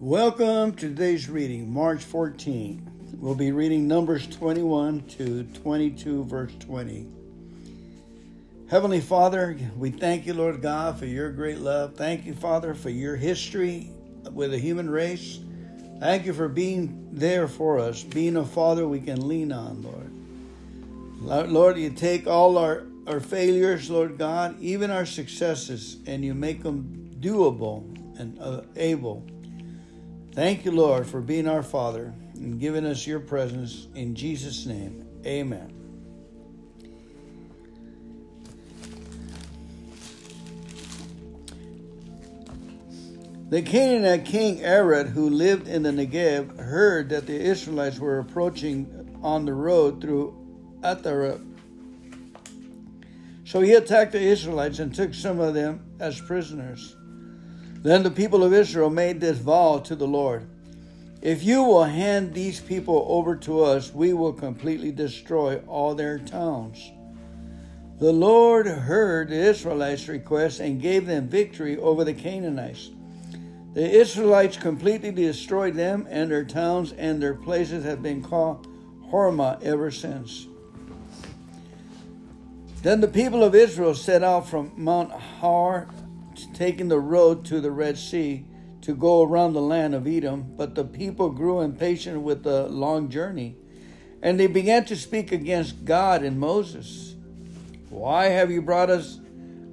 Welcome 0.00 0.72
to 0.76 0.88
today's 0.88 1.28
reading, 1.28 1.70
March 1.70 2.02
14. 2.04 3.18
We'll 3.18 3.34
be 3.34 3.52
reading 3.52 3.86
Numbers 3.86 4.26
21 4.28 5.02
to 5.18 5.44
22, 5.44 6.24
verse 6.24 6.52
20. 6.60 7.06
Heavenly 8.70 9.02
Father, 9.02 9.58
we 9.76 9.90
thank 9.90 10.24
you, 10.24 10.32
Lord 10.32 10.62
God, 10.62 10.98
for 10.98 11.04
your 11.04 11.30
great 11.30 11.58
love. 11.58 11.96
Thank 11.96 12.24
you, 12.24 12.32
Father, 12.32 12.72
for 12.72 12.88
your 12.88 13.14
history 13.14 13.90
with 14.32 14.52
the 14.52 14.58
human 14.58 14.88
race. 14.88 15.38
Thank 15.98 16.24
you 16.24 16.32
for 16.32 16.48
being 16.48 17.10
there 17.12 17.46
for 17.46 17.78
us, 17.78 18.02
being 18.02 18.38
a 18.38 18.46
Father 18.46 18.88
we 18.88 19.00
can 19.00 19.28
lean 19.28 19.52
on, 19.52 19.82
Lord. 19.82 21.50
Lord, 21.50 21.76
you 21.76 21.90
take 21.90 22.26
all 22.26 22.56
our, 22.56 22.84
our 23.06 23.20
failures, 23.20 23.90
Lord 23.90 24.16
God, 24.16 24.58
even 24.62 24.90
our 24.90 25.04
successes, 25.04 25.98
and 26.06 26.24
you 26.24 26.32
make 26.32 26.62
them 26.62 27.18
doable 27.20 27.84
and 28.18 28.40
uh, 28.40 28.62
able. 28.76 29.26
Thank 30.32 30.64
you, 30.64 30.70
Lord, 30.70 31.06
for 31.06 31.20
being 31.20 31.48
our 31.48 31.62
Father 31.62 32.14
and 32.34 32.60
giving 32.60 32.86
us 32.86 33.06
your 33.06 33.20
presence. 33.20 33.88
In 33.94 34.14
Jesus' 34.14 34.64
name, 34.64 35.06
amen. 35.26 35.76
The 43.50 43.62
Canaanite 43.62 44.24
king 44.26 44.64
Arad, 44.64 45.08
who 45.08 45.28
lived 45.28 45.66
in 45.66 45.82
the 45.82 45.90
Negev, 45.90 46.56
heard 46.56 47.08
that 47.08 47.26
the 47.26 47.34
Israelites 47.34 47.98
were 47.98 48.20
approaching 48.20 49.18
on 49.24 49.44
the 49.44 49.52
road 49.52 50.00
through 50.00 50.36
Atara. 50.82 51.44
So 53.44 53.60
he 53.60 53.72
attacked 53.72 54.12
the 54.12 54.20
Israelites 54.20 54.78
and 54.78 54.94
took 54.94 55.12
some 55.12 55.40
of 55.40 55.54
them 55.54 55.84
as 55.98 56.20
prisoners. 56.20 56.94
Then 57.82 58.02
the 58.02 58.10
people 58.10 58.44
of 58.44 58.52
Israel 58.52 58.90
made 58.90 59.20
this 59.20 59.38
vow 59.38 59.78
to 59.84 59.96
the 59.96 60.06
Lord 60.06 60.46
If 61.22 61.42
you 61.42 61.62
will 61.62 61.84
hand 61.84 62.34
these 62.34 62.60
people 62.60 63.06
over 63.08 63.36
to 63.36 63.62
us, 63.62 63.92
we 63.94 64.12
will 64.12 64.32
completely 64.32 64.92
destroy 64.92 65.58
all 65.66 65.94
their 65.94 66.18
towns. 66.18 66.90
The 67.98 68.12
Lord 68.12 68.66
heard 68.66 69.28
the 69.28 69.36
Israelites' 69.36 70.08
request 70.08 70.60
and 70.60 70.80
gave 70.80 71.06
them 71.06 71.28
victory 71.28 71.76
over 71.76 72.04
the 72.04 72.14
Canaanites. 72.14 72.90
The 73.74 73.88
Israelites 73.88 74.56
completely 74.56 75.12
destroyed 75.12 75.74
them 75.74 76.06
and 76.10 76.30
their 76.30 76.44
towns, 76.44 76.92
and 76.92 77.22
their 77.22 77.34
places 77.34 77.84
have 77.84 78.02
been 78.02 78.22
called 78.22 78.66
Hormah 79.10 79.62
ever 79.62 79.90
since. 79.90 80.46
Then 82.82 83.00
the 83.00 83.08
people 83.08 83.44
of 83.44 83.54
Israel 83.54 83.94
set 83.94 84.22
out 84.24 84.48
from 84.48 84.72
Mount 84.76 85.12
Hor 85.12 85.88
taking 86.54 86.88
the 86.88 87.00
road 87.00 87.44
to 87.46 87.60
the 87.60 87.70
Red 87.70 87.98
Sea 87.98 88.44
to 88.82 88.94
go 88.94 89.22
around 89.22 89.52
the 89.52 89.60
land 89.60 89.94
of 89.94 90.06
Edom, 90.06 90.54
but 90.56 90.74
the 90.74 90.84
people 90.84 91.30
grew 91.30 91.60
impatient 91.60 92.22
with 92.22 92.42
the 92.42 92.68
long 92.68 93.08
journey, 93.08 93.56
and 94.22 94.38
they 94.38 94.46
began 94.46 94.84
to 94.86 94.96
speak 94.96 95.32
against 95.32 95.84
God 95.84 96.22
and 96.22 96.38
Moses. 96.38 97.14
Why 97.88 98.26
have 98.26 98.50
you 98.50 98.62
brought 98.62 98.90
us 98.90 99.20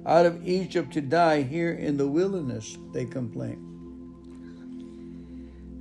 out 0.04 0.26
of 0.26 0.46
Egypt 0.46 0.92
to 0.94 1.00
die 1.00 1.42
here 1.42 1.72
in 1.72 1.96
the 1.96 2.06
wilderness? 2.06 2.76
They 2.92 3.04
complained. 3.04 3.64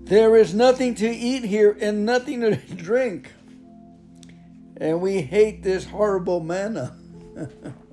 There 0.06 0.38
is 0.38 0.54
nothing 0.54 0.96
to 0.96 1.10
eat 1.10 1.44
here 1.44 1.78
and 1.82 2.06
nothing 2.06 2.42
to 2.42 2.56
drink, 2.76 3.32
and 4.78 5.02
we 5.02 5.22
hate 5.22 5.64
this 5.64 5.86
horrible 5.86 6.40
manna. 6.40 6.96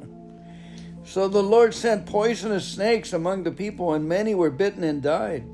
So 1.05 1.29
the 1.29 1.43
Lord 1.43 1.75
sent 1.75 2.07
poisonous 2.07 2.67
snakes 2.67 3.13
among 3.13 3.43
the 3.43 3.53
people, 3.53 3.93
and 3.93 4.09
many 4.09 4.35
were 4.35 4.51
bitten 4.51 4.83
and 4.83 5.03
died. 5.03 5.45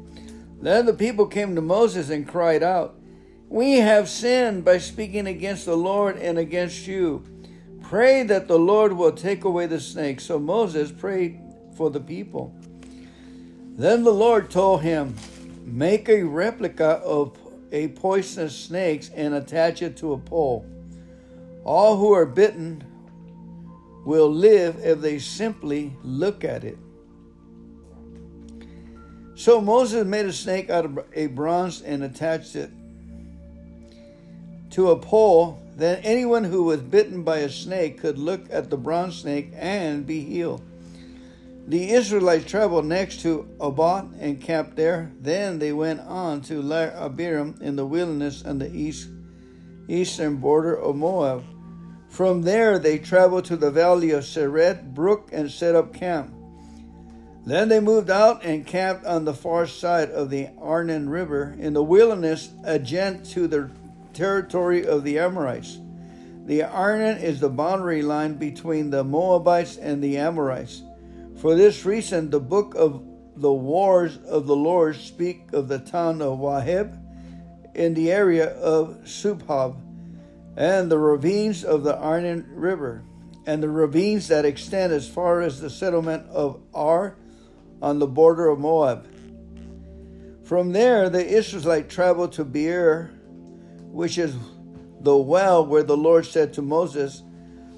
Then 0.62 0.86
the 0.86 0.94
people 0.94 1.26
came 1.26 1.54
to 1.56 1.60
Moses 1.60 2.08
and 2.08 2.26
cried 2.26 2.62
out, 2.62 2.96
We 3.48 3.78
have 3.78 4.08
sinned 4.08 4.64
by 4.64 4.78
speaking 4.78 5.26
against 5.26 5.66
the 5.66 5.76
Lord 5.76 6.16
and 6.16 6.38
against 6.38 6.86
you. 6.86 7.24
Pray 7.82 8.22
that 8.22 8.46
the 8.46 8.58
Lord 8.58 8.92
will 8.92 9.12
take 9.12 9.42
away 9.42 9.66
the 9.66 9.80
snakes. 9.80 10.24
So 10.24 10.38
Moses 10.38 10.92
prayed 10.92 11.40
for 11.74 11.90
the 11.90 12.00
people. 12.00 12.54
Then 13.76 14.04
the 14.04 14.12
Lord 14.12 14.50
told 14.50 14.82
him, 14.82 15.16
Make 15.64 16.08
a 16.08 16.22
replica 16.22 17.00
of 17.04 17.36
a 17.72 17.88
poisonous 17.88 18.56
snake 18.56 19.08
and 19.14 19.34
attach 19.34 19.82
it 19.82 19.96
to 19.98 20.12
a 20.12 20.18
pole. 20.18 20.64
All 21.64 21.96
who 21.96 22.12
are 22.12 22.26
bitten 22.26 22.84
will 24.04 24.30
live 24.30 24.76
if 24.82 25.00
they 25.00 25.18
simply 25.18 25.92
look 26.02 26.44
at 26.44 26.64
it. 26.64 26.78
So 29.34 29.60
Moses 29.60 30.04
made 30.04 30.26
a 30.26 30.32
snake 30.32 30.68
out 30.68 30.84
of 30.84 30.98
a 31.14 31.26
bronze 31.28 31.80
and 31.82 32.02
attached 32.02 32.56
it 32.56 32.70
to 34.70 34.90
a 34.90 34.96
pole. 34.96 35.62
Then 35.76 36.00
anyone 36.04 36.44
who 36.44 36.64
was 36.64 36.80
bitten 36.80 37.22
by 37.22 37.38
a 37.38 37.48
snake 37.48 38.00
could 38.00 38.18
look 38.18 38.42
at 38.50 38.68
the 38.68 38.76
bronze 38.76 39.16
snake 39.16 39.52
and 39.54 40.06
be 40.06 40.20
healed. 40.20 40.62
The 41.66 41.92
Israelites 41.92 42.50
traveled 42.50 42.84
next 42.84 43.20
to 43.20 43.48
Oboth 43.60 44.12
and 44.18 44.40
camped 44.40 44.76
there. 44.76 45.12
Then 45.20 45.58
they 45.58 45.72
went 45.72 46.00
on 46.00 46.40
to 46.42 46.62
Iye-abarim 46.62 47.62
in 47.62 47.76
the 47.76 47.86
wilderness 47.86 48.44
on 48.44 48.58
the 48.58 48.74
east, 48.74 49.08
eastern 49.88 50.36
border 50.36 50.74
of 50.74 50.96
Moab. 50.96 51.44
From 52.10 52.42
there, 52.42 52.78
they 52.78 52.98
traveled 52.98 53.44
to 53.46 53.56
the 53.56 53.70
valley 53.70 54.10
of 54.10 54.24
Zered 54.24 54.94
Brook 54.94 55.30
and 55.32 55.48
set 55.48 55.76
up 55.76 55.94
camp. 55.94 56.34
Then 57.46 57.68
they 57.68 57.80
moved 57.80 58.10
out 58.10 58.44
and 58.44 58.66
camped 58.66 59.06
on 59.06 59.24
the 59.24 59.32
far 59.32 59.66
side 59.66 60.10
of 60.10 60.28
the 60.28 60.48
Arnon 60.60 61.08
River 61.08 61.56
in 61.58 61.72
the 61.72 61.84
wilderness 61.84 62.50
adjacent 62.64 63.24
to 63.26 63.46
the 63.46 63.70
territory 64.12 64.84
of 64.84 65.04
the 65.04 65.20
Amorites. 65.20 65.78
The 66.46 66.64
Arnon 66.64 67.18
is 67.18 67.38
the 67.38 67.48
boundary 67.48 68.02
line 68.02 68.34
between 68.34 68.90
the 68.90 69.04
Moabites 69.04 69.76
and 69.76 70.02
the 70.02 70.18
Amorites. 70.18 70.82
For 71.36 71.54
this 71.54 71.86
reason, 71.86 72.28
the 72.28 72.40
book 72.40 72.74
of 72.74 73.04
the 73.36 73.52
wars 73.52 74.18
of 74.26 74.46
the 74.46 74.56
Lord 74.56 74.96
speak 74.96 75.52
of 75.52 75.68
the 75.68 75.78
town 75.78 76.20
of 76.20 76.40
Waheb 76.40 76.98
in 77.74 77.94
the 77.94 78.10
area 78.10 78.48
of 78.58 78.98
Subhab 79.04 79.76
and 80.60 80.90
the 80.90 80.98
ravines 80.98 81.64
of 81.64 81.84
the 81.84 81.96
Arnon 81.96 82.46
River, 82.54 83.02
and 83.46 83.62
the 83.62 83.68
ravines 83.70 84.28
that 84.28 84.44
extend 84.44 84.92
as 84.92 85.08
far 85.08 85.40
as 85.40 85.58
the 85.58 85.70
settlement 85.70 86.28
of 86.28 86.60
Ar 86.74 87.16
on 87.80 87.98
the 87.98 88.06
border 88.06 88.46
of 88.46 88.58
Moab. 88.58 89.06
From 90.44 90.72
there, 90.72 91.08
the 91.08 91.26
Israelites 91.26 91.94
traveled 91.94 92.32
to 92.32 92.44
Beer, 92.44 93.10
which 93.84 94.18
is 94.18 94.36
the 95.00 95.16
well 95.16 95.64
where 95.64 95.82
the 95.82 95.96
Lord 95.96 96.26
said 96.26 96.52
to 96.52 96.62
Moses, 96.62 97.22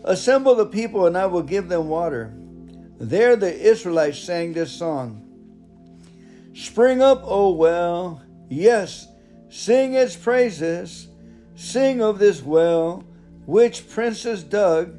Assemble 0.03 0.56
the 0.56 0.66
people, 0.66 1.06
and 1.06 1.16
I 1.16 1.26
will 1.26 1.44
give 1.44 1.69
them 1.69 1.88
water. 1.88 2.34
There 2.98 3.37
the 3.37 3.54
Israelites 3.54 4.19
sang 4.19 4.54
this 4.54 4.72
song 4.72 5.22
Spring 6.53 7.00
up, 7.00 7.21
O 7.22 7.53
well, 7.53 8.22
yes, 8.48 9.06
sing 9.50 9.94
its 9.94 10.16
praises. 10.16 11.06
Sing 11.62 12.03
of 12.03 12.19
this 12.19 12.43
well, 12.43 13.05
which 13.47 13.89
princes 13.89 14.43
dug, 14.43 14.99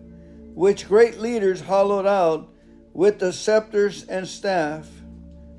which 0.55 0.87
great 0.87 1.19
leaders 1.19 1.59
hollowed 1.59 2.07
out 2.07 2.49
with 2.93 3.19
the 3.19 3.33
scepters 3.33 4.05
and 4.05 4.25
staff. 4.25 4.89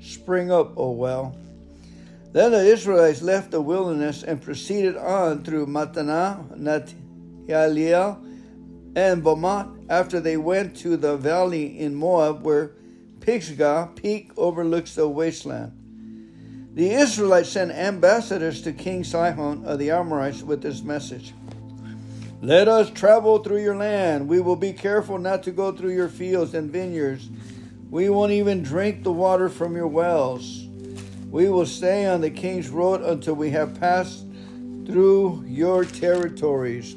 Spring 0.01 0.51
up, 0.51 0.73
O 0.75 0.91
well. 0.91 1.37
Then 2.31 2.51
the 2.53 2.65
Israelites 2.65 3.21
left 3.21 3.51
the 3.51 3.61
wilderness 3.61 4.23
and 4.23 4.41
proceeded 4.41 4.97
on 4.97 5.43
through 5.43 5.67
Mattanah, 5.67 6.57
Nahaliel, 6.57 8.17
and 8.95 9.23
Bamoth 9.23 9.85
after 9.87 10.19
they 10.19 10.37
went 10.37 10.75
to 10.77 10.97
the 10.97 11.17
valley 11.17 11.79
in 11.79 11.93
Moab 11.93 12.43
where 12.43 12.71
Pisgah 13.19 13.91
peak 13.95 14.31
overlooks 14.37 14.95
the 14.95 15.07
wasteland. 15.07 15.84
The 16.75 16.91
Israelites 16.91 17.51
sent 17.51 17.71
ambassadors 17.71 18.61
to 18.63 18.73
King 18.73 19.05
Sihon 19.05 19.63
of 19.63 19.79
the 19.79 19.91
Amorites 19.91 20.43
with 20.43 20.61
this 20.61 20.81
message 20.81 21.33
Let 22.41 22.67
us 22.67 22.89
travel 22.89 23.39
through 23.39 23.63
your 23.63 23.77
land. 23.77 24.27
We 24.27 24.41
will 24.41 24.57
be 24.57 24.73
careful 24.73 25.17
not 25.17 25.41
to 25.43 25.51
go 25.51 25.71
through 25.71 25.93
your 25.93 26.09
fields 26.09 26.53
and 26.53 26.69
vineyards. 26.69 27.29
We 27.89 28.09
won't 28.09 28.33
even 28.33 28.61
drink 28.61 29.03
the 29.03 29.13
water 29.13 29.47
from 29.47 29.77
your 29.77 29.87
wells. 29.87 30.67
We 31.31 31.47
will 31.47 31.65
stay 31.65 32.07
on 32.07 32.19
the 32.19 32.29
king's 32.29 32.67
road 32.67 32.99
until 33.01 33.35
we 33.35 33.51
have 33.51 33.79
passed 33.79 34.25
through 34.85 35.45
your 35.47 35.85
territories. 35.85 36.95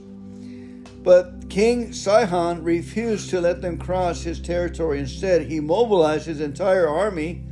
But 1.05 1.49
King 1.49 1.93
Sihon 1.93 2.65
refused 2.65 3.31
to 3.31 3.41
let 3.41 3.63
them 3.63 3.79
cross 3.79 4.25
his 4.25 4.41
territory. 4.41 4.99
Instead, 4.99 5.43
he 5.43 5.61
mobilized 5.61 6.27
his 6.27 6.41
entire 6.41 6.89
army 6.89 7.45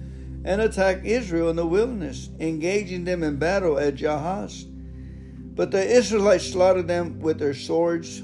and 0.46 0.60
attacked 0.60 1.04
Israel 1.04 1.50
in 1.50 1.56
the 1.56 1.66
wilderness, 1.66 2.30
engaging 2.38 3.04
them 3.04 3.24
in 3.24 3.36
battle 3.36 3.78
at 3.78 3.96
Jahaz. 3.96 4.64
But 5.56 5.72
the 5.72 5.84
Israelites 5.84 6.52
slaughtered 6.52 6.86
them 6.86 7.18
with 7.18 7.40
their 7.40 7.52
swords 7.52 8.20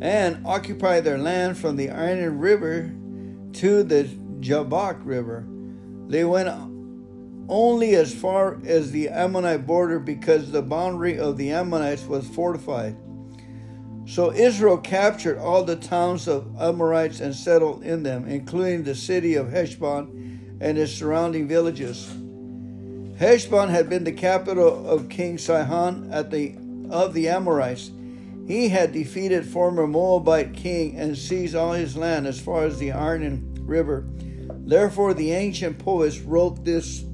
and 0.00 0.44
occupied 0.44 1.04
their 1.04 1.18
land 1.18 1.56
from 1.56 1.76
the 1.76 1.88
Arnon 1.88 2.40
River 2.40 2.92
to 3.52 3.84
the 3.84 4.08
Jabbok 4.40 5.00
River. 5.04 5.46
They 6.08 6.24
went 6.24 6.48
only 7.48 7.94
as 7.94 8.12
far 8.12 8.60
as 8.64 8.90
the 8.90 9.08
Ammonite 9.08 9.66
border 9.66 10.00
because 10.00 10.50
the 10.50 10.62
boundary 10.62 11.16
of 11.16 11.36
the 11.36 11.52
Ammonites 11.52 12.06
was 12.06 12.26
fortified. 12.28 12.96
So 14.06 14.32
Israel 14.32 14.78
captured 14.78 15.38
all 15.38 15.62
the 15.62 15.76
towns 15.76 16.26
of 16.26 16.56
Amorites 16.58 17.20
and 17.20 17.34
settled 17.34 17.84
in 17.84 18.02
them, 18.02 18.26
including 18.26 18.82
the 18.82 18.96
city 18.96 19.36
of 19.36 19.52
Heshbon 19.52 20.19
and 20.60 20.78
its 20.78 20.92
surrounding 20.92 21.48
villages. 21.48 22.12
Heshbon 23.18 23.68
had 23.68 23.88
been 23.90 24.04
the 24.04 24.12
capital 24.12 24.86
of 24.88 25.08
King 25.08 25.38
Sihon 25.38 26.10
at 26.12 26.30
the, 26.30 26.54
of 26.90 27.12
the 27.14 27.28
Amorites. 27.28 27.90
He 28.46 28.68
had 28.68 28.92
defeated 28.92 29.46
former 29.46 29.86
Moabite 29.86 30.54
king 30.54 30.96
and 30.96 31.16
seized 31.16 31.54
all 31.54 31.72
his 31.72 31.96
land 31.96 32.26
as 32.26 32.40
far 32.40 32.64
as 32.64 32.78
the 32.78 32.92
Arnon 32.92 33.54
River. 33.60 34.04
Therefore, 34.66 35.14
the 35.14 35.32
ancient 35.32 35.78
poets 35.78 36.18
wrote 36.18 36.64
this 36.64 37.04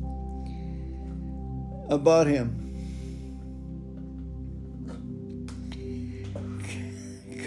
about 1.91 2.27
him. 2.27 2.63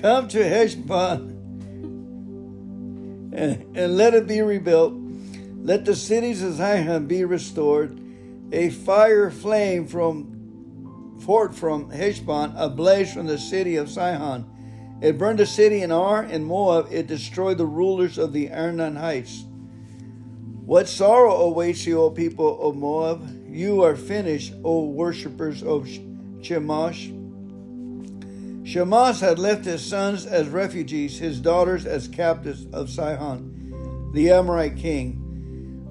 Come 0.02 0.28
to 0.30 0.48
Heshbon 0.48 1.36
and, 3.34 3.78
and 3.78 3.98
let 3.98 4.14
it 4.14 4.28
be 4.28 4.42
rebuilt. 4.42 4.99
Let 5.62 5.86
the 5.86 5.96
cities 5.96 6.42
of 6.42 6.54
Zion 6.54 7.08
be 7.08 7.26
restored. 7.26 8.00
A 8.52 8.70
fire 8.70 9.30
flame 9.30 9.86
from 9.86 11.18
forth 11.20 11.58
from 11.58 11.92
Heshbon, 11.92 12.54
a 12.56 12.70
blaze 12.70 13.14
from 13.14 13.28
the 13.28 13.38
city 13.38 13.76
of 13.76 13.90
Sihon. 13.90 14.46
It 15.02 15.18
burned 15.18 15.40
the 15.40 15.46
city 15.46 15.82
in 15.82 15.92
Ar 15.92 16.24
and 16.24 16.46
Moab. 16.46 16.88
It 16.92 17.08
destroyed 17.08 17.58
the 17.58 17.66
rulers 17.66 18.18
of 18.18 18.34
the 18.34 18.52
Arnon 18.52 18.96
heights. 18.96 19.46
What 20.66 20.88
sorrow 20.88 21.36
awaits 21.36 21.86
you, 21.86 22.02
O 22.02 22.10
people 22.10 22.62
of 22.62 22.76
Moab? 22.76 23.48
You 23.50 23.84
are 23.84 23.96
finished, 23.96 24.54
O 24.64 24.86
worshippers 24.86 25.64
of 25.64 25.88
Chemosh. 26.42 27.16
Chemosh 28.64 29.20
had 29.20 29.40
left 29.40 29.66
his 29.66 29.84
sons 29.84 30.26
as 30.26 30.48
refugees, 30.48 31.18
his 31.18 31.40
daughters 31.40 31.86
as 31.86 32.08
captives 32.08 32.68
of 32.72 32.90
Sihon, 32.90 34.12
the 34.14 34.32
Amorite 34.32 34.78
king. 34.78 35.29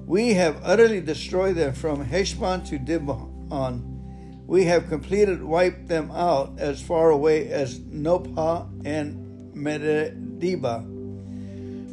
We 0.09 0.33
have 0.33 0.59
utterly 0.63 1.01
destroyed 1.01 1.55
them 1.55 1.73
from 1.73 2.03
Heshbon 2.03 2.63
to 2.63 2.79
Dibon. 2.79 4.47
We 4.47 4.65
have 4.65 4.89
completed 4.89 5.43
wiped 5.43 5.87
them 5.87 6.09
out 6.09 6.57
as 6.57 6.81
far 6.81 7.11
away 7.11 7.49
as 7.49 7.77
Nophah 7.77 8.65
and 8.83 9.53
Medeba. 9.53 10.81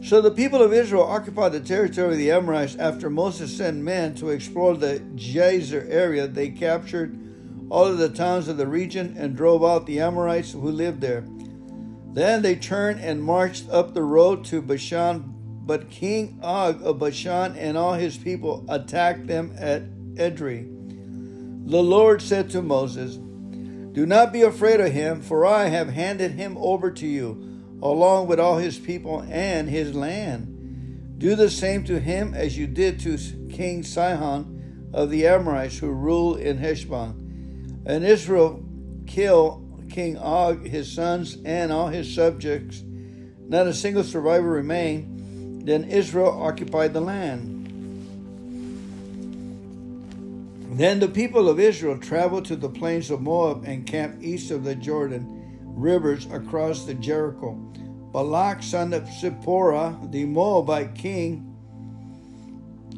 So 0.02 0.22
the 0.22 0.30
people 0.30 0.62
of 0.62 0.72
Israel 0.72 1.02
occupied 1.02 1.52
the 1.52 1.60
territory 1.60 2.12
of 2.12 2.18
the 2.18 2.30
Amorites 2.30 2.76
after 2.76 3.10
Moses 3.10 3.54
sent 3.54 3.76
men 3.82 4.14
to 4.14 4.30
explore 4.30 4.74
the 4.78 5.00
Jazer 5.14 5.86
area. 5.86 6.26
They 6.26 6.48
captured 6.48 7.18
all 7.68 7.84
of 7.84 7.98
the 7.98 8.08
towns 8.08 8.48
of 8.48 8.56
the 8.56 8.66
region 8.66 9.14
and 9.18 9.36
drove 9.36 9.62
out 9.62 9.84
the 9.84 10.00
Amorites 10.00 10.52
who 10.52 10.70
lived 10.70 11.02
there. 11.02 11.26
Then 12.14 12.40
they 12.40 12.56
turned 12.56 12.98
and 12.98 13.22
marched 13.22 13.68
up 13.68 13.92
the 13.92 14.04
road 14.04 14.42
to 14.46 14.62
Bashan, 14.62 15.34
but 15.66 15.90
King 15.90 16.38
Og 16.42 16.80
of 16.82 17.00
Bashan 17.00 17.56
and 17.56 17.76
all 17.76 17.94
his 17.94 18.16
people 18.16 18.64
attacked 18.68 19.26
them 19.26 19.52
at 19.58 19.82
Edrei. 20.14 20.72
The 21.68 21.82
Lord 21.82 22.22
said 22.22 22.48
to 22.50 22.62
Moses, 22.62 23.16
Do 23.16 24.06
not 24.06 24.32
be 24.32 24.42
afraid 24.42 24.80
of 24.80 24.92
him, 24.92 25.20
for 25.20 25.44
I 25.44 25.66
have 25.66 25.88
handed 25.88 26.30
him 26.32 26.56
over 26.58 26.92
to 26.92 27.06
you, 27.06 27.42
along 27.82 28.28
with 28.28 28.38
all 28.38 28.58
his 28.58 28.78
people 28.78 29.26
and 29.28 29.68
his 29.68 29.92
land. 29.92 31.18
Do 31.18 31.34
the 31.34 31.50
same 31.50 31.82
to 31.84 31.98
him 31.98 32.32
as 32.34 32.56
you 32.56 32.68
did 32.68 33.00
to 33.00 33.18
King 33.50 33.82
Sihon 33.82 34.90
of 34.92 35.10
the 35.10 35.26
Amorites 35.26 35.78
who 35.78 35.88
rule 35.88 36.36
in 36.36 36.58
Heshbon. 36.58 37.82
And 37.84 38.04
Israel 38.04 38.64
killed 39.06 39.88
King 39.90 40.18
Og, 40.18 40.66
his 40.66 40.92
sons, 40.92 41.38
and 41.44 41.72
all 41.72 41.88
his 41.88 42.14
subjects. 42.14 42.82
Not 43.48 43.66
a 43.66 43.74
single 43.74 44.04
survivor 44.04 44.50
remained. 44.50 45.15
Then 45.66 45.82
Israel 45.84 46.30
occupied 46.40 46.92
the 46.92 47.00
land. 47.00 47.64
Then 50.78 51.00
the 51.00 51.08
people 51.08 51.48
of 51.48 51.58
Israel 51.58 51.98
traveled 51.98 52.44
to 52.44 52.54
the 52.54 52.68
plains 52.68 53.10
of 53.10 53.20
Moab 53.20 53.64
and 53.64 53.84
camped 53.84 54.22
east 54.22 54.52
of 54.52 54.62
the 54.62 54.76
Jordan 54.76 55.26
rivers 55.64 56.26
across 56.30 56.84
the 56.84 56.94
Jericho. 56.94 57.54
Balak, 58.12 58.62
son 58.62 58.92
of 58.92 59.08
Zipporah, 59.08 59.98
the 60.10 60.24
Moabite 60.24 60.94
king, 60.94 61.52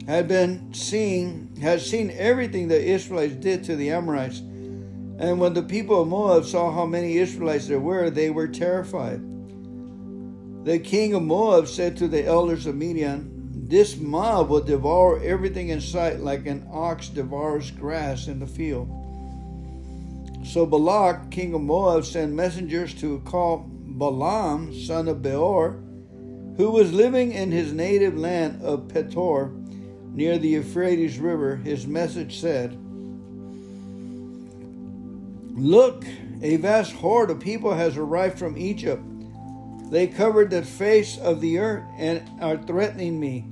had 0.07 0.29
been 0.29 0.75
seen 0.75 1.57
had 1.63 1.81
seen 1.81 2.11
everything 2.17 2.69
the 2.69 2.83
Israelites 2.83 3.35
did 3.35 3.65
to 3.65 3.77
the 3.77 3.91
Amorites 3.91 4.41
and 5.19 5.41
when 5.41 5.55
the 5.55 5.63
people 5.63 6.03
of 6.03 6.09
Moab 6.09 6.45
saw 6.45 6.71
how 6.71 6.87
many 6.87 7.17
Israelites 7.17 7.67
there 7.67 7.81
were, 7.81 8.09
they 8.09 8.31
were 8.31 8.47
terrified. 8.47 9.21
The 10.69 10.79
king 10.79 11.15
of 11.15 11.23
Moab 11.23 11.67
said 11.67 11.97
to 11.97 12.09
the 12.09 12.27
elders 12.27 12.67
of 12.67 12.75
Midian, 12.75 13.49
This 13.71 13.97
mob 13.97 14.51
will 14.51 14.61
devour 14.61 15.19
everything 15.25 15.71
in 15.71 15.81
sight 15.81 16.21
like 16.21 16.45
an 16.45 16.69
ox 16.71 17.09
devours 17.09 17.71
grass 17.71 18.27
in 18.27 18.39
the 18.39 18.47
field. 18.47 18.87
So 20.45 20.67
Balak, 20.67 21.31
king 21.31 21.55
of 21.55 21.63
Moab, 21.63 22.05
sent 22.05 22.35
messengers 22.35 22.93
to 22.97 23.21
call 23.21 23.65
Balaam, 23.67 24.75
son 24.75 25.09
of 25.09 25.23
Beor, 25.23 25.83
who 26.59 26.71
was 26.71 26.93
living 26.93 27.33
in 27.33 27.51
his 27.51 27.73
native 27.73 28.19
land 28.19 28.63
of 28.63 28.89
Petor, 28.89 29.51
near 30.13 30.37
the 30.37 30.49
Euphrates 30.49 31.19
River. 31.19 31.57
His 31.57 31.87
message 31.87 32.39
said, 32.39 32.79
Look, 35.57 36.05
a 36.43 36.57
vast 36.57 36.93
horde 36.93 37.31
of 37.31 37.41
people 37.41 37.73
has 37.73 37.97
arrived 37.97 38.39
from 38.39 38.59
Egypt. 38.59 39.03
They 39.91 40.07
covered 40.07 40.51
the 40.51 40.63
face 40.63 41.17
of 41.19 41.41
the 41.41 41.59
earth 41.59 41.85
and 41.97 42.23
are 42.41 42.59
threatening 42.59 43.19
me. 43.19 43.47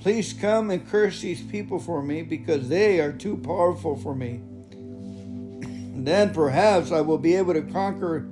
Please 0.00 0.32
come 0.32 0.70
and 0.70 0.88
curse 0.88 1.20
these 1.20 1.42
people 1.42 1.78
for 1.78 2.02
me 2.02 2.22
because 2.22 2.68
they 2.68 2.98
are 3.00 3.12
too 3.12 3.36
powerful 3.36 3.96
for 3.96 4.14
me. 4.14 4.40
then 6.04 6.34
perhaps 6.34 6.90
I 6.90 7.00
will 7.02 7.18
be 7.18 7.36
able 7.36 7.54
to 7.54 7.62
conquer 7.62 8.26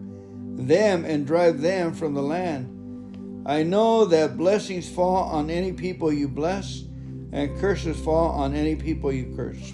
them 0.56 1.04
and 1.04 1.26
drive 1.26 1.60
them 1.60 1.94
from 1.94 2.14
the 2.14 2.22
land. 2.22 3.46
I 3.46 3.62
know 3.62 4.04
that 4.06 4.36
blessings 4.36 4.88
fall 4.88 5.24
on 5.24 5.48
any 5.48 5.72
people 5.72 6.12
you 6.12 6.28
bless, 6.28 6.82
and 7.32 7.58
curses 7.60 7.98
fall 7.98 8.30
on 8.32 8.54
any 8.54 8.74
people 8.74 9.12
you 9.12 9.32
curse. 9.36 9.72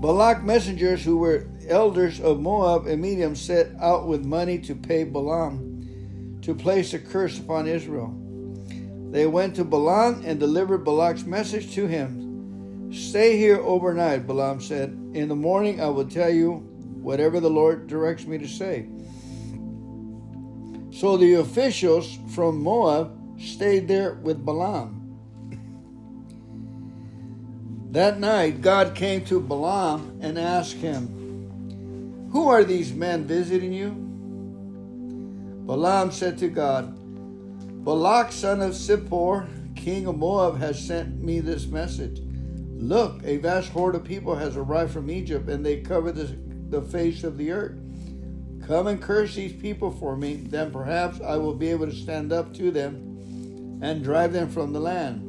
Balak 0.00 0.42
messengers 0.42 1.04
who 1.04 1.16
were 1.16 1.46
elders 1.68 2.20
of 2.20 2.40
Moab 2.40 2.86
and 2.86 3.02
Midian 3.02 3.34
set 3.34 3.70
out 3.80 4.06
with 4.06 4.24
money 4.24 4.58
to 4.60 4.74
pay 4.74 5.04
Balaam 5.04 6.38
to 6.42 6.54
place 6.54 6.94
a 6.94 6.98
curse 6.98 7.38
upon 7.38 7.66
Israel. 7.66 8.14
They 9.10 9.26
went 9.26 9.56
to 9.56 9.64
Balaam 9.64 10.22
and 10.24 10.38
delivered 10.38 10.84
Balak's 10.84 11.24
message 11.24 11.74
to 11.74 11.86
him. 11.86 12.92
Stay 12.92 13.36
here 13.36 13.58
overnight, 13.58 14.26
Balaam 14.26 14.60
said. 14.60 14.90
In 15.14 15.28
the 15.28 15.36
morning 15.36 15.80
I 15.80 15.88
will 15.88 16.08
tell 16.08 16.30
you 16.30 16.56
whatever 17.00 17.40
the 17.40 17.50
Lord 17.50 17.86
directs 17.86 18.26
me 18.26 18.38
to 18.38 18.48
say. 18.48 18.88
So 20.90 21.16
the 21.16 21.34
officials 21.34 22.18
from 22.34 22.62
Moab 22.62 23.40
stayed 23.40 23.88
there 23.88 24.14
with 24.14 24.44
Balaam. 24.44 25.02
That 27.90 28.20
night, 28.20 28.60
God 28.60 28.94
came 28.94 29.24
to 29.24 29.40
Balaam 29.40 30.18
and 30.20 30.38
asked 30.38 30.76
him, 30.76 31.15
Who 32.36 32.48
are 32.48 32.64
these 32.64 32.92
men 32.92 33.24
visiting 33.24 33.72
you? 33.72 33.92
Balaam 35.66 36.12
said 36.12 36.36
to 36.36 36.48
God, 36.48 36.94
Balak, 37.82 38.30
son 38.30 38.60
of 38.60 38.72
Zippor, 38.72 39.48
king 39.74 40.06
of 40.06 40.18
Moab, 40.18 40.58
has 40.58 40.78
sent 40.78 41.22
me 41.22 41.40
this 41.40 41.64
message. 41.64 42.20
Look, 42.74 43.22
a 43.24 43.38
vast 43.38 43.70
horde 43.70 43.94
of 43.94 44.04
people 44.04 44.34
has 44.34 44.54
arrived 44.54 44.92
from 44.92 45.10
Egypt, 45.10 45.48
and 45.48 45.64
they 45.64 45.80
cover 45.80 46.12
the, 46.12 46.36
the 46.68 46.82
face 46.82 47.24
of 47.24 47.38
the 47.38 47.52
earth. 47.52 47.78
Come 48.66 48.86
and 48.88 49.00
curse 49.00 49.34
these 49.34 49.54
people 49.54 49.90
for 49.90 50.14
me, 50.14 50.34
then 50.34 50.70
perhaps 50.70 51.22
I 51.22 51.38
will 51.38 51.54
be 51.54 51.70
able 51.70 51.86
to 51.86 51.96
stand 51.96 52.34
up 52.34 52.52
to 52.56 52.70
them 52.70 53.80
and 53.80 54.04
drive 54.04 54.34
them 54.34 54.50
from 54.50 54.74
the 54.74 54.80
land. 54.80 55.22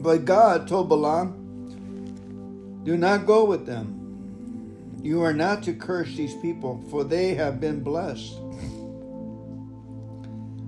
But 0.02 0.24
God 0.24 0.66
told 0.66 0.88
Balaam, 0.88 1.34
Do 2.84 2.96
not 2.96 3.26
go 3.26 3.44
with 3.44 3.66
them. 3.66 4.01
You 5.02 5.22
are 5.22 5.32
not 5.32 5.62
to 5.64 5.74
curse 5.74 6.14
these 6.16 6.34
people, 6.36 6.84
for 6.88 7.02
they 7.02 7.34
have 7.34 7.60
been 7.60 7.82
blessed. 7.82 8.34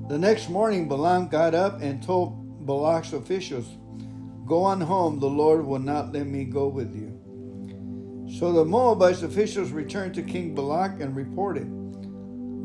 The 0.09 0.19
next 0.19 0.49
morning, 0.49 0.89
Balaam 0.89 1.29
got 1.29 1.55
up 1.55 1.81
and 1.81 2.03
told 2.03 2.67
Balak's 2.67 3.13
officials, 3.13 3.67
Go 4.47 4.65
on 4.65 4.81
home, 4.81 5.21
the 5.21 5.27
Lord 5.27 5.65
will 5.65 5.79
not 5.79 6.13
let 6.13 6.27
me 6.27 6.45
go 6.45 6.69
with 6.69 6.95
you. 6.95 7.21
So 8.39 8.53
the 8.53 8.65
Moabite 8.65 9.23
officials 9.23 9.71
returned 9.71 10.15
to 10.17 10.23
King 10.23 10.55
Balak 10.55 11.01
and 11.01 11.17
reported, 11.17 11.67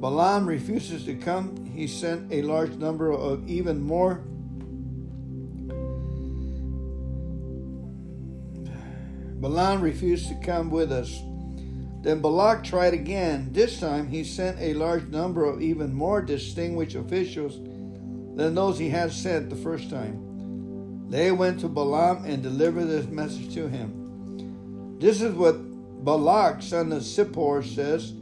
Balaam 0.02 0.48
refuses 0.48 1.06
to 1.06 1.16
come. 1.16 1.66
He 1.66 1.88
sent 1.88 2.34
a 2.34 2.42
large 2.42 2.76
number 2.76 3.12
of 3.12 3.48
even 3.48 3.82
more 3.82 4.24
Balaam 9.40 9.80
refused 9.80 10.28
to 10.28 10.36
come 10.36 10.70
with 10.70 10.92
us. 10.92 11.18
Then 12.02 12.22
Balak 12.22 12.64
tried 12.64 12.94
again. 12.94 13.50
This 13.52 13.80
time 13.80 14.08
he 14.08 14.24
sent 14.24 14.60
a 14.60 14.74
large 14.74 15.08
number 15.08 15.44
of 15.44 15.62
even 15.62 15.94
more 15.94 16.22
distinguished 16.22 16.96
officials 16.96 17.60
than 18.38 18.56
those 18.56 18.80
he 18.80 18.90
had 18.90 19.12
sent 19.12 19.50
the 19.50 19.56
first 19.56 19.90
time. 19.90 21.10
They 21.10 21.32
went 21.32 21.60
to 21.62 21.68
Balaam 21.68 22.24
and 22.26 22.42
delivered 22.42 22.86
this 22.86 23.08
message 23.08 23.54
to 23.56 23.68
him. 23.68 24.98
This 25.00 25.22
is 25.22 25.34
what 25.34 25.58
Balak, 26.06 26.62
son 26.62 26.94
of 26.94 27.02
Zippor, 27.02 27.64
says 27.64 28.14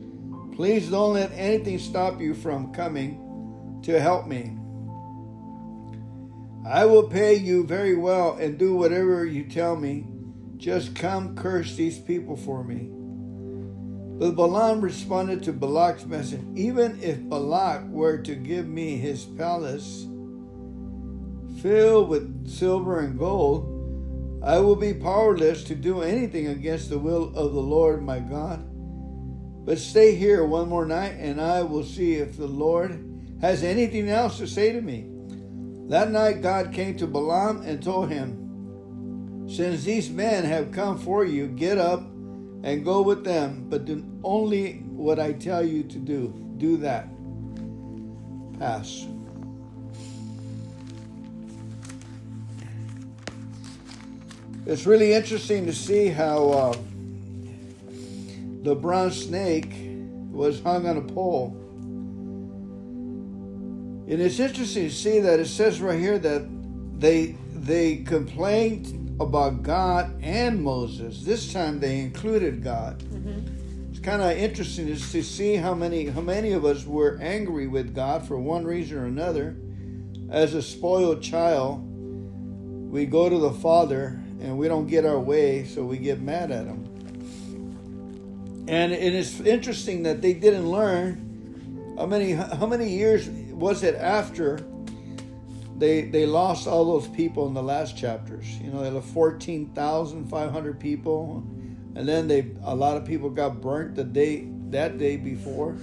Please 0.56 0.90
don't 0.90 1.14
let 1.14 1.32
anything 1.34 1.78
stop 1.78 2.20
you 2.20 2.34
from 2.34 2.74
coming 2.74 3.80
to 3.84 4.00
help 4.00 4.26
me. 4.26 4.58
I 6.68 6.86
will 6.86 7.08
pay 7.08 7.36
you 7.36 7.64
very 7.64 7.96
well 7.96 8.38
and 8.38 8.58
do 8.58 8.76
whatever 8.76 9.24
you 9.24 9.44
tell 9.44 9.76
me. 9.76 10.08
Just 10.58 10.96
come 10.96 11.36
curse 11.36 11.76
these 11.76 12.00
people 12.00 12.36
for 12.36 12.64
me. 12.64 12.97
But 14.20 14.36
Balaam 14.36 14.82
responded 14.82 15.44
to 15.44 15.54
Balak's 15.54 16.06
message 16.06 16.42
Even 16.56 17.00
if 17.02 17.22
Balak 17.30 17.88
were 17.90 18.18
to 18.20 18.36
give 18.36 18.68
me 18.68 18.98
his 18.98 19.26
palace 19.26 20.08
filled 21.62 22.10
with 22.10 22.48
silver 22.48 23.00
and 23.00 23.18
gold, 23.18 23.74
I 24.44 24.60
will 24.60 24.76
be 24.76 24.94
powerless 24.94 25.64
to 25.66 25.76
do 25.76 26.02
anything 26.02 26.48
against 26.48 26.90
the 26.90 27.00
will 27.00 27.36
of 27.36 27.54
the 27.54 27.62
Lord 27.62 28.04
my 28.04 28.20
God. 28.20 28.64
But 29.66 29.80
stay 29.80 30.16
here 30.16 30.46
one 30.46 30.70
more 30.70 30.86
night, 30.86 31.16
and 31.20 31.42
I 31.42 31.62
will 31.64 31.84
see 31.84 32.16
if 32.16 32.38
the 32.38 32.48
Lord 32.48 33.04
has 33.42 33.64
anything 33.64 34.10
else 34.10 34.38
to 34.38 34.48
say 34.48 34.72
to 34.72 34.82
me. 34.82 35.10
That 35.90 36.12
night 36.12 36.42
God 36.42 36.72
came 36.72 36.96
to 36.98 37.08
Balaam 37.08 37.62
and 37.64 37.84
told 37.84 38.10
him, 38.10 39.48
Since 39.50 39.84
these 39.84 40.10
men 40.10 40.44
have 40.46 40.72
come 40.72 40.98
for 40.98 41.26
you, 41.26 41.48
get 41.48 41.78
up 41.78 42.04
and 42.64 42.84
go 42.84 43.02
with 43.02 43.24
them, 43.24 43.66
but 43.70 43.86
do 43.86 44.04
only 44.24 44.80
what 44.90 45.20
I 45.20 45.34
tell 45.34 45.64
you 45.66 45.84
to 45.84 45.98
do. 45.98 46.34
Do 46.58 46.78
that. 46.78 47.08
Pass. 48.60 49.06
It's 54.66 54.86
really 54.86 55.14
interesting 55.14 55.66
to 55.66 55.74
see 55.74 56.08
how 56.08 56.50
uh, 56.50 56.78
the 58.64 58.76
bronze 58.76 59.24
snake 59.24 59.72
was 60.30 60.62
hung 60.62 60.86
on 60.88 60.98
a 60.98 61.02
pole. 61.02 61.56
And 64.10 64.22
it's 64.22 64.40
interesting 64.40 64.90
to 64.90 64.94
see 64.94 65.20
that 65.22 65.40
it 65.40 65.48
says 65.48 65.80
right 65.80 66.00
here 66.00 66.18
that 66.20 66.48
they 67.00 67.38
they 67.54 67.98
complained 67.98 68.97
about 69.20 69.64
God 69.64 70.22
and 70.22 70.64
Moses. 70.64 71.24
This 71.24 71.52
time 71.52 71.80
they 71.80 72.00
included 72.00 72.64
God. 72.64 73.00
Mm-hmm. 73.00 73.90
It's 73.90 74.00
kind 74.00 74.22
of 74.22 74.32
interesting 74.38 74.88
to 74.88 75.24
see 75.24 75.56
how 75.56 75.74
many 75.74 76.06
how 76.06 76.22
many 76.22 76.52
of 76.52 76.66
us 76.66 76.86
were 76.86 77.18
angry 77.22 77.68
with 77.68 77.96
God 77.96 78.28
for 78.28 78.38
one 78.38 78.66
reason 78.66 78.98
or 78.98 79.06
another. 79.06 79.56
As 80.30 80.54
a 80.54 80.62
spoiled 80.62 81.22
child, 81.24 81.82
we 82.92 83.06
go 83.06 83.30
to 83.30 83.38
the 83.38 83.52
Father 83.54 84.20
and 84.40 84.58
we 84.58 84.68
don't 84.68 84.88
get 84.88 85.06
our 85.06 85.20
way, 85.20 85.66
so 85.66 85.84
we 85.84 85.98
get 85.98 86.22
mad 86.22 86.52
at 86.52 86.66
him. 86.66 86.84
And 88.68 88.92
it 88.92 89.16
is 89.16 89.42
interesting 89.42 90.04
that 90.04 90.22
they 90.22 90.34
didn't 90.34 90.70
learn 90.70 91.96
how 91.98 92.06
many 92.06 92.34
how 92.34 92.68
many 92.68 92.90
years 92.90 93.28
was 93.30 93.82
it 93.82 93.96
after 93.96 94.60
they 95.78 96.02
they 96.02 96.26
lost 96.26 96.68
all 96.68 96.86
those 96.86 97.08
people 97.08 97.48
in 97.48 97.54
the 97.54 97.64
last 97.64 97.96
chapters. 97.96 98.46
You 98.60 98.72
know, 98.72 98.82
they 98.84 98.94
had 98.94 99.04
fourteen 99.04 99.68
thousand 99.74 100.30
five 100.30 100.52
hundred 100.52 100.80
people, 100.80 101.44
and 101.96 102.08
then 102.08 102.28
they 102.28 102.52
a 102.64 102.76
lot 102.76 102.98
of 102.98 103.06
people 103.06 103.30
got 103.30 103.62
burnt 103.62 103.96
the 103.96 104.04
day 104.04 104.48
that 104.70 104.98
day 104.98 105.18
before. 105.18 105.78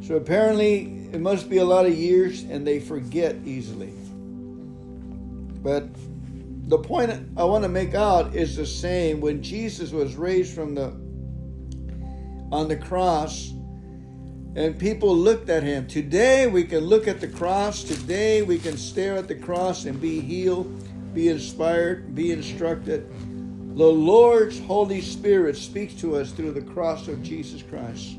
So 0.00 0.16
apparently, 0.16 1.08
it 1.12 1.20
must 1.20 1.48
be 1.48 1.58
a 1.58 1.64
lot 1.64 1.86
of 1.86 1.94
years, 1.94 2.42
and 2.42 2.66
they 2.66 2.80
forget 2.80 3.36
easily. 3.44 3.92
But 5.62 5.88
the 6.68 6.78
point 6.78 7.12
I 7.36 7.44
want 7.44 7.64
to 7.64 7.68
make 7.68 7.94
out 7.94 8.34
is 8.34 8.56
the 8.56 8.66
same. 8.66 9.20
When 9.20 9.42
Jesus 9.42 9.92
was 9.92 10.16
raised 10.16 10.54
from 10.54 10.74
the 10.74 10.88
on 12.50 12.68
the 12.68 12.76
cross, 12.76 13.52
and 14.54 14.78
people 14.78 15.16
looked 15.16 15.48
at 15.48 15.62
him. 15.62 15.86
Today 15.86 16.46
we 16.46 16.64
can 16.64 16.80
look 16.80 17.08
at 17.08 17.20
the 17.20 17.28
cross. 17.28 17.82
Today 17.82 18.42
we 18.42 18.58
can 18.58 18.76
stare 18.76 19.16
at 19.16 19.28
the 19.28 19.34
cross 19.34 19.86
and 19.86 20.00
be 20.00 20.20
healed, 20.20 21.14
be 21.14 21.28
inspired, 21.28 22.14
be 22.14 22.32
instructed. 22.32 23.08
The 23.76 23.84
Lord's 23.84 24.58
Holy 24.60 25.00
Spirit 25.00 25.56
speaks 25.56 25.94
to 25.94 26.16
us 26.16 26.32
through 26.32 26.52
the 26.52 26.60
cross 26.60 27.08
of 27.08 27.22
Jesus 27.22 27.62
Christ. 27.62 28.16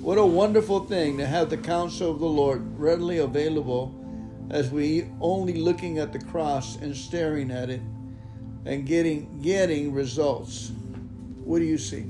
What 0.00 0.16
a 0.16 0.24
wonderful 0.24 0.86
thing 0.86 1.18
to 1.18 1.26
have 1.26 1.50
the 1.50 1.58
counsel 1.58 2.10
of 2.10 2.18
the 2.18 2.26
Lord 2.26 2.62
readily 2.78 3.18
available 3.18 3.94
as 4.48 4.70
we 4.70 5.10
only 5.20 5.54
looking 5.54 5.98
at 5.98 6.14
the 6.14 6.18
cross 6.18 6.76
and 6.76 6.96
staring 6.96 7.50
at 7.50 7.68
it 7.68 7.82
and 8.64 8.86
getting 8.86 9.38
getting 9.42 9.92
results. 9.92 10.72
What 11.44 11.58
do 11.58 11.66
you 11.66 11.76
see? 11.76 12.06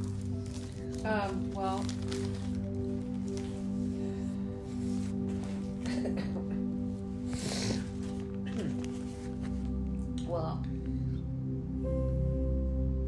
Um, 1.04 1.50
well, 1.52 1.84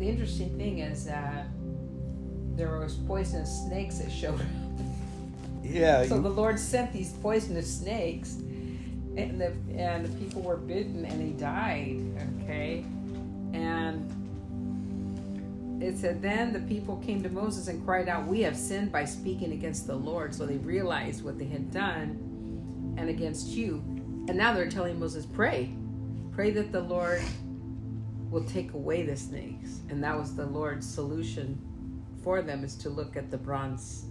the 0.00 0.09
interesting 0.09 0.57
thing 0.57 0.78
is 0.78 1.04
that 1.04 1.47
there 2.57 2.78
was 2.78 2.95
poisonous 2.95 3.66
snakes 3.66 3.99
that 3.99 4.11
showed 4.11 4.40
up. 4.40 4.47
Yeah. 5.62 6.07
So 6.07 6.16
you... 6.16 6.23
the 6.23 6.30
Lord 6.30 6.59
sent 6.59 6.90
these 6.90 7.12
poisonous 7.12 7.73
snakes 7.78 8.38
and 9.16 9.38
the 9.38 9.52
and 9.76 10.07
the 10.07 10.09
people 10.19 10.40
were 10.40 10.57
bitten 10.57 11.04
and 11.04 11.21
they 11.21 11.38
died. 11.38 12.00
Okay, 12.42 12.83
and 13.52 14.11
it 15.83 15.99
said 15.99 16.23
then 16.23 16.54
the 16.54 16.61
people 16.61 16.97
came 16.97 17.23
to 17.23 17.28
Moses 17.28 17.69
and 17.69 17.85
cried 17.85 18.09
out, 18.09 18.26
"We 18.26 18.40
have 18.40 18.57
sinned 18.57 18.90
by 18.90 19.04
speaking 19.04 19.52
against 19.52 19.87
the 19.87 19.97
Lord." 19.97 20.35
So 20.35 20.47
they 20.47 20.57
realized 20.57 21.23
what 21.23 21.38
they 21.38 21.45
had 21.45 21.71
done 21.71 22.95
and 22.97 23.11
against 23.11 23.49
you, 23.49 23.83
and 24.28 24.35
now 24.35 24.54
they're 24.54 24.71
telling 24.71 24.99
Moses, 24.99 25.26
"Pray, 25.26 25.75
pray 26.33 26.52
that 26.52 26.73
the 26.73 26.80
Lord." 26.80 27.21
Will 28.30 28.44
take 28.44 28.72
away 28.72 29.02
the 29.02 29.16
snakes 29.16 29.80
and 29.88 30.02
that 30.02 30.16
was 30.16 30.34
the 30.34 30.46
lord's 30.46 30.88
solution 30.88 31.60
for 32.22 32.42
them 32.42 32.64
is 32.64 32.76
to 32.76 32.88
look 32.88 33.16
at 33.16 33.30
the 33.30 33.38
bronze 33.38 34.06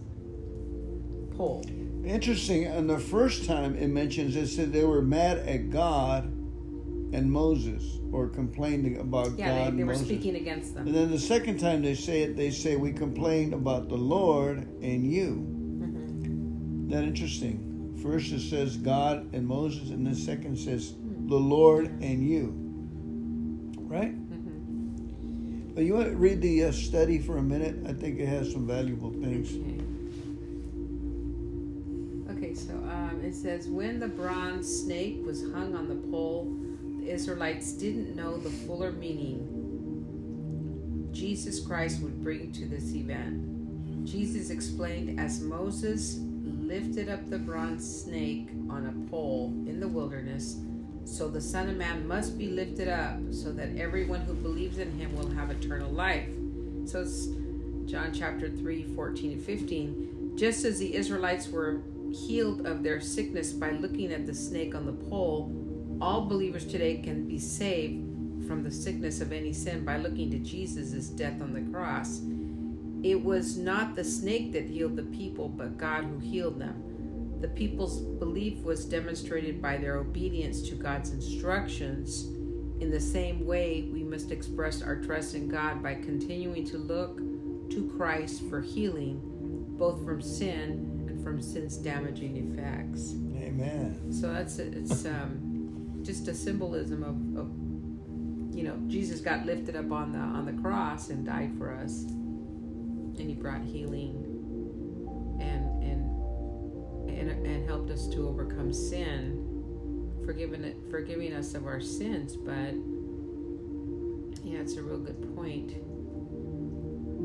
pole 1.36 1.64
Interesting. 2.06 2.66
And 2.66 2.90
the 2.90 3.00
first 3.00 3.46
time 3.46 3.76
it 3.76 3.88
mentions 3.88 4.36
it 4.36 4.48
said 4.48 4.72
they 4.72 4.86
were 4.86 5.02
mad 5.02 5.38
at 5.40 5.70
God 5.70 6.26
and 7.12 7.32
Moses, 7.32 8.00
or 8.12 8.30
complaining 8.30 9.00
about 9.00 9.38
yeah, 9.38 9.48
God. 9.48 9.56
Yeah, 9.56 9.70
they, 9.72 9.78
they 9.78 9.84
were 9.84 9.94
Moses. 9.94 10.08
speaking 10.08 10.36
against 10.36 10.76
them. 10.76 10.88
And 10.88 10.96
then 10.96 11.12
the 11.12 11.20
second 11.20 11.60
time 11.60 11.82
they 11.82 11.96
say 11.96 12.22
it, 12.22 12.38
they 12.38 12.52
say 12.52 12.76
we 12.76 12.92
complained 12.92 13.54
about 13.54 13.90
the 13.90 13.98
Lord 13.98 14.60
and 14.82 15.12
you. 15.12 15.46
Mm-hmm. 15.82 16.90
That 16.90 17.04
interesting. 17.04 17.98
First 18.02 18.32
it 18.32 18.42
says 18.42 18.78
God 18.78 19.34
and 19.34 19.46
Moses, 19.46 19.90
and 19.90 20.06
the 20.06 20.16
second 20.16 20.58
says 20.58 20.94
the 20.94 21.36
Lord 21.36 21.88
and 22.02 22.28
you. 22.28 22.69
Right. 23.90 24.14
Mm-hmm. 24.14 25.74
But 25.74 25.84
you 25.84 25.96
want 25.96 26.10
to 26.10 26.16
read 26.16 26.42
the 26.42 26.66
uh, 26.66 26.72
study 26.72 27.18
for 27.18 27.38
a 27.38 27.42
minute? 27.42 27.76
I 27.88 27.94
think 27.94 28.20
it 28.20 28.28
has 28.28 28.52
some 28.52 28.68
valuable 28.68 29.12
things. 29.12 29.52
Okay. 29.52 29.84
Okay, 32.38 32.54
so 32.54 32.74
um, 32.74 33.20
it 33.24 33.34
says 33.34 33.68
when 33.68 34.00
the 34.00 34.08
bronze 34.08 34.84
snake 34.84 35.20
was 35.26 35.42
hung 35.52 35.76
on 35.76 35.90
the 35.90 35.96
pole, 36.10 36.56
the 37.00 37.12
Israelites 37.12 37.74
didn't 37.74 38.16
know 38.16 38.38
the 38.38 38.50
fuller 38.50 38.92
meaning 38.92 39.60
Jesus 41.12 41.60
Christ 41.60 42.02
would 42.02 42.24
bring 42.24 42.52
to 42.54 42.66
this 42.66 42.94
event. 42.94 44.06
Jesus 44.06 44.52
explained 44.52 45.20
as 45.20 45.42
Moses 45.42 46.20
lifted 46.44 47.10
up 47.10 47.28
the 47.30 47.40
bronze 47.40 48.04
snake 48.04 48.50
on 48.70 48.86
a 48.86 49.10
pole 49.10 49.48
in 49.68 49.80
the 49.80 49.88
wilderness, 49.88 50.58
so 51.06 51.28
the 51.28 51.42
Son 51.42 51.70
of 51.70 51.78
Man 51.78 52.08
must 52.08 52.38
be 52.38 52.48
lifted 52.50 52.88
up, 52.88 53.18
so 53.32 53.52
that 53.52 53.76
everyone 53.78 54.22
who 54.22 54.34
believes 54.34 54.78
in 54.78 54.92
him 54.98 55.16
will 55.16 55.30
have 55.32 55.50
eternal 55.50 55.92
life. 55.92 56.28
So 56.86 57.02
it's 57.02 57.28
John 57.86 58.12
chapter 58.14 58.50
3, 58.50 58.96
14 58.96 59.32
and 59.34 59.44
15. 59.44 60.34
Just 60.36 60.64
as 60.66 60.80
the 60.80 60.96
Israelites 60.96 61.50
were 61.50 61.82
healed 62.12 62.66
of 62.66 62.84
their 62.84 63.02
sickness 63.02 63.52
by 63.52 63.72
looking 63.72 64.12
at 64.12 64.26
the 64.26 64.34
snake 64.34 64.76
on 64.76 64.86
the 64.86 64.94
pole, 64.94 65.52
all 66.02 66.26
believers 66.26 66.66
today 66.66 66.98
can 66.98 67.28
be 67.28 67.40
saved 67.40 68.06
from 68.48 68.64
the 68.64 68.72
sickness 68.72 69.22
of 69.22 69.32
any 69.32 69.54
sin 69.54 69.84
by 69.84 69.98
looking 69.98 70.32
to 70.32 70.40
Jesus' 70.40 71.10
death 71.10 71.42
on 71.42 71.54
the 71.54 71.62
cross. 71.72 72.22
It 73.04 73.24
was 73.24 73.58
not 73.58 73.96
the 73.96 74.04
snake 74.04 74.52
that 74.54 74.66
healed 74.66 74.96
the 74.96 75.04
people, 75.04 75.50
but 75.50 75.78
God 75.78 76.06
who 76.06 76.20
healed 76.20 76.60
them. 76.60 76.84
The 77.42 77.48
people's 77.48 78.02
belief 78.02 78.60
was 78.64 78.86
demonstrated 78.86 79.62
by 79.62 79.78
their 79.78 79.98
obedience 79.98 80.62
to 80.70 80.76
God's 80.76 81.12
instructions 81.12 82.26
In 82.82 82.92
the 82.92 83.00
same 83.00 83.46
way, 83.46 83.90
we 83.92 84.04
must 84.04 84.32
express 84.32 84.82
our 84.82 84.96
trust 84.98 85.36
in 85.36 85.50
God 85.50 85.84
by 85.84 85.96
continuing 85.96 86.66
to 86.68 86.78
look 86.78 87.18
to 87.72 87.94
Christ 87.98 88.42
for 88.50 88.62
healing, 88.62 89.22
both 89.78 90.04
from 90.06 90.22
sin 90.22 91.06
and 91.10 91.22
from 91.24 91.42
sin's 91.42 91.78
damaging 91.78 92.38
effects. 92.38 93.14
Amen. 93.36 94.14
So 94.14 94.32
that's 94.32 94.60
it's 94.60 95.06
um, 95.06 96.00
just 96.04 96.28
a 96.30 96.34
symbolism 96.34 97.04
of, 97.04 97.16
of 97.38 98.56
you 98.56 98.64
know 98.64 98.78
Jesus 98.88 99.20
got 99.20 99.46
lifted 99.46 99.76
up 99.76 99.92
on 99.92 100.14
the 100.14 100.20
on 100.20 100.46
the 100.46 100.54
cross 100.62 101.10
and 101.10 101.26
died 101.26 101.52
for 101.58 101.74
us, 101.76 102.04
and 102.04 103.20
He 103.20 103.34
brought 103.34 103.62
healing 103.62 104.29
and 107.20 107.30
and, 107.46 107.68
helped 107.68 107.92
us 107.92 108.08
to 108.08 108.28
overcome 108.28 108.74
sin, 108.74 110.22
forgiving 110.26 110.64
it, 110.64 110.78
forgiving 110.90 111.34
us 111.34 111.54
of 111.54 111.66
our 111.66 111.82
sins. 111.82 112.36
But 112.36 112.74
yeah, 114.44 114.60
it's 114.60 114.76
a 114.76 114.82
real 114.82 115.00
good 115.00 115.36
point 115.36 115.74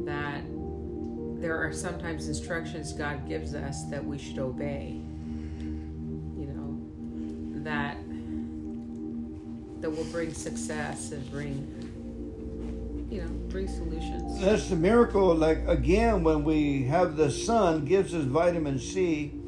that 0.04 0.42
there 1.40 1.56
are 1.56 1.72
sometimes 1.72 2.28
instructions 2.28 2.92
God 2.92 3.28
gives 3.28 3.54
us 3.54 3.84
that 3.90 4.04
we 4.04 4.18
should 4.18 4.38
obey. 4.38 5.00
You 5.60 6.46
know, 6.46 7.62
that 7.64 7.96
that 9.80 9.90
will 9.90 10.04
bring 10.04 10.32
success 10.32 11.12
and 11.12 11.30
bring 11.30 11.70
you 13.10 13.22
know, 13.22 13.28
bring 13.48 13.68
solutions. 13.68 14.40
That's 14.40 14.68
the 14.68 14.76
miracle. 14.76 15.34
Like 15.34 15.66
again, 15.68 16.24
when 16.24 16.42
we 16.42 16.84
have 16.84 17.16
the 17.16 17.30
sun 17.30 17.84
gives 17.84 18.12
us 18.12 18.24
vitamin 18.24 18.78
C, 18.78 19.43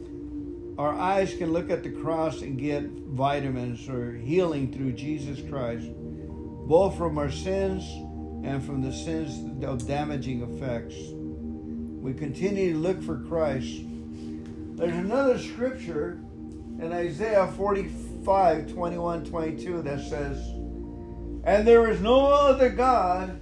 our 0.78 0.94
eyes 0.94 1.34
can 1.34 1.52
look 1.52 1.70
at 1.70 1.82
the 1.82 1.90
cross 1.90 2.42
and 2.42 2.58
get 2.58 2.84
vitamins 2.84 3.88
or 3.88 4.12
healing 4.12 4.72
through 4.72 4.92
Jesus 4.92 5.40
Christ, 5.48 5.88
both 6.66 6.96
from 6.98 7.16
our 7.16 7.30
sins 7.30 7.82
and 8.44 8.62
from 8.62 8.82
the 8.82 8.92
sins 8.92 9.64
of 9.64 9.86
damaging 9.86 10.42
effects. 10.42 10.94
We 10.94 12.12
continue 12.12 12.74
to 12.74 12.78
look 12.78 13.02
for 13.02 13.18
Christ. 13.20 13.82
There's 14.76 14.96
another 14.96 15.38
scripture 15.38 16.20
in 16.78 16.92
Isaiah 16.92 17.46
45 17.56 18.72
21 18.72 19.24
22 19.24 19.82
that 19.82 20.00
says, 20.00 20.38
And 21.44 21.66
there 21.66 21.90
is 21.90 22.02
no 22.02 22.26
other 22.26 22.68
God 22.68 23.40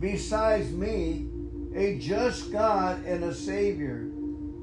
besides 0.00 0.70
me, 0.72 1.28
a 1.74 1.98
just 1.98 2.50
God 2.50 3.04
and 3.04 3.24
a 3.24 3.34
Savior. 3.34 4.08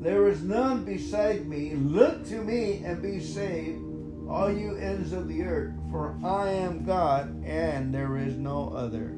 There 0.04 0.28
is 0.28 0.44
none 0.44 0.84
beside 0.84 1.48
me. 1.48 1.76
Look 1.76 2.28
to 2.28 2.42
me 2.42 2.84
and 2.84 3.02
be 3.02 3.22
saved, 3.22 3.82
all 4.30 4.52
you 4.52 4.76
ends 4.76 5.14
of 5.14 5.30
the 5.30 5.44
earth, 5.44 5.74
for 5.90 6.18
I 6.22 6.50
am 6.50 6.84
God 6.84 7.42
and 7.46 7.94
there 7.96 8.18
is 8.18 8.36
no 8.36 8.74
other. 8.76 9.16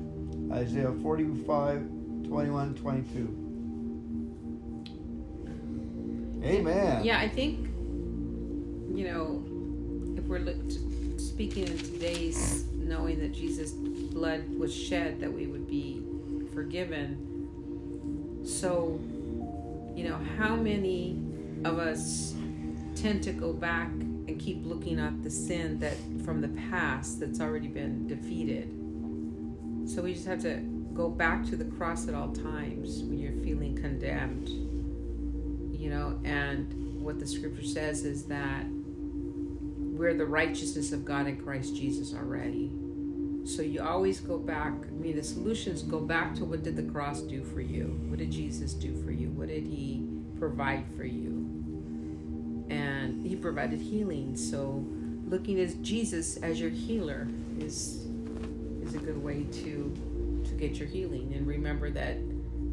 Isaiah 0.51 0.91
45 1.01 1.81
21 2.27 2.75
22. 2.75 3.41
Amen. 6.43 7.03
Yeah, 7.03 7.17
I 7.17 7.29
think 7.29 7.67
you 8.95 9.07
know 9.07 9.43
if 10.15 10.23
we're 10.25 10.37
look- 10.39 10.55
speaking 11.17 11.67
in 11.67 11.77
today's 11.79 12.65
knowing 12.75 13.19
that 13.21 13.33
Jesus' 13.33 13.71
blood 13.71 14.43
was 14.55 14.73
shed 14.73 15.19
that 15.19 15.33
we 15.33 15.47
would 15.47 15.67
be 15.67 16.03
forgiven. 16.53 17.17
So, 18.45 18.99
you 19.95 20.09
know, 20.09 20.19
how 20.37 20.55
many 20.55 21.21
of 21.63 21.79
us 21.79 22.35
tend 22.95 23.23
to 23.23 23.31
go 23.31 23.53
back 23.53 23.89
and 23.89 24.39
keep 24.39 24.65
looking 24.65 24.99
at 24.99 25.23
the 25.23 25.29
sin 25.29 25.79
that 25.79 25.95
from 26.23 26.41
the 26.41 26.49
past 26.69 27.19
that's 27.19 27.39
already 27.39 27.67
been 27.67 28.07
defeated? 28.07 28.69
So 29.89 30.01
we 30.01 30.13
just 30.13 30.25
have 30.25 30.41
to 30.41 30.57
go 30.93 31.09
back 31.09 31.45
to 31.45 31.55
the 31.55 31.65
cross 31.65 32.07
at 32.07 32.15
all 32.15 32.29
times 32.29 33.03
when 33.03 33.19
you're 33.19 33.43
feeling 33.43 33.75
condemned. 33.75 34.49
You 35.79 35.89
know, 35.89 36.19
and 36.23 37.01
what 37.01 37.19
the 37.19 37.27
scripture 37.27 37.65
says 37.65 38.03
is 38.03 38.25
that 38.25 38.65
we're 39.95 40.13
the 40.13 40.25
righteousness 40.25 40.91
of 40.91 41.05
God 41.05 41.27
in 41.27 41.37
Christ 41.37 41.75
Jesus 41.75 42.13
already. 42.13 42.71
So 43.45 43.61
you 43.61 43.83
always 43.83 44.19
go 44.19 44.39
back. 44.39 44.73
I 44.73 44.91
mean, 44.91 45.15
the 45.15 45.23
solutions 45.23 45.83
go 45.83 45.99
back 45.99 46.33
to 46.35 46.45
what 46.45 46.63
did 46.63 46.75
the 46.75 46.83
cross 46.91 47.21
do 47.21 47.43
for 47.43 47.61
you? 47.61 47.99
What 48.07 48.17
did 48.17 48.31
Jesus 48.31 48.73
do 48.73 48.99
for 49.03 49.11
you? 49.11 49.29
What 49.29 49.49
did 49.49 49.67
he 49.67 50.03
provide 50.39 50.85
for 50.97 51.05
you? 51.05 52.65
And 52.69 53.23
he 53.23 53.35
provided 53.35 53.79
healing. 53.79 54.35
So 54.35 54.83
looking 55.27 55.59
at 55.59 55.79
Jesus 55.83 56.37
as 56.37 56.59
your 56.59 56.71
healer 56.71 57.27
is 57.59 58.07
is 58.81 58.95
a 58.95 58.99
good 58.99 59.23
way 59.23 59.43
to 59.43 60.41
to 60.43 60.51
get 60.55 60.77
your 60.77 60.87
healing. 60.87 61.33
And 61.35 61.45
remember 61.45 61.91
that 61.91 62.17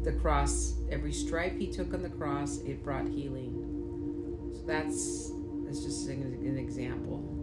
the 0.03 0.13
cross, 0.13 0.73
every 0.89 1.13
stripe 1.13 1.57
he 1.57 1.67
took 1.67 1.93
on 1.93 2.01
the 2.01 2.09
cross, 2.09 2.57
it 2.59 2.83
brought 2.83 3.07
healing. 3.07 4.51
So 4.55 4.63
that's 4.65 5.31
that's 5.65 5.83
just 5.83 6.07
an, 6.09 6.23
an 6.43 6.57
example. 6.57 7.42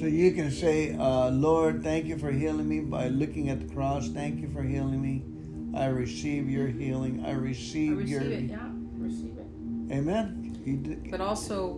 So 0.00 0.06
you 0.06 0.32
can 0.32 0.50
say, 0.50 0.96
uh, 0.96 1.28
Lord, 1.28 1.82
thank 1.82 2.06
you 2.06 2.16
for 2.16 2.30
healing 2.30 2.66
me 2.66 2.80
by 2.80 3.08
looking 3.08 3.50
at 3.50 3.60
the 3.60 3.74
cross. 3.74 4.08
Thank 4.08 4.40
you 4.40 4.48
for 4.48 4.62
healing 4.62 5.02
me. 5.02 5.22
I 5.78 5.88
receive 5.88 6.48
your 6.48 6.68
healing. 6.68 7.22
I 7.22 7.28
I 7.28 7.32
receive, 7.32 7.98
receive 7.98 8.08
your. 8.08 8.22
it, 8.22 8.44
yeah, 8.44 8.70
receive 8.96 9.36
it. 9.36 9.92
Amen. 9.92 11.06
But 11.10 11.20
also 11.20 11.76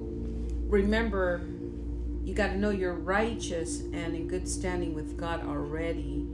remember, 0.68 1.40
you 2.22 2.32
got 2.32 2.52
to 2.52 2.58
know 2.58 2.70
you're 2.70 2.94
righteous 2.94 3.80
and 3.80 4.14
in 4.14 4.28
good 4.28 4.46
standing 4.46 4.94
with 4.94 5.16
God 5.16 5.44
already. 5.44 6.28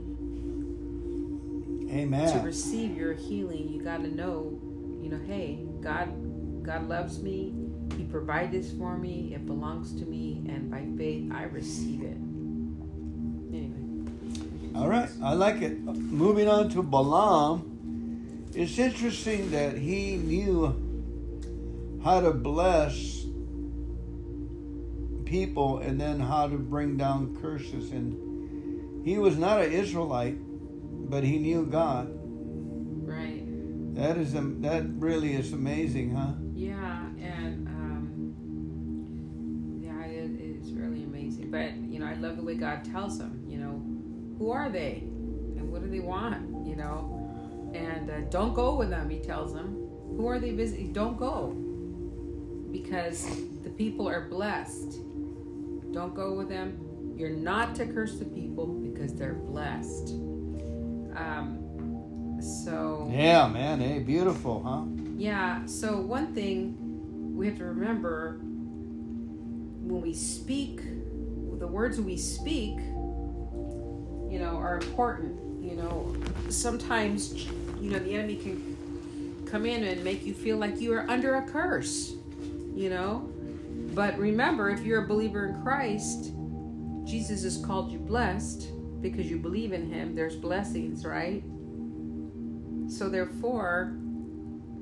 Amen. 1.89 2.37
To 2.37 2.45
receive 2.45 2.95
your 2.95 3.13
healing, 3.13 3.67
you 3.67 3.81
got 3.81 4.03
to 4.03 4.13
know, 4.13 4.61
you 5.01 5.09
know, 5.09 5.19
hey, 5.25 5.65
God, 5.81 6.63
God 6.63 6.87
loves 6.87 7.19
me. 7.19 7.51
He 8.09 8.11
provided 8.11 8.51
this 8.51 8.71
for 8.71 8.97
me. 8.97 9.33
It 9.35 9.45
belongs 9.45 9.93
to 9.99 10.05
me, 10.05 10.43
and 10.49 10.71
by 10.71 10.83
faith, 10.97 11.31
I 11.31 11.43
receive 11.43 12.01
it. 12.01 12.17
Anyway, 13.53 14.09
All 14.73 14.87
right. 14.89 15.09
I 15.21 15.33
like 15.33 15.61
it. 15.61 15.79
Moving 15.79 16.47
on 16.47 16.69
to 16.69 16.81
Balaam. 16.81 18.47
It's 18.55 18.79
interesting 18.79 19.51
that 19.51 19.77
he 19.77 20.17
knew 20.17 20.73
how 22.03 22.21
to 22.21 22.31
bless 22.31 23.25
people 25.25 25.77
and 25.77 26.01
then 26.01 26.19
how 26.19 26.47
to 26.47 26.57
bring 26.57 26.97
down 26.97 27.37
curses. 27.39 27.91
And 27.91 29.05
he 29.05 29.19
was 29.19 29.37
not 29.37 29.61
an 29.61 29.71
Israelite, 29.71 30.37
but 31.11 31.23
he 31.23 31.37
knew 31.37 31.67
God. 31.67 32.09
right? 33.05 33.43
That 33.93 34.17
is 34.17 34.33
that 34.33 34.83
really 34.97 35.33
is 35.33 35.53
amazing, 35.53 36.15
huh? 36.15 36.33
Yeah, 36.55 37.08
But 41.49 41.75
you 41.77 41.99
know, 41.99 42.05
I 42.05 42.13
love 42.15 42.37
the 42.37 42.43
way 42.43 42.55
God 42.55 42.83
tells 42.85 43.17
them. 43.17 43.43
You 43.47 43.57
know, 43.57 43.81
who 44.37 44.51
are 44.51 44.69
they, 44.69 45.03
and 45.57 45.71
what 45.71 45.81
do 45.83 45.89
they 45.89 45.99
want? 45.99 46.65
You 46.67 46.75
know, 46.75 47.71
and 47.73 48.09
uh, 48.09 48.21
don't 48.29 48.53
go 48.53 48.75
with 48.75 48.89
them. 48.89 49.09
He 49.09 49.19
tells 49.19 49.53
them, 49.53 49.75
who 50.17 50.27
are 50.27 50.39
they 50.39 50.51
visiting? 50.51 50.93
Don't 50.93 51.17
go, 51.17 51.53
because 52.71 53.25
the 53.63 53.69
people 53.71 54.07
are 54.07 54.21
blessed. 54.21 54.99
Don't 55.91 56.13
go 56.15 56.33
with 56.33 56.49
them. 56.49 56.85
You're 57.17 57.31
not 57.31 57.75
to 57.75 57.85
curse 57.87 58.17
the 58.19 58.25
people 58.25 58.67
because 58.67 59.13
they're 59.13 59.33
blessed. 59.33 60.09
Um, 61.15 62.37
so 62.41 63.09
Yeah, 63.11 63.47
man. 63.47 63.81
Hey, 63.81 63.99
beautiful, 63.99 64.63
huh? 64.63 64.83
yeah, 65.17 65.65
so 65.65 65.99
one 65.99 66.33
thing 66.33 67.35
we 67.35 67.47
have 67.47 67.57
to 67.57 67.65
remember 67.65 68.39
when 68.41 70.01
we 70.01 70.13
speak, 70.13 70.79
words 71.69 71.99
we 71.99 72.17
speak, 72.17 72.77
you 72.77 74.39
know, 74.39 74.57
are 74.57 74.75
important. 74.75 75.63
You 75.63 75.75
know, 75.75 76.15
sometimes, 76.49 77.45
you 77.79 77.91
know, 77.91 77.99
the 77.99 78.13
enemy 78.13 78.35
can 78.35 79.45
come 79.45 79.65
in 79.65 79.83
and 79.83 80.03
make 80.03 80.25
you 80.25 80.33
feel 80.33 80.57
like 80.57 80.79
you 80.79 80.93
are 80.93 81.09
under 81.09 81.35
a 81.35 81.41
curse, 81.43 82.13
you 82.73 82.89
know. 82.89 83.31
But 83.93 84.17
remember, 84.17 84.69
if 84.69 84.81
you're 84.81 85.03
a 85.03 85.07
believer 85.07 85.47
in 85.47 85.61
Christ, 85.61 86.31
Jesus 87.03 87.43
has 87.43 87.57
called 87.65 87.91
you 87.91 87.99
blessed 87.99 88.69
because 89.01 89.29
you 89.29 89.37
believe 89.37 89.73
in 89.73 89.91
him. 89.91 90.15
There's 90.15 90.35
blessings, 90.35 91.05
right? 91.05 91.43
So 92.89 93.09
therefore, 93.09 93.97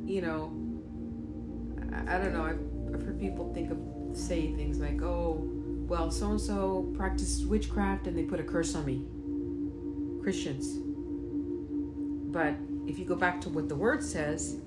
you 0.05 0.21
know, 0.21 0.51
I, 2.07 2.17
don't 2.17 2.33
know. 2.33 2.43
I've, 2.43 2.93
I've 2.93 3.05
heard 3.05 3.19
people 3.19 3.53
think 3.53 3.71
of 3.71 3.77
say 4.17 4.53
things 4.53 4.79
like, 4.79 5.01
"Oh, 5.01 5.56
well, 5.87 6.11
so 6.11 6.31
and 6.31 6.41
so 6.41 6.93
practiced 6.95 7.47
witchcraft 7.47 8.07
and 8.07 8.17
they 8.17 8.23
put 8.23 8.39
a 8.39 8.43
curse 8.43 8.75
on 8.75 8.85
me." 8.85 9.05
Christians. 10.21 10.77
But 12.31 12.55
if 12.85 12.99
you 12.99 13.05
go 13.05 13.15
back 13.15 13.39
to 13.41 13.49
what 13.49 13.69
the 13.69 13.75
word 13.75 14.03
says, 14.03 14.57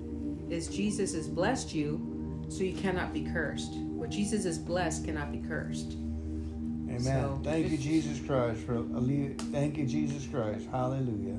is 0.49 0.67
Jesus 0.67 1.13
has 1.13 1.27
blessed 1.27 1.73
you, 1.73 2.45
so 2.49 2.63
you 2.63 2.73
cannot 2.73 3.13
be 3.13 3.21
cursed. 3.21 3.73
What 3.75 4.09
Jesus 4.09 4.43
has 4.43 4.57
blessed 4.57 5.05
cannot 5.05 5.31
be 5.31 5.37
cursed. 5.39 5.93
Amen. 6.89 7.01
So, 7.01 7.39
thank 7.43 7.71
you, 7.71 7.77
Jesus 7.77 8.19
Christ, 8.25 8.61
for 8.61 8.75
alle- 8.75 9.35
thank 9.51 9.77
you, 9.77 9.85
Jesus 9.85 10.27
Christ. 10.27 10.67
Hallelujah. 10.69 11.37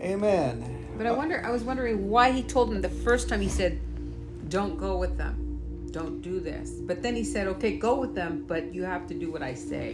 Amen. 0.00 0.64
But 0.96 1.06
I 1.06 1.12
wonder. 1.12 1.44
I 1.44 1.50
was 1.50 1.64
wondering 1.64 2.08
why 2.08 2.30
he 2.30 2.42
told 2.42 2.70
him 2.70 2.80
the 2.80 2.88
first 2.88 3.28
time 3.28 3.40
he 3.40 3.48
said, 3.48 3.80
"Don't 4.48 4.78
go 4.78 4.98
with 4.98 5.16
them, 5.16 5.34
don't 5.94 6.20
do 6.20 6.40
this." 6.40 6.68
But 6.90 7.02
then 7.02 7.14
he 7.14 7.24
said, 7.24 7.46
"Okay, 7.54 7.72
go 7.78 7.92
with 8.02 8.14
them, 8.14 8.44
but 8.46 8.74
you 8.74 8.82
have 8.94 9.06
to 9.10 9.14
do 9.14 9.30
what 9.32 9.42
I 9.42 9.54
say." 9.54 9.86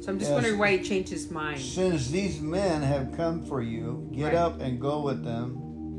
So 0.00 0.12
I'm 0.12 0.18
just 0.18 0.30
Yes. 0.30 0.36
wondering 0.36 0.58
why 0.58 0.76
he 0.76 0.82
changed 0.90 1.10
his 1.10 1.30
mind. 1.30 1.60
Since 1.60 2.10
these 2.10 2.40
men 2.40 2.82
have 2.82 3.06
come 3.16 3.42
for 3.42 3.60
you, 3.62 4.08
get 4.12 4.26
Right. 4.26 4.34
up 4.34 4.60
and 4.60 4.80
go 4.80 5.02
with 5.02 5.24
them. 5.24 5.48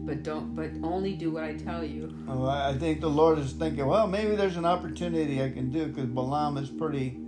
But 0.06 0.24
don't. 0.24 0.56
But 0.56 0.70
only 0.84 1.14
do 1.24 1.32
what 1.32 1.44
I 1.44 1.54
tell 1.56 1.84
you. 1.84 2.04
Oh, 2.30 2.46
I 2.46 2.74
think 2.78 3.02
the 3.02 3.10
Lord 3.10 3.40
is 3.40 3.52
thinking, 3.52 3.86
well, 3.86 4.08
maybe 4.08 4.38
there's 4.38 4.56
an 4.56 4.64
opportunity 4.66 5.44
I 5.44 5.50
can 5.50 5.70
do 5.70 5.88
because 5.88 6.06
Balaam 6.06 6.56
is 6.58 6.70
pretty. 6.70 7.20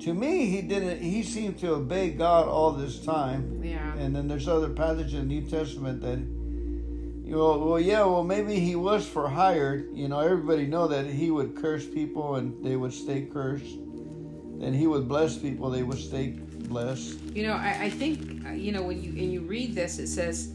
To 0.00 0.12
me, 0.12 0.46
he 0.46 0.62
didn't. 0.62 1.00
He 1.00 1.22
seemed 1.22 1.58
to 1.58 1.74
obey 1.74 2.10
God 2.10 2.48
all 2.48 2.72
this 2.72 2.98
time. 2.98 3.60
Yeah. 3.62 3.94
And 3.96 4.16
then 4.16 4.26
there's 4.26 4.48
other 4.48 4.70
passages 4.70 5.14
in 5.14 5.28
the 5.28 5.40
New 5.40 5.42
Testament 5.42 6.00
that, 6.02 6.18
you 7.32 7.38
know, 7.38 7.56
well, 7.56 7.80
yeah, 7.80 8.04
well, 8.04 8.22
maybe 8.22 8.60
he 8.60 8.76
was 8.76 9.08
for 9.08 9.26
hired. 9.26 9.88
You 9.96 10.06
know, 10.06 10.20
everybody 10.20 10.66
know 10.66 10.86
that 10.88 11.06
he 11.06 11.30
would 11.30 11.56
curse 11.56 11.86
people 11.86 12.34
and 12.36 12.62
they 12.62 12.76
would 12.76 12.92
stay 12.92 13.22
cursed. 13.22 13.78
Then 14.60 14.74
he 14.74 14.86
would 14.86 15.08
bless 15.08 15.38
people, 15.38 15.70
they 15.70 15.82
would 15.82 15.98
stay 15.98 16.26
blessed. 16.68 17.18
You 17.34 17.46
know, 17.46 17.54
I, 17.54 17.84
I 17.84 17.90
think 17.90 18.44
uh, 18.46 18.50
you 18.50 18.70
know 18.70 18.82
when 18.82 19.02
you 19.02 19.10
and 19.12 19.32
you 19.32 19.40
read 19.40 19.74
this, 19.74 19.98
it 19.98 20.08
says, 20.08 20.52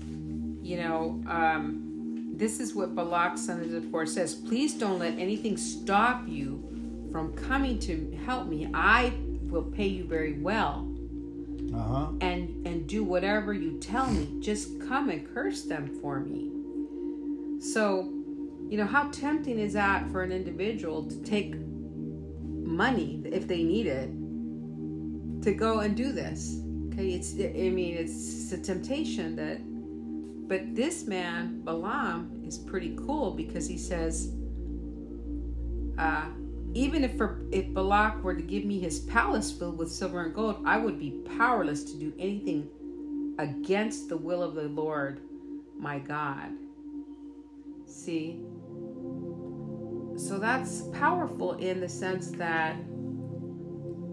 you 0.62 0.78
know, 0.78 1.20
um, 1.28 2.30
this 2.36 2.60
is 2.60 2.76
what 2.76 2.94
Balak 2.94 3.40
son 3.40 3.60
of 3.60 3.68
Zippor 3.68 4.08
says. 4.08 4.36
Please 4.36 4.76
don't 4.76 5.00
let 5.00 5.18
anything 5.18 5.58
stop 5.58 6.28
you 6.28 6.64
from 7.12 7.34
coming 7.34 7.80
to 7.80 8.16
help 8.24 8.48
me. 8.48 8.70
I 8.74 9.14
will 9.50 9.64
pay 9.64 9.88
you 9.88 10.04
very 10.06 10.34
well, 10.40 10.88
Uh 11.74 11.82
huh. 11.82 12.08
and 12.22 12.68
and 12.68 12.88
do 12.88 13.04
whatever 13.04 13.52
you 13.52 13.80
tell 13.80 14.12
me. 14.12 14.40
Just 14.42 14.80
come 14.88 15.10
and 15.10 15.28
curse 15.34 15.64
them 15.64 15.90
for 16.02 16.20
me. 16.20 16.52
So, 17.60 18.14
you 18.70 18.78
know, 18.78 18.86
how 18.86 19.10
tempting 19.10 19.60
is 19.60 19.74
that 19.74 20.10
for 20.12 20.24
an 20.24 20.32
individual 20.32 21.04
to 21.06 21.22
take 21.24 21.56
money 21.56 23.22
if 23.26 23.48
they 23.48 23.64
need 23.64 23.88
it 23.88 24.10
to 25.44 25.54
go 25.54 25.80
and 25.80 25.96
do 25.96 26.12
this? 26.12 26.62
Okay, 26.88 27.10
it's 27.10 27.34
I 27.34 27.70
mean 27.70 27.96
it's 27.96 28.52
a 28.52 28.58
temptation 28.58 29.36
that 29.36 29.60
but 30.48 30.76
this 30.76 31.06
man, 31.06 31.62
Balaam, 31.66 32.44
is 32.46 32.58
pretty 32.58 32.96
cool 33.06 33.32
because 33.32 33.68
he 33.68 33.78
says, 33.78 34.32
uh, 35.98 36.26
even 36.74 37.04
if 37.04 37.18
for, 37.18 37.42
if 37.52 37.74
Balak 37.74 38.24
were 38.24 38.36
to 38.36 38.42
give 38.42 38.64
me 38.64 38.80
his 38.80 39.00
palace 39.02 39.52
filled 39.52 39.78
with 39.78 39.92
silver 39.92 40.24
and 40.24 40.34
gold, 40.34 40.64
I 40.66 40.78
would 40.78 41.00
be 41.00 41.22
powerless 41.38 41.84
to 41.86 41.98
do 41.98 42.14
anything 42.18 42.70
against 43.40 44.08
the 44.08 44.16
will 44.16 44.42
of 44.42 44.56
the 44.56 44.64
Lord, 44.64 45.20
my 45.78 46.00
God. 46.00 46.52
See? 47.88 48.42
So 50.18 50.40
that's 50.40 50.82
powerful 50.94 51.54
in 51.54 51.80
the 51.80 51.88
sense 51.90 52.32
that, 52.32 52.76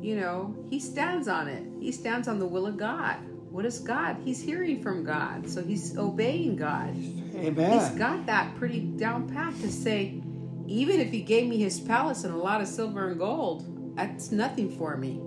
you 0.01 0.17
know, 0.17 0.55
he 0.71 0.79
stands 0.79 1.29
on 1.29 1.49
it. 1.49 1.65
He 1.81 1.91
stands 1.93 2.29
on 2.29 2.39
the 2.39 2.47
will 2.47 2.67
of 2.67 2.77
God. 2.77 3.17
What 3.51 3.65
is 3.65 3.79
God? 3.79 4.17
He's 4.25 4.41
hearing 4.43 4.83
from 4.83 5.05
God. 5.05 5.49
So 5.49 5.63
he's 5.63 5.97
obeying 5.97 6.57
God. 6.57 6.91
Amen. 7.37 7.73
He's 7.73 7.89
got 7.99 8.27
that 8.27 8.55
pretty 8.57 8.81
down 8.81 9.29
pat 9.29 9.55
to 9.61 9.71
say, 9.71 10.21
even 10.67 11.01
if 11.01 11.11
he 11.11 11.23
gave 11.23 11.49
me 11.49 11.57
his 11.57 11.81
palace 11.81 12.25
and 12.25 12.35
a 12.35 12.37
lot 12.39 12.61
of 12.61 12.69
silver 12.69 13.09
and 13.09 13.19
gold, 13.19 13.97
that's 13.97 14.31
nothing 14.31 14.77
for 14.77 14.97
me. 14.97 15.21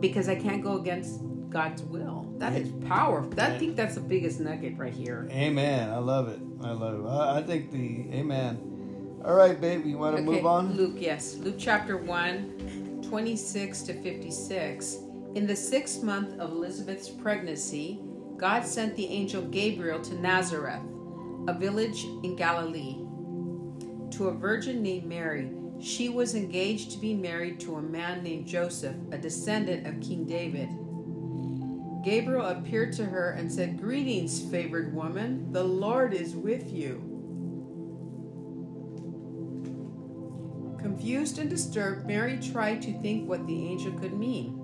Because 0.00 0.28
I 0.28 0.34
can't 0.36 0.62
go 0.62 0.76
against 0.78 1.20
God's 1.50 1.82
will. 1.82 2.26
That 2.38 2.52
is 2.54 2.70
powerful. 2.86 3.40
I 3.40 3.58
think 3.58 3.76
that's 3.76 3.94
the 3.94 4.00
biggest 4.00 4.40
nugget 4.40 4.76
right 4.76 4.92
here. 4.92 5.28
Amen. 5.30 5.90
I 5.90 5.98
love 5.98 6.28
it. 6.28 6.40
I 6.62 6.72
love 6.72 7.00
it. 7.00 7.08
I, 7.08 7.38
I 7.38 7.42
think 7.42 7.70
the 7.70 8.06
Amen. 8.12 9.20
All 9.24 9.34
right, 9.34 9.60
babe. 9.60 9.84
You 9.84 9.98
want 9.98 10.16
to 10.16 10.22
move 10.22 10.46
on? 10.46 10.76
Luke, 10.76 10.96
yes. 10.98 11.36
Luke 11.36 11.56
chapter 11.58 11.96
1, 11.96 13.02
26 13.02 13.82
to 13.82 13.94
56. 13.94 14.98
In 15.34 15.46
the 15.46 15.56
sixth 15.56 16.02
month 16.02 16.38
of 16.38 16.52
Elizabeth's 16.52 17.08
pregnancy, 17.08 18.00
God 18.36 18.64
sent 18.64 18.96
the 18.96 19.06
angel 19.06 19.42
Gabriel 19.42 20.00
to 20.02 20.14
Nazareth, 20.14 20.82
a 21.48 21.52
village 21.52 22.04
in 22.22 22.36
Galilee, 22.36 22.96
to 24.12 24.28
a 24.28 24.34
virgin 24.34 24.82
named 24.82 25.06
Mary. 25.06 25.50
She 25.80 26.08
was 26.08 26.34
engaged 26.34 26.92
to 26.92 26.98
be 26.98 27.14
married 27.14 27.60
to 27.60 27.76
a 27.76 27.82
man 27.82 28.22
named 28.22 28.46
Joseph, 28.46 28.96
a 29.12 29.18
descendant 29.18 29.86
of 29.86 30.00
King 30.00 30.24
David. 30.24 30.70
Gabriel 32.04 32.46
appeared 32.46 32.92
to 32.94 33.04
her 33.04 33.30
and 33.30 33.50
said, 33.50 33.80
Greetings, 33.80 34.40
favored 34.50 34.94
woman, 34.94 35.52
the 35.52 35.64
Lord 35.64 36.14
is 36.14 36.34
with 36.36 36.72
you. 36.72 37.04
Confused 40.80 41.38
and 41.38 41.50
disturbed, 41.50 42.06
Mary 42.06 42.38
tried 42.38 42.80
to 42.82 42.92
think 43.00 43.28
what 43.28 43.46
the 43.46 43.66
angel 43.66 43.92
could 43.92 44.14
mean. 44.14 44.54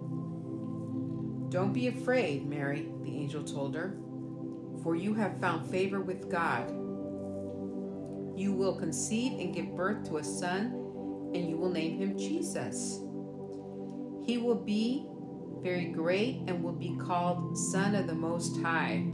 Don't 1.50 1.72
be 1.72 1.88
afraid, 1.88 2.46
Mary, 2.46 2.88
the 3.02 3.16
angel 3.16 3.42
told 3.42 3.74
her, 3.74 3.96
for 4.82 4.94
you 4.94 5.14
have 5.14 5.40
found 5.40 5.68
favor 5.70 6.00
with 6.00 6.30
God. 6.30 6.70
You 8.36 8.52
will 8.52 8.74
conceive 8.76 9.38
and 9.40 9.54
give 9.54 9.76
birth 9.76 10.08
to 10.08 10.18
a 10.18 10.24
son, 10.24 10.66
and 11.34 11.48
you 11.48 11.56
will 11.56 11.70
name 11.70 11.98
him 11.98 12.18
Jesus. 12.18 13.00
He 14.24 14.38
will 14.38 14.54
be 14.54 15.06
very 15.64 15.86
great 15.86 16.42
and 16.46 16.62
will 16.62 16.74
be 16.74 16.94
called 16.98 17.56
Son 17.56 17.94
of 17.94 18.06
the 18.06 18.14
Most 18.14 18.60
High. 18.60 19.06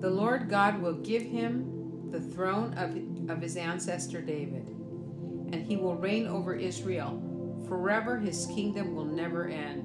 The 0.00 0.08
Lord 0.08 0.48
God 0.48 0.80
will 0.80 0.94
give 0.94 1.22
him 1.22 2.10
the 2.10 2.20
throne 2.20 2.72
of, 2.78 3.30
of 3.30 3.42
his 3.42 3.58
ancestor 3.58 4.22
David, 4.22 4.66
and 5.52 5.62
he 5.62 5.76
will 5.76 5.94
reign 5.94 6.26
over 6.26 6.54
Israel. 6.54 7.22
Forever 7.68 8.16
his 8.16 8.46
kingdom 8.46 8.94
will 8.94 9.04
never 9.04 9.46
end. 9.46 9.84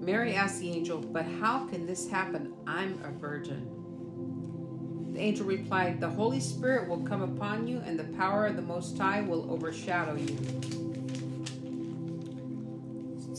Mary 0.00 0.34
asked 0.34 0.58
the 0.58 0.68
angel, 0.68 0.98
But 0.98 1.24
how 1.24 1.66
can 1.66 1.86
this 1.86 2.10
happen? 2.10 2.52
I'm 2.66 3.00
a 3.04 3.12
virgin. 3.12 5.12
The 5.12 5.20
angel 5.20 5.46
replied, 5.46 6.00
The 6.00 6.10
Holy 6.10 6.40
Spirit 6.40 6.88
will 6.88 7.04
come 7.04 7.22
upon 7.22 7.68
you, 7.68 7.78
and 7.78 7.96
the 7.96 8.16
power 8.16 8.46
of 8.46 8.56
the 8.56 8.62
Most 8.62 8.98
High 8.98 9.20
will 9.20 9.52
overshadow 9.52 10.16
you. 10.16 10.87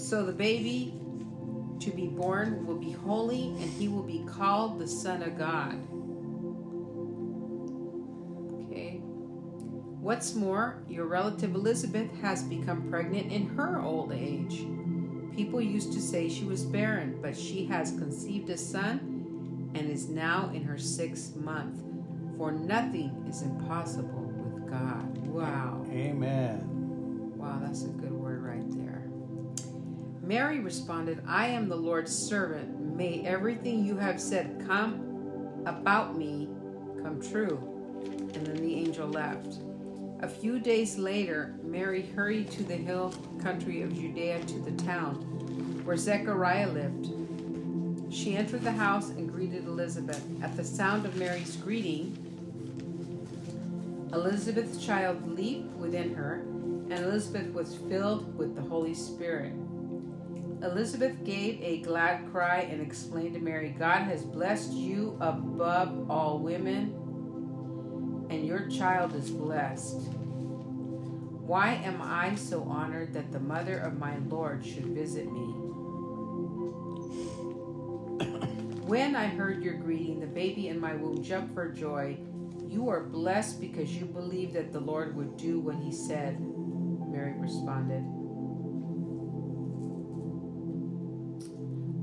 So 0.10 0.26
the 0.26 0.32
baby 0.32 0.92
to 1.82 1.92
be 1.92 2.08
born 2.08 2.66
will 2.66 2.80
be 2.80 2.94
holy, 2.94 3.50
and 3.50 3.70
he 3.74 3.88
will 3.88 4.02
be 4.02 4.26
called 4.28 4.80
the 4.80 4.88
Son 4.88 5.22
of 5.22 5.38
God. 5.38 5.76
Okay. 8.64 9.02
What's 10.02 10.34
more, 10.34 10.82
your 10.90 11.06
relative 11.06 11.54
Elizabeth 11.54 12.10
has 12.24 12.42
become 12.42 12.90
pregnant 12.90 13.32
in 13.32 13.50
her 13.50 13.80
old 13.80 14.12
age. 14.12 14.66
People 15.36 15.62
used 15.62 15.94
to 15.94 16.02
say 16.02 16.28
she 16.28 16.44
was 16.44 16.64
barren, 16.64 17.20
but 17.22 17.38
she 17.38 17.66
has 17.66 17.92
conceived 17.92 18.50
a 18.50 18.58
son 18.58 19.72
and 19.76 19.92
is 19.92 20.10
now 20.10 20.50
in 20.56 20.64
her 20.64 20.80
sixth 20.80 21.36
month. 21.36 21.84
For 22.36 22.52
nothing 22.52 23.28
is 23.30 23.44
impossible 23.44 24.24
with 24.56 24.72
God. 24.72 25.18
Wow. 25.28 25.86
Amen. 25.92 26.66
Wow, 27.38 27.60
that's 27.62 27.84
a 27.84 27.90
Mary 30.30 30.60
responded, 30.60 31.24
I 31.28 31.48
am 31.48 31.68
the 31.68 31.76
Lord's 31.76 32.16
servant. 32.16 32.96
May 32.96 33.26
everything 33.26 33.84
you 33.84 33.98
have 33.98 34.22
said 34.22 34.64
come 34.68 35.64
about 35.66 36.20
me 36.20 36.48
come 37.02 37.20
true. 37.20 37.58
And 38.36 38.46
then 38.46 38.58
the 38.58 38.76
angel 38.76 39.08
left. 39.08 39.56
A 40.20 40.28
few 40.28 40.60
days 40.60 41.00
later, 41.00 41.56
Mary 41.64 42.04
hurried 42.16 42.52
to 42.52 42.64
the 42.64 42.76
hill 42.76 43.12
country 43.42 43.82
of 43.82 43.92
Judea 43.96 44.44
to 44.44 44.60
the 44.60 44.84
town 44.84 45.16
where 45.84 45.98
Zechariah 45.98 46.70
lived. 46.74 47.10
She 48.14 48.36
entered 48.36 48.62
the 48.62 48.72
house 48.72 49.10
and 49.10 49.34
greeted 49.34 49.66
Elizabeth. 49.66 50.24
At 50.44 50.56
the 50.56 50.64
sound 50.64 51.08
of 51.08 51.16
Mary's 51.16 51.56
greeting, 51.56 52.16
Elizabeth's 54.14 54.86
child 54.86 55.28
leaped 55.28 55.76
within 55.78 56.14
her, 56.14 56.42
and 56.92 57.00
Elizabeth 57.00 57.52
was 57.52 57.78
filled 57.90 58.38
with 58.38 58.54
the 58.54 58.62
Holy 58.62 58.94
Spirit. 58.94 59.54
Elizabeth 60.62 61.24
gave 61.24 61.62
a 61.62 61.82
glad 61.82 62.30
cry 62.32 62.60
and 62.70 62.82
exclaimed 62.82 63.34
to 63.36 63.40
Mary, 63.40 63.70
God 63.78 64.04
has 64.04 64.24
blessed 64.24 64.74
you 64.74 65.18
above 65.22 66.12
all 66.12 66.40
women, 66.40 66.94
and 68.30 68.46
your 68.46 68.68
child 68.68 69.16
is 69.16 69.30
blessed. 69.30 70.02
Why 71.50 71.76
am 71.76 72.02
I 72.02 72.36
so 72.36 72.64
honored 72.64 73.14
that 73.14 73.32
the 73.32 73.40
mother 73.40 73.78
of 73.80 73.98
my 73.98 74.18
Lord 74.28 74.66
should 74.66 74.88
visit 74.88 75.32
me? 75.32 75.46
When 78.86 79.16
I 79.16 79.28
heard 79.28 79.64
your 79.64 79.76
greeting, 79.76 80.20
the 80.20 80.28
baby 80.28 80.68
in 80.68 80.80
my 80.80 80.96
womb 80.96 81.24
jumped 81.24 81.54
for 81.54 81.70
joy. 81.70 82.18
You 82.68 82.90
are 82.90 83.04
blessed 83.04 83.62
because 83.62 83.96
you 83.96 84.06
believed 84.06 84.54
that 84.54 84.74
the 84.74 84.80
Lord 84.80 85.16
would 85.16 85.38
do 85.38 85.60
what 85.60 85.76
he 85.76 85.92
said, 85.92 86.40
Mary 86.40 87.34
responded. 87.38 88.19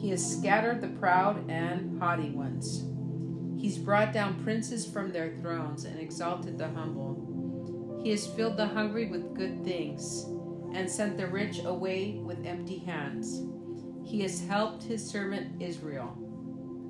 He 0.00 0.08
has 0.08 0.38
scattered 0.38 0.80
the 0.80 0.88
proud 0.88 1.50
and 1.50 2.00
haughty 2.00 2.30
ones. 2.30 2.86
He's 3.60 3.76
brought 3.76 4.14
down 4.14 4.42
princes 4.42 4.86
from 4.86 5.12
their 5.12 5.36
thrones 5.36 5.84
and 5.84 6.00
exalted 6.00 6.56
the 6.56 6.68
humble. 6.68 8.00
He 8.02 8.08
has 8.12 8.26
filled 8.26 8.56
the 8.56 8.66
hungry 8.66 9.08
with 9.08 9.34
good 9.34 9.62
things 9.62 10.24
and 10.72 10.90
sent 10.90 11.18
the 11.18 11.26
rich 11.26 11.62
away 11.64 12.12
with 12.24 12.46
empty 12.46 12.78
hands. 12.78 13.42
He 14.02 14.22
has 14.22 14.46
helped 14.46 14.82
his 14.82 15.06
servant 15.06 15.60
Israel 15.60 16.16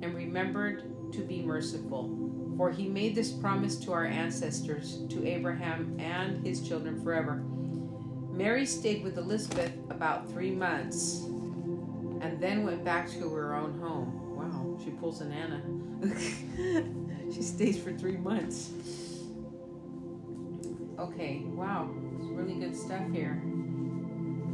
and 0.01 0.15
remembered 0.15 1.11
to 1.11 1.21
be 1.25 1.41
merciful. 1.41 2.53
For 2.55 2.71
he 2.71 2.87
made 2.87 3.13
this 3.13 3.33
promise 3.33 3.75
to 3.79 3.91
our 3.91 4.05
ancestors, 4.05 5.01
to 5.09 5.27
Abraham 5.27 5.97
and 5.99 6.45
his 6.47 6.65
children 6.65 7.03
forever. 7.03 7.43
Mary 8.31 8.65
stayed 8.65 9.03
with 9.03 9.17
Elizabeth 9.17 9.73
about 9.89 10.31
three 10.31 10.51
months 10.51 11.27
and 12.21 12.39
then 12.39 12.63
went 12.63 12.85
back 12.85 13.09
to 13.11 13.29
her 13.33 13.55
own 13.55 13.79
home. 13.79 14.35
Wow, 14.35 14.77
she 14.83 14.91
pulls 14.91 15.21
an 15.21 15.31
Anna. 15.31 15.61
she 17.33 17.41
stays 17.41 17.77
for 17.81 17.91
three 17.91 18.17
months. 18.17 18.71
Okay, 20.99 21.41
wow, 21.47 21.89
it's 22.19 22.29
really 22.29 22.53
good 22.53 22.77
stuff 22.77 23.03
here. 23.11 23.41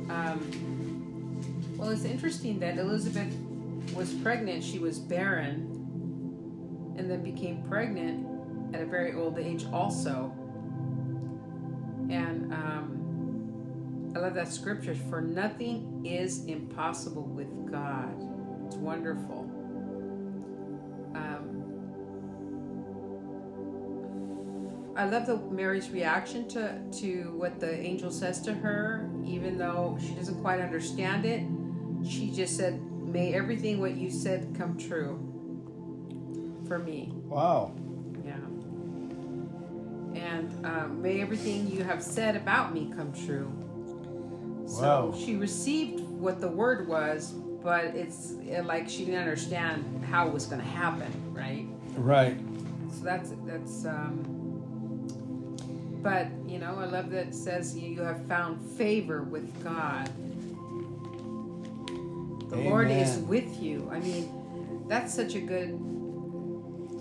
Um, 0.10 0.40
well, 1.76 1.90
it's 1.90 2.06
interesting 2.06 2.58
that 2.60 2.78
Elizabeth 2.78 3.36
was 3.94 4.14
pregnant, 4.14 4.64
she 4.64 4.80
was 4.80 4.98
barren, 4.98 5.74
and 6.98 7.12
then 7.12 7.22
became 7.22 7.64
pregnant 7.64 8.26
at 8.74 8.82
a 8.82 8.86
very 8.86 9.14
old 9.14 9.38
age, 9.38 9.66
also. 9.74 10.34
And 12.10 12.47
I 14.18 14.20
love 14.20 14.34
that 14.34 14.52
scripture 14.52 14.96
for 14.96 15.22
nothing 15.22 16.04
is 16.04 16.44
impossible 16.46 17.22
with 17.22 17.72
God. 17.72 18.16
It's 18.66 18.76
wonderful. 18.78 19.42
Um, 21.14 21.64
I 24.98 25.06
love 25.06 25.28
the 25.28 25.38
Mary's 25.52 25.92
reaction 25.92 26.48
to 26.50 26.82
to 26.94 27.32
what 27.38 27.60
the 27.60 27.80
angel 27.80 28.10
says 28.10 28.42
to 28.42 28.56
her, 28.56 29.08
even 29.24 29.60
though 29.60 30.00
she 30.02 30.16
doesn't 30.16 30.42
quite 30.42 30.62
understand 30.62 31.24
it. 31.24 31.44
She 32.04 32.32
just 32.32 32.58
said, 32.58 32.82
"May 32.82 33.36
everything 33.36 33.80
what 33.80 33.98
you 33.98 34.10
said 34.10 34.56
come 34.58 34.80
true 34.80 35.20
for 36.68 36.80
me." 36.80 37.12
Wow. 37.26 37.76
Yeah. 38.26 38.34
And 40.20 40.66
um, 40.66 41.04
may 41.04 41.22
everything 41.22 41.70
you 41.70 41.84
have 41.84 42.02
said 42.02 42.36
about 42.36 42.74
me 42.74 42.92
come 42.96 43.14
true. 43.14 43.54
Wow. 44.68 45.12
So 45.14 45.18
she 45.18 45.36
received 45.36 46.02
what 46.02 46.42
the 46.42 46.48
word 46.48 46.88
was, 46.88 47.32
but 47.64 47.86
it's 47.86 48.34
uh, 48.34 48.64
like 48.64 48.90
she 48.90 49.06
didn't 49.06 49.22
understand 49.22 50.04
how 50.10 50.28
it 50.28 50.34
was 50.34 50.46
going 50.46 50.62
to 50.62 50.68
happen, 50.68 51.12
right? 51.34 51.66
Right. 51.96 52.38
So 52.92 53.04
that's 53.04 53.32
that's. 53.46 53.86
Um, 53.86 54.34
but 56.04 56.28
you 56.48 56.60
know, 56.60 56.76
I 56.80 56.86
love 56.86 57.10
that 57.12 57.28
it 57.28 57.36
says 57.36 57.78
you, 57.78 58.02
have 58.02 58.26
found 58.28 58.62
favor 58.78 59.24
with 59.24 59.64
God. 59.64 60.10
The 62.50 62.58
Lord 62.58 62.90
is 62.90 63.18
with 63.20 63.62
you. 63.62 63.90
I 63.92 64.00
mean, 64.00 64.86
that's 64.88 65.14
such 65.14 65.36
a 65.36 65.42
good. 65.42 65.80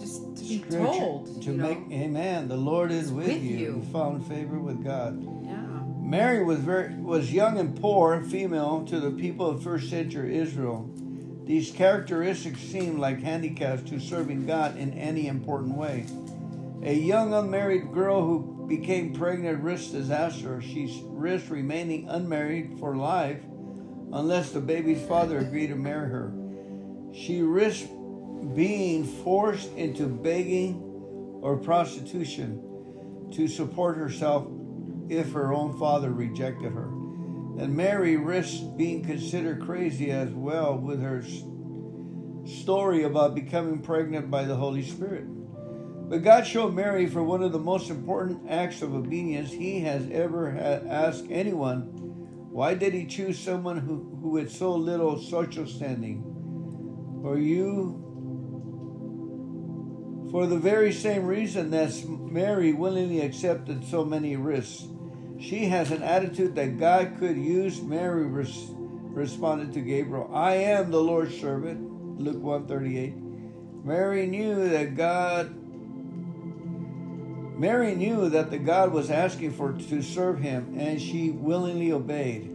Just 0.01 0.37
to 0.37 0.43
be 0.45 0.59
Scripture 0.59 0.79
told, 0.79 1.43
to 1.43 1.51
you 1.51 1.57
know. 1.57 1.69
make 1.69 1.79
Amen. 1.91 2.49
The 2.49 2.57
Lord 2.57 2.91
is 2.91 3.11
with, 3.11 3.29
with 3.29 3.43
you. 3.43 3.57
you. 3.57 3.67
You 3.77 3.83
found 3.93 4.27
favor 4.27 4.59
with 4.59 4.85
God. 4.85 5.23
yeah. 5.45 5.66
Mary 6.07 6.45
was 6.45 6.61
very 6.61 6.95
was 6.95 7.33
young 7.33 7.59
and 7.59 7.81
poor, 7.81 8.23
female 8.23 8.85
to 8.85 9.01
the 9.01 9.11
people 9.11 9.45
of 9.45 9.61
first 9.61 9.91
century 9.91 10.39
Israel. 10.39 10.89
These 11.45 11.73
characteristics 11.73 12.61
seem 12.61 12.99
like 12.99 13.21
handicaps 13.21 13.91
to 13.91 13.99
serving 13.99 14.47
God 14.47 14.77
in 14.77 14.93
any 14.93 15.27
important 15.27 15.77
way. 15.77 16.07
A 16.85 16.95
young 16.95 17.35
unmarried 17.35 17.93
girl 17.93 18.25
who 18.25 18.67
became 18.69 19.15
pregnant 19.15 19.61
risked 19.65 19.95
disaster. 19.95 20.63
She 20.63 21.03
risked 21.07 21.51
remaining 21.51 22.09
unmarried 22.09 22.79
for 22.79 22.95
life 22.95 23.43
unless 24.13 24.53
the 24.53 24.61
baby's 24.61 25.05
father 25.09 25.39
agreed 25.39 25.69
to 25.69 25.77
marry 25.77 26.09
her. 26.09 26.33
She 27.13 27.43
risked 27.43 27.89
being 28.55 29.03
forced 29.03 29.73
into 29.73 30.07
begging 30.07 30.81
or 31.43 31.57
prostitution 31.57 32.63
to 33.33 33.49
support 33.49 33.97
herself 33.97 34.47
if 35.09 35.33
her 35.33 35.53
own 35.53 35.79
father 35.79 36.11
rejected 36.11 36.73
her. 36.73 36.87
And 37.59 37.75
Mary 37.75 38.17
risked 38.17 38.77
being 38.77 39.05
considered 39.05 39.63
crazy 39.63 40.11
as 40.11 40.31
well 40.31 40.77
with 40.77 41.01
her 41.01 41.25
story 42.47 43.05
about 43.05 43.35
becoming 43.35 43.81
pregnant 43.81 44.31
by 44.31 44.45
the 44.45 44.57
Holy 44.57 44.83
Spirit. 44.83 45.25
But 46.09 46.23
God 46.23 46.47
showed 46.47 46.75
Mary 46.75 47.07
for 47.07 47.23
one 47.23 47.43
of 47.43 47.53
the 47.53 47.59
most 47.59 47.91
important 47.91 48.49
acts 48.49 48.83
of 48.83 48.95
obedience 48.95 49.51
he 49.51 49.81
has 49.81 50.09
ever 50.11 50.57
asked 50.57 51.25
anyone. 51.31 51.93
Why 52.53 52.75
did 52.75 52.95
he 52.95 53.07
choose 53.07 53.39
someone 53.39 53.79
who, 53.79 54.17
who 54.23 54.37
had 54.37 54.51
so 54.51 54.75
little 54.75 55.21
social 55.21 55.67
standing? 55.67 56.23
For 57.23 57.39
you, 57.39 58.03
for 60.31 60.47
the 60.47 60.59
very 60.59 60.93
same 60.93 61.27
reason 61.27 61.71
that 61.71 61.93
Mary 62.09 62.73
willingly 62.73 63.21
accepted 63.21 63.85
so 63.85 64.05
many 64.05 64.37
risks. 64.37 64.87
She 65.39 65.67
has 65.67 65.91
an 65.91 66.03
attitude 66.03 66.55
that 66.55 66.79
God 66.79 67.17
could 67.19 67.37
use. 67.37 67.83
Mary 67.83 68.27
res- 68.27 68.71
responded 68.71 69.73
to 69.75 69.81
Gabriel, 69.81 70.31
I 70.33 70.55
am 70.55 70.91
the 70.91 71.01
Lord's 71.01 71.39
servant. 71.39 72.21
Luke 72.21 72.43
138. 72.43 73.15
Mary 73.85 74.27
knew 74.27 74.69
that 74.69 74.97
God 74.97 75.55
Mary 77.59 77.95
knew 77.95 78.29
that 78.29 78.51
the 78.51 78.59
God 78.59 78.93
was 78.93 79.11
asking 79.11 79.53
for 79.53 79.73
to 79.73 80.03
serve 80.03 80.41
him, 80.41 80.75
and 80.79 81.01
she 81.01 81.31
willingly 81.31 81.91
obeyed. 81.91 82.53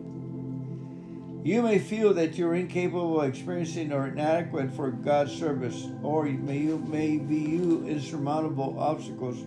You 1.44 1.64
may 1.64 1.80
feel 1.80 2.14
that 2.14 2.36
you're 2.36 2.54
incapable 2.54 3.20
of 3.20 3.28
experiencing 3.28 3.92
or 3.92 4.08
inadequate 4.08 4.72
for 4.74 4.92
God's 4.92 5.36
service, 5.36 5.88
or 6.04 6.26
may 6.26 6.60
you 6.60 6.78
may 6.78 7.18
be 7.18 7.38
you 7.38 7.84
insurmountable 7.88 8.78
obstacles 8.78 9.44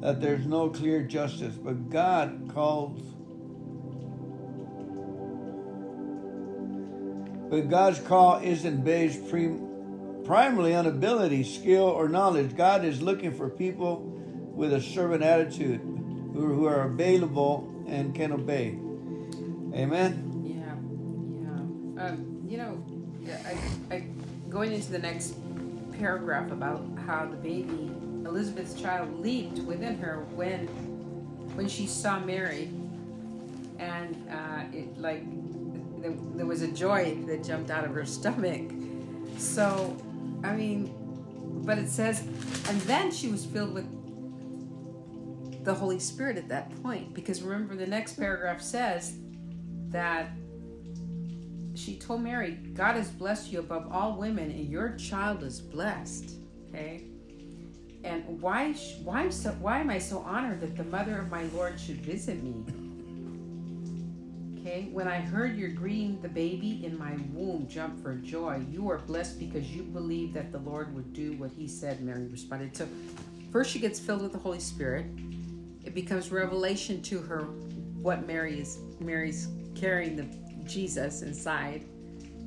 that 0.00 0.20
there's 0.20 0.46
no 0.46 0.70
clear 0.70 1.02
justice, 1.02 1.54
but 1.54 1.90
God 1.90 2.50
calls 2.52 3.00
But 7.50 7.70
God's 7.70 7.98
call 8.00 8.40
isn't 8.42 8.84
based 8.84 9.28
prim- 9.30 10.22
primarily 10.24 10.74
on 10.74 10.86
ability, 10.86 11.44
skill, 11.44 11.84
or 11.84 12.08
knowledge. 12.08 12.54
God 12.54 12.84
is 12.84 13.00
looking 13.00 13.32
for 13.32 13.48
people 13.48 14.00
with 14.54 14.72
a 14.74 14.82
servant 14.82 15.22
attitude 15.22 15.80
who, 15.80 16.54
who 16.54 16.66
are 16.66 16.82
available 16.82 17.72
and 17.88 18.14
can 18.14 18.32
obey. 18.32 18.78
Amen. 19.74 20.42
Yeah, 20.44 20.74
yeah. 21.96 22.08
Um, 22.08 22.42
you 22.46 22.58
know, 22.58 22.84
I, 23.46 23.94
I, 23.94 24.04
going 24.50 24.72
into 24.72 24.92
the 24.92 24.98
next 24.98 25.34
paragraph 25.98 26.50
about 26.50 26.84
how 27.06 27.26
the 27.26 27.36
baby, 27.36 27.90
Elizabeth's 28.28 28.80
child, 28.80 29.20
leaped 29.20 29.58
within 29.60 29.98
her 29.98 30.26
when, 30.34 30.66
when 31.54 31.68
she 31.68 31.86
saw 31.86 32.18
Mary, 32.20 32.70
and 33.78 34.16
uh, 34.30 34.76
it 34.76 34.98
like 34.98 35.22
there, 36.00 36.14
there 36.34 36.46
was 36.46 36.62
a 36.62 36.68
joy 36.68 37.16
that 37.26 37.42
jumped 37.42 37.70
out 37.70 37.84
of 37.84 37.92
her 37.92 38.04
stomach. 38.18 38.70
So, 39.38 39.96
I 40.44 40.54
mean, 40.54 40.92
but 41.64 41.78
it 41.78 41.88
says, 41.88 42.20
and 42.20 42.80
then 42.82 43.10
she 43.10 43.28
was 43.28 43.44
filled 43.44 43.74
with 43.74 43.86
the 45.64 45.74
Holy 45.74 45.98
Spirit 45.98 46.36
at 46.36 46.48
that 46.48 46.82
point, 46.82 47.14
because 47.14 47.42
remember 47.42 47.74
the 47.76 47.86
next 47.86 48.14
paragraph 48.14 48.60
says 48.60 49.18
that 49.90 50.30
she 51.74 51.96
told 51.96 52.22
Mary, 52.22 52.52
God 52.74 52.96
has 52.96 53.10
blessed 53.10 53.52
you 53.52 53.60
above 53.60 53.88
all 53.92 54.18
women, 54.18 54.50
and 54.50 54.68
your 54.68 54.96
child 54.96 55.42
is 55.42 55.60
blessed. 55.60 56.38
Okay. 56.68 57.04
And 58.08 58.40
why, 58.40 58.72
why, 59.04 59.24
am 59.24 59.30
so, 59.30 59.50
why 59.60 59.80
am 59.80 59.90
I 59.90 59.98
so 59.98 60.20
honored 60.20 60.62
that 60.62 60.78
the 60.78 60.84
mother 60.84 61.18
of 61.18 61.30
my 61.30 61.42
Lord 61.54 61.78
should 61.78 62.00
visit 62.00 62.42
me? 62.42 62.64
Okay, 64.58 64.88
when 64.92 65.06
I 65.06 65.20
heard 65.20 65.58
your 65.58 65.68
greeting, 65.68 66.18
the 66.22 66.28
baby 66.28 66.86
in 66.86 66.98
my 66.98 67.18
womb 67.34 67.68
jumped 67.68 68.02
for 68.02 68.14
joy. 68.14 68.64
You 68.70 68.90
are 68.90 68.96
blessed 68.96 69.38
because 69.38 69.70
you 69.70 69.82
believe 69.82 70.32
that 70.32 70.52
the 70.52 70.58
Lord 70.58 70.94
would 70.94 71.12
do 71.12 71.34
what 71.34 71.50
he 71.50 71.68
said, 71.68 72.00
Mary 72.00 72.26
responded. 72.28 72.74
So, 72.74 72.88
first 73.52 73.70
she 73.70 73.78
gets 73.78 74.00
filled 74.00 74.22
with 74.22 74.32
the 74.32 74.38
Holy 74.38 74.60
Spirit. 74.60 75.04
It 75.84 75.94
becomes 75.94 76.32
revelation 76.32 77.02
to 77.02 77.20
her 77.20 77.42
what 78.00 78.26
Mary 78.26 78.58
is 78.58 78.78
Mary's 79.00 79.48
carrying 79.74 80.16
the 80.16 80.26
Jesus 80.64 81.20
inside 81.20 81.84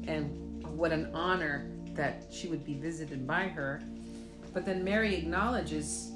and 0.07 0.63
what 0.63 0.91
an 0.91 1.11
honor 1.13 1.69
that 1.93 2.25
she 2.31 2.47
would 2.47 2.65
be 2.65 2.73
visited 2.73 3.27
by 3.27 3.43
her. 3.43 3.79
But 4.53 4.65
then 4.65 4.83
Mary 4.83 5.15
acknowledges 5.15 6.11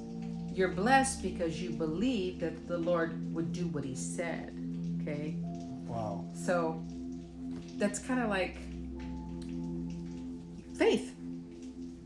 you're 0.54 0.70
blessed 0.70 1.22
because 1.22 1.62
you 1.62 1.72
believe 1.72 2.40
that 2.40 2.68
the 2.68 2.78
Lord 2.78 3.34
would 3.34 3.52
do 3.52 3.68
what 3.68 3.84
he 3.84 3.96
said. 3.96 4.54
Okay? 5.02 5.36
Wow. 5.88 6.26
So 6.34 6.84
that's 7.78 8.00
kind 8.00 8.22
of 8.22 8.30
like 8.30 8.58
faith. 10.78 11.16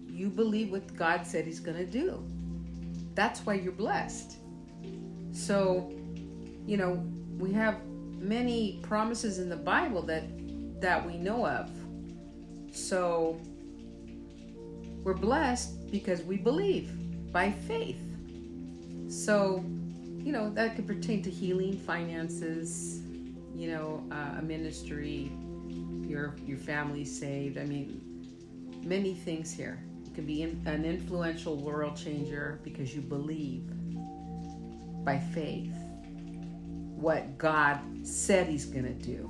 You 0.07 0.29
believe 0.29 0.71
what 0.71 0.95
God 0.95 1.25
said 1.25 1.45
He's 1.45 1.59
going 1.59 1.77
to 1.77 1.85
do. 1.85 2.23
That's 3.15 3.45
why 3.45 3.53
you're 3.53 3.71
blessed. 3.71 4.37
So, 5.31 5.91
you 6.65 6.77
know, 6.77 7.03
we 7.37 7.53
have 7.53 7.85
many 7.85 8.79
promises 8.83 9.39
in 9.39 9.47
the 9.49 9.55
Bible 9.55 10.01
that 10.03 10.23
that 10.81 11.05
we 11.05 11.17
know 11.17 11.45
of. 11.45 11.69
So 12.71 13.39
we're 15.03 15.13
blessed 15.13 15.78
because 15.91 16.21
we 16.23 16.37
believe 16.37 16.91
by 17.31 17.51
faith. 17.51 17.99
So, 19.09 19.63
you 20.17 20.31
know, 20.31 20.49
that 20.51 20.75
could 20.75 20.87
pertain 20.87 21.21
to 21.23 21.29
healing, 21.29 21.77
finances, 21.77 23.01
you 23.55 23.71
know, 23.71 24.03
uh, 24.11 24.39
a 24.39 24.41
ministry, 24.41 25.31
your 26.07 26.35
your 26.45 26.57
family 26.57 27.05
saved. 27.05 27.57
I 27.57 27.65
mean, 27.65 28.01
many 28.83 29.13
things 29.13 29.51
here. 29.51 29.79
You 30.05 30.11
can 30.15 30.25
be 30.25 30.43
in, 30.43 30.61
an 30.65 30.85
influential 30.85 31.57
world 31.57 31.95
changer 31.95 32.59
because 32.63 32.95
you 32.95 33.01
believe 33.01 33.63
by 35.03 35.19
faith 35.19 35.73
what 36.95 37.37
God 37.37 37.79
said 38.03 38.47
He's 38.47 38.65
going 38.65 38.85
to 38.85 38.93
do, 38.93 39.29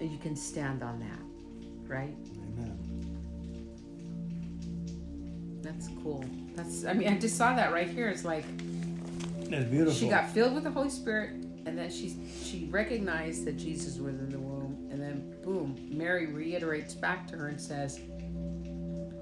and 0.00 0.10
you 0.10 0.18
can 0.18 0.34
stand 0.36 0.82
on 0.82 0.98
that, 1.00 1.88
right? 1.88 2.16
That's 5.78 5.90
cool. 6.02 6.24
That's. 6.56 6.84
I 6.84 6.92
mean, 6.92 7.08
I 7.08 7.18
just 7.18 7.36
saw 7.36 7.54
that 7.54 7.72
right 7.72 7.88
here. 7.88 8.08
It's 8.08 8.24
like 8.24 8.44
It's 9.40 9.70
beautiful. 9.70 9.92
she 9.92 10.08
got 10.08 10.28
filled 10.30 10.54
with 10.54 10.64
the 10.64 10.70
Holy 10.70 10.90
Spirit, 10.90 11.30
and 11.66 11.78
then 11.78 11.88
she 11.90 12.16
she 12.42 12.66
recognized 12.70 13.44
that 13.44 13.56
Jesus 13.56 13.98
was 13.98 14.14
in 14.18 14.28
the 14.28 14.38
womb, 14.38 14.88
and 14.90 15.00
then 15.00 15.34
boom, 15.44 15.76
Mary 15.90 16.26
reiterates 16.26 16.94
back 16.94 17.26
to 17.28 17.36
her 17.36 17.46
and 17.48 17.60
says, 17.60 18.00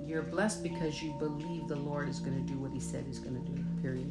"You're 0.06 0.22
blessed 0.22 0.62
because 0.62 1.02
you 1.02 1.12
believe 1.18 1.68
the 1.68 1.76
Lord 1.76 2.08
is 2.08 2.20
going 2.20 2.42
to 2.46 2.52
do 2.52 2.58
what 2.58 2.72
He 2.72 2.80
said 2.80 3.04
He's 3.06 3.18
going 3.18 3.42
to 3.44 3.50
do." 3.52 3.62
Period. 3.82 4.10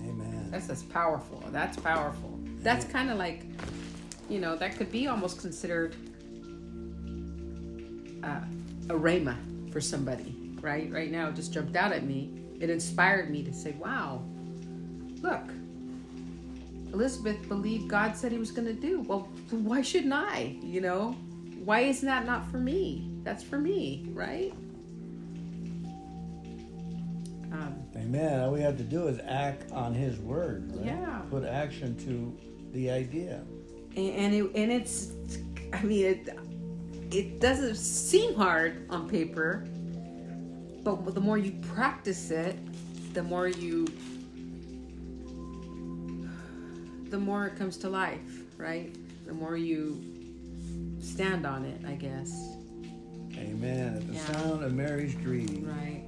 Amen. 0.00 0.48
That's 0.50 0.66
that's 0.66 0.82
powerful. 0.82 1.42
That's 1.52 1.76
powerful. 1.78 2.36
That's 2.62 2.84
kind 2.84 3.10
of 3.10 3.16
like, 3.16 3.44
you 4.28 4.40
know, 4.40 4.56
that 4.56 4.76
could 4.76 4.90
be 4.90 5.06
almost 5.06 5.40
considered 5.40 5.94
uh, 8.24 8.40
a 8.90 8.94
rhema 8.98 9.36
for 9.72 9.80
somebody, 9.80 10.29
right? 10.62 10.90
Right 10.92 11.10
now, 11.10 11.30
just 11.30 11.52
jumped 11.52 11.76
out 11.76 11.92
at 11.92 12.04
me. 12.04 12.30
It 12.60 12.70
inspired 12.70 13.30
me 13.30 13.42
to 13.44 13.52
say, 13.52 13.72
"Wow, 13.78 14.22
look, 15.22 15.42
Elizabeth 16.92 17.48
believed 17.48 17.88
God 17.88 18.16
said 18.16 18.32
He 18.32 18.38
was 18.38 18.50
going 18.50 18.66
to 18.66 18.74
do. 18.74 19.00
Well, 19.00 19.28
why 19.50 19.82
shouldn't 19.82 20.12
I? 20.12 20.56
You 20.62 20.80
know, 20.80 21.12
why 21.64 21.80
isn't 21.80 22.06
that 22.06 22.26
not 22.26 22.50
for 22.50 22.58
me? 22.58 23.10
That's 23.24 23.42
for 23.42 23.58
me, 23.58 24.06
right?" 24.12 24.52
Um, 27.52 27.74
Amen. 27.96 28.40
All 28.40 28.52
we 28.52 28.60
have 28.60 28.76
to 28.76 28.84
do 28.84 29.08
is 29.08 29.18
act 29.26 29.70
on 29.72 29.92
His 29.94 30.18
word. 30.18 30.70
Right? 30.76 30.86
Yeah. 30.86 31.22
Put 31.30 31.44
action 31.44 31.96
to 32.04 32.36
the 32.72 32.90
idea. 32.90 33.42
and 33.96 34.10
and, 34.14 34.34
it, 34.34 34.50
and 34.54 34.70
it's 34.70 35.12
i 35.72 35.82
mean 35.82 36.04
it 36.06 36.28
it 37.10 37.40
doesn't 37.40 37.74
seem 37.74 38.34
hard 38.36 38.86
on 38.90 39.08
paper 39.08 39.64
but 40.84 41.14
the 41.14 41.20
more 41.20 41.38
you 41.38 41.52
practice 41.74 42.30
it 42.30 42.56
the 43.14 43.22
more 43.22 43.48
you 43.48 43.86
the 47.10 47.18
more 47.18 47.46
it 47.46 47.56
comes 47.56 47.76
to 47.78 47.88
life 47.88 48.20
right 48.56 48.94
the 49.26 49.32
more 49.32 49.56
you 49.56 50.00
stand 51.00 51.46
on 51.46 51.64
it 51.64 51.80
i 51.86 51.92
guess 51.92 52.32
Amen. 53.36 53.94
At 53.96 54.06
the 54.06 54.12
Yeah. 54.14 54.26
sound 54.32 54.64
of 54.64 54.74
Mary's 54.74 55.14
greeting, 55.14 55.64
right 55.66 56.02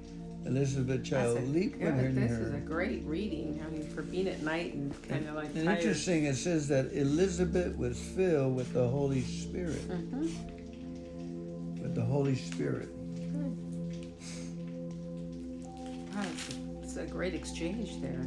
Elizabeth 0.45 0.99
That's 0.99 1.09
child 1.09 1.39
a 1.39 1.41
leaped 1.43 1.79
good- 1.79 1.95
within 1.97 2.15
this 2.17 2.31
her. 2.33 2.43
is 2.49 2.53
a 2.55 2.59
great 2.59 3.03
reading 3.07 3.63
i 3.67 3.71
mean 3.71 3.87
for 3.89 4.03
being 4.03 4.29
at 4.29 4.43
night 4.43 4.75
and 4.75 4.93
kind 5.09 5.27
of 5.29 5.37
like 5.37 5.55
And 5.55 5.65
tired 5.65 5.79
interesting, 5.79 6.25
it 6.25 6.35
says 6.37 6.69
that 6.69 6.93
Elizabeth 6.93 7.77
was 7.79 7.97
filled 7.99 8.55
with 8.57 8.73
the 8.75 8.87
Holy 8.87 9.23
Spirit. 9.23 9.81
Mhm. 9.89 10.31
With 11.81 11.95
the 11.95 12.05
Holy 12.05 12.35
Spirit. 12.37 12.89
A, 17.03 17.07
great 17.07 17.35
exchange 17.35 18.01
there 18.01 18.27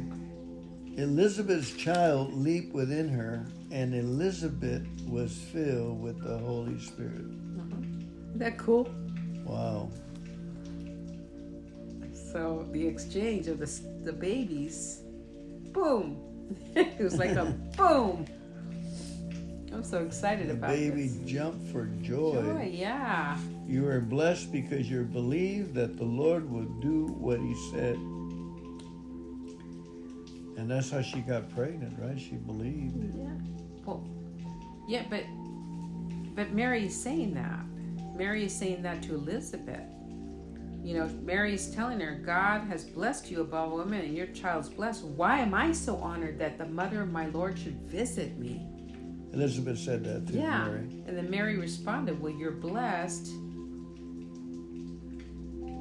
Elizabeth's 0.96 1.72
child 1.72 2.32
leaped 2.32 2.72
within 2.72 3.06
her, 3.10 3.46
and 3.70 3.94
Elizabeth 3.94 4.86
was 5.06 5.36
filled 5.36 6.00
with 6.00 6.22
the 6.22 6.38
Holy 6.38 6.78
Spirit. 6.80 7.20
Isn't 7.20 8.38
that 8.38 8.56
cool? 8.56 8.88
Wow. 9.44 9.90
So 12.32 12.66
the 12.72 12.86
exchange 12.86 13.46
of 13.48 13.58
the 13.58 13.70
the 14.04 14.12
babies, 14.12 15.02
boom! 15.72 16.16
it 16.74 16.98
was 16.98 17.18
like 17.18 17.36
a 17.36 17.44
boom. 17.76 18.24
I'm 19.70 19.84
so 19.84 20.02
excited 20.02 20.48
The 20.48 20.54
about 20.54 20.70
baby 20.70 21.08
this. 21.08 21.30
jumped 21.30 21.70
for 21.70 21.86
joy. 22.00 22.40
Joy, 22.40 22.70
yeah. 22.72 23.36
You 23.66 23.86
are 23.88 24.00
blessed 24.00 24.50
because 24.50 24.88
you 24.90 25.02
believe 25.02 25.74
that 25.74 25.98
the 25.98 26.04
Lord 26.04 26.50
will 26.50 26.70
do 26.80 27.08
what 27.18 27.38
He 27.40 27.54
said. 27.72 27.98
And 30.56 30.70
that's 30.70 30.90
how 30.90 31.02
she 31.02 31.20
got 31.20 31.50
pregnant, 31.54 31.98
right? 31.98 32.18
She 32.18 32.36
believed. 32.36 33.14
Yeah. 33.14 33.28
Well, 33.84 34.06
yeah, 34.88 35.04
but 35.10 35.24
but 36.34 36.52
Mary 36.52 36.86
is 36.86 37.00
saying 37.00 37.34
that. 37.34 37.60
Mary 38.16 38.44
is 38.44 38.54
saying 38.54 38.82
that 38.82 39.02
to 39.02 39.14
Elizabeth. 39.14 39.80
You 40.82 40.94
know, 40.98 41.08
Mary 41.22 41.52
is 41.52 41.70
telling 41.74 41.98
her, 42.00 42.14
God 42.14 42.60
has 42.68 42.84
blessed 42.84 43.30
you 43.30 43.40
above 43.40 43.72
women, 43.72 44.02
and 44.02 44.16
your 44.16 44.28
child's 44.28 44.68
blessed. 44.68 45.04
Why 45.04 45.38
am 45.38 45.52
I 45.52 45.72
so 45.72 45.96
honored 45.96 46.38
that 46.38 46.58
the 46.58 46.66
mother 46.66 47.02
of 47.02 47.10
my 47.10 47.26
Lord 47.26 47.58
should 47.58 47.76
visit 47.82 48.38
me? 48.38 48.66
Elizabeth 49.32 49.78
said 49.78 50.04
that 50.04 50.26
to 50.28 50.32
Yeah. 50.34 50.64
Mary. 50.66 51.02
And 51.06 51.16
then 51.16 51.28
Mary 51.28 51.58
responded, 51.58 52.20
Well, 52.20 52.32
you're 52.32 52.52
blessed. 52.52 53.28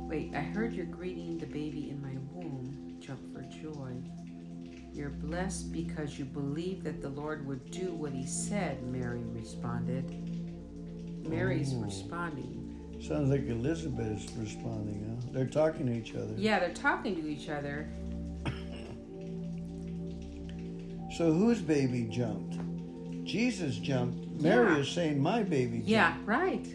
Wait, 0.07 0.33
I 0.33 0.39
heard 0.41 0.73
your 0.73 0.85
greeting, 0.85 1.38
the 1.38 1.45
baby 1.45 1.89
in 1.89 2.01
my 2.01 2.17
womb 2.31 2.97
jump 2.99 3.19
for 3.33 3.41
joy. 3.43 3.93
You're 4.95 5.10
blessed 5.10 5.73
because 5.73 6.17
you 6.17 6.23
believe 6.23 6.84
that 6.86 7.01
the 7.01 7.10
Lord 7.10 7.45
would 7.45 7.69
do 7.69 7.91
what 7.93 8.13
he 8.13 8.25
said, 8.25 8.81
Mary 8.88 9.19
responded. 9.25 10.10
Mary's 11.27 11.73
Ooh. 11.73 11.84
responding. 11.84 12.62
Sounds 13.05 13.29
like 13.29 13.45
Elizabeth 13.49 14.21
is 14.25 14.31
responding, 14.38 15.05
huh? 15.21 15.31
They're 15.34 15.47
talking 15.47 15.88
to 15.88 15.91
each 15.93 16.15
other. 16.15 16.34
Yeah, 16.38 16.60
they're 16.60 16.73
talking 16.73 17.15
to 17.21 17.27
each 17.27 17.49
other. 17.49 17.89
So 21.17 21.32
whose 21.32 21.61
baby 21.61 22.03
jumped? 22.09 22.57
Jesus 23.26 23.76
jumped. 23.76 24.41
Mary 24.41 24.74
Yeah. 24.76 24.80
is 24.80 24.89
saying, 24.89 25.22
My 25.22 25.43
baby 25.43 25.78
jumped. 25.78 25.89
Yeah, 25.89 26.17
right. 26.26 26.65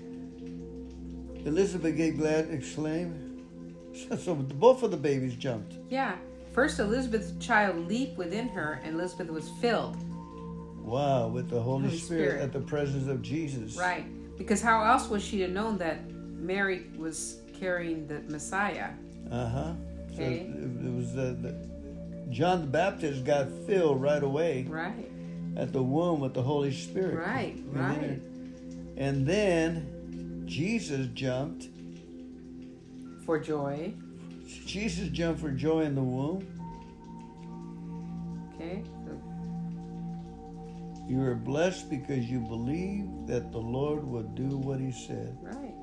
Elizabeth 1.47 1.97
gave 1.97 2.18
glad 2.18 2.51
exclaim. 2.51 3.26
So 4.18 4.34
both 4.34 4.82
of 4.82 4.90
the 4.92 4.97
babies 4.97 5.34
jumped. 5.34 5.74
Yeah. 5.90 6.16
First, 6.53 6.78
Elizabeth's 6.80 7.32
child 7.44 7.86
leaped 7.88 8.18
within 8.18 8.48
her, 8.48 8.80
and 8.82 8.94
Elizabeth 8.94 9.28
was 9.30 9.48
filled. 9.61 9.96
Wow, 10.84 11.28
with 11.28 11.48
the 11.48 11.61
Holy, 11.61 11.84
Holy 11.86 11.98
Spirit, 11.98 12.30
Spirit. 12.30 12.42
at 12.42 12.53
the 12.53 12.61
presence 12.61 13.09
of 13.09 13.22
Jesus. 13.22 13.76
Right. 13.76 14.05
Because 14.36 14.61
how 14.61 14.82
else 14.82 15.09
was 15.09 15.22
she 15.22 15.38
to 15.38 15.48
know 15.48 15.76
that 15.76 16.11
Mary 16.11 16.86
was 16.96 17.40
carrying 17.59 18.07
the 18.09 18.20
Messiah? 18.32 18.90
Uh 19.30 19.48
huh. 19.48 19.72
So 20.09 20.14
Okay. 20.14 20.38
it, 20.40 20.86
it 20.86 20.92
was 20.92 21.16
uh, 21.16 21.36
the, 21.40 21.55
John 22.30 22.62
the 22.62 22.66
Baptist 22.66 23.24
got 23.24 23.48
filled 23.66 24.01
right 24.03 24.22
away 24.22 24.64
Right. 24.68 25.09
at 25.57 25.72
the 25.72 25.82
womb 25.82 26.18
with 26.20 26.34
the 26.34 26.42
Holy 26.42 26.72
Spirit. 26.72 27.16
Right, 27.18 27.62
right. 27.68 28.20
And 28.96 29.24
then 29.26 30.42
Jesus 30.46 31.07
jumped. 31.14 31.68
For 33.24 33.38
joy. 33.38 33.92
Jesus 34.66 35.09
jumped 35.09 35.40
for 35.40 35.51
joy 35.51 35.82
in 35.82 35.94
the 35.94 36.03
womb. 36.03 36.46
Okay. 38.55 38.82
So, 39.07 39.20
You 41.09 41.22
are 41.22 41.34
blessed 41.34 41.90
because 41.90 42.24
you 42.30 42.40
believe 42.40 43.07
that 43.26 43.53
the 43.53 43.59
Lord 43.59 44.05
would 44.05 44.34
do 44.34 44.57
what 44.59 44.80
he 44.80 44.92
said. 44.92 45.36
Right. 45.40 45.74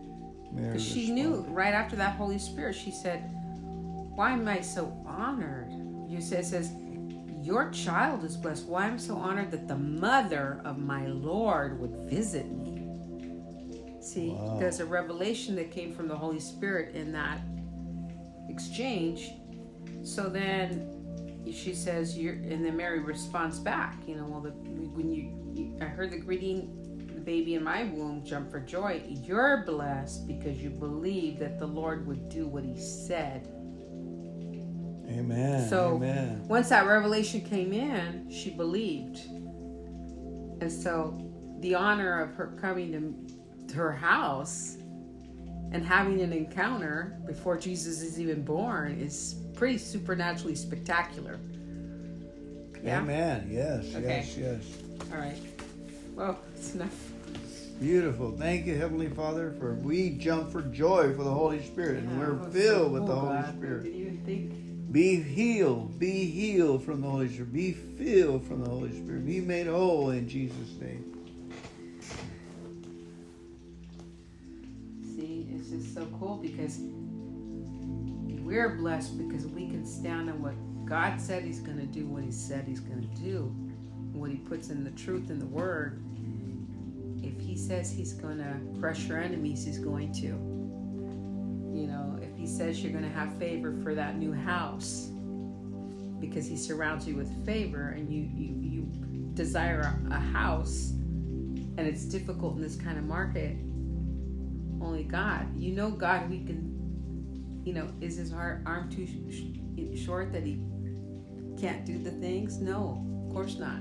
Mary 0.54 0.68
Because 0.72 0.86
she 0.88 1.12
knew 1.12 1.46
right 1.50 1.74
after 1.74 1.96
that 1.98 2.16
Holy 2.16 2.40
Spirit, 2.40 2.76
she 2.76 2.92
said, 2.92 3.20
Why 4.16 4.32
am 4.32 4.48
I 4.48 4.62
so 4.62 4.94
honored? 5.06 5.72
You 6.08 6.22
say, 6.22 6.40
it 6.40 6.46
says, 6.46 6.72
Your 7.42 7.70
child 7.72 8.24
is 8.24 8.38
blessed. 8.38 8.66
Why 8.66 8.88
am 8.88 8.94
I 8.96 8.98
so 8.98 9.16
honored 9.18 9.52
that 9.52 9.68
the 9.68 9.76
mother 9.78 10.62
of 10.64 10.78
my 10.78 11.08
Lord 11.08 11.80
would 11.80 12.10
visit 12.10 12.50
me? 12.52 12.84
See, 14.00 14.30
Wow. 14.30 14.58
there's 14.58 14.80
a 14.80 14.86
revelation 14.86 15.56
that 15.58 15.70
came 15.72 15.94
from 15.94 16.08
the 16.08 16.16
Holy 16.16 16.40
Spirit 16.40 16.96
in 16.96 17.12
that 17.12 17.40
exchange. 18.58 19.32
So 20.04 20.30
then 20.30 20.94
she 21.52 21.74
says, 21.74 22.18
"You're," 22.18 22.34
and 22.34 22.66
then 22.66 22.76
Mary 22.76 23.00
responds 23.00 23.60
back. 23.60 23.98
You 24.08 24.16
know, 24.16 24.26
well, 24.26 24.42
the, 24.42 24.52
when 24.52 25.12
you, 25.12 25.54
you, 25.54 25.78
I 25.82 25.86
heard 25.86 26.12
the 26.12 26.18
greeting, 26.18 27.08
the 27.14 27.22
baby 27.22 27.56
in 27.56 27.64
my 27.64 27.84
womb 27.86 28.26
jump 28.26 28.52
for 28.52 28.60
joy. 28.60 29.04
You're 29.08 29.64
blessed 29.66 30.28
because 30.28 30.58
you 30.58 30.70
believe 30.70 31.40
that 31.40 31.60
the 31.60 31.68
Lord 31.68 32.08
would 32.08 32.30
do 32.30 32.48
what 32.48 32.64
He 32.64 32.80
said. 32.80 33.48
Amen. 35.10 35.70
So 35.70 35.96
Amen. 35.96 36.44
once 36.48 36.70
that 36.70 36.86
revelation 36.86 37.42
came 37.42 37.72
in, 37.72 38.30
she 38.30 38.50
believed, 38.50 39.20
and 40.62 40.72
so 40.72 41.18
the 41.62 41.76
honor 41.76 42.22
of 42.22 42.36
her 42.36 42.58
coming 42.60 43.32
to 43.68 43.76
her 43.76 43.94
house 43.94 44.77
and 45.72 45.84
having 45.86 46.22
an 46.22 46.32
encounter 46.34 47.18
before 47.26 47.58
Jesus 47.58 48.02
is 48.02 48.20
even 48.20 48.44
born 48.44 49.00
is 49.00 49.36
pretty 49.54 49.78
supernaturally 49.78 50.56
spectacular. 50.56 51.40
Yeah. 52.84 53.00
Amen. 53.00 53.50
Yes, 53.52 53.94
Okay. 53.96 54.24
yes, 54.26 54.38
yes. 54.38 55.12
All 55.12 55.18
right. 55.20 55.38
Well, 56.16 56.40
it's 56.56 56.74
enough. 56.74 56.96
Beautiful. 57.80 58.32
Thank 58.38 58.66
you, 58.66 58.76
Heavenly 58.76 59.10
Father, 59.10 59.54
for 59.60 59.76
we 59.76 60.12
jump 60.12 60.52
for 60.52 60.62
joy 60.64 61.14
for 61.16 61.24
the 61.24 61.32
Holy 61.32 61.62
Spirit, 61.64 62.04
and 62.04 62.12
Yeah, 62.12 62.18
we're 62.30 62.50
filled 62.50 62.88
so 62.88 62.90
with 62.90 63.06
the 63.06 63.16
Holy 63.16 63.36
God. 63.36 63.56
Spirit. 63.58 63.84
Didn't 63.84 64.00
even 64.00 64.18
think. 64.26 64.92
Be 64.92 65.22
healed. 65.22 66.00
Be 66.00 66.26
healed 66.26 66.84
from 66.84 67.02
the 67.02 67.10
Holy 67.10 67.30
Spirit. 67.30 67.54
Be 67.54 67.74
filled 67.74 68.48
from 68.48 68.64
the 68.64 68.70
Holy 68.70 68.92
Spirit. 68.92 69.26
Be 69.26 69.42
made 69.42 69.68
whole 69.68 70.10
in 70.12 70.28
Jesus' 70.28 70.80
name. 70.80 71.07
It's 75.70 75.84
just 75.84 75.96
so 75.96 76.06
cool 76.18 76.38
because 76.38 76.80
we're 76.80 78.78
blessed 78.78 79.18
because 79.18 79.46
we 79.48 79.68
can 79.68 79.86
stand 79.86 80.30
on 80.30 80.42
what 80.42 80.56
God 80.86 81.20
said 81.20 81.44
He's 81.44 81.60
going 81.60 81.78
to 81.78 81.86
do, 81.86 82.06
what 82.08 82.24
He 82.24 82.32
said 82.32 82.66
He's 82.66 82.80
going 82.80 83.02
to 83.02 83.22
do, 83.22 83.54
what 84.14 84.32
He 84.32 84.38
puts 84.38 84.70
in 84.70 84.86
the 84.86 84.92
truth 84.92 85.30
in 85.30 85.40
the 85.40 85.46
Word. 85.46 86.02
If 87.22 87.38
He 87.42 87.58
says 87.58 87.92
He's 87.92 88.14
going 88.14 88.38
to 88.38 88.80
crush 88.80 89.08
your 89.08 89.20
enemies, 89.20 89.66
He's 89.66 89.78
going 89.78 90.14
to. 90.14 90.28
You 91.78 91.88
know, 91.88 92.18
if 92.22 92.38
He 92.38 92.48
says 92.48 92.82
you're 92.82 92.94
going 92.94 93.04
to 93.04 93.18
have 93.18 93.38
favor 93.38 93.74
for 93.84 93.94
that 93.94 94.18
new 94.18 94.32
house, 94.32 95.10
because 96.22 96.48
He 96.48 96.56
surrounds 96.56 97.06
you 97.06 97.18
with 97.18 97.46
favor, 97.46 97.90
and 97.90 98.10
you 98.10 98.30
you 98.34 98.56
you 98.62 99.32
desire 99.34 99.82
a, 100.10 100.16
a 100.16 100.20
house, 100.20 100.92
and 100.92 101.82
it's 101.82 102.06
difficult 102.06 102.56
in 102.56 102.62
this 102.62 102.78
kind 102.78 102.98
of 102.98 103.04
market 103.04 103.58
only 104.82 105.04
God. 105.04 105.48
You 105.58 105.74
know, 105.74 105.90
God, 105.90 106.30
we 106.30 106.44
can, 106.44 107.62
you 107.64 107.74
know, 107.74 107.88
is 108.02 108.18
his 108.18 108.34
arm 108.34 108.90
too 108.90 109.08
sh- 109.08 110.04
short 110.04 110.32
that 110.34 110.44
he 110.44 110.62
can't 111.60 111.86
do 111.86 111.98
the 111.98 112.12
things? 112.12 112.60
No, 112.60 113.06
of 113.26 113.34
course 113.34 113.58
not. 113.58 113.80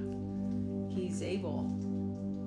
He's 0.91 1.23
able. 1.23 1.65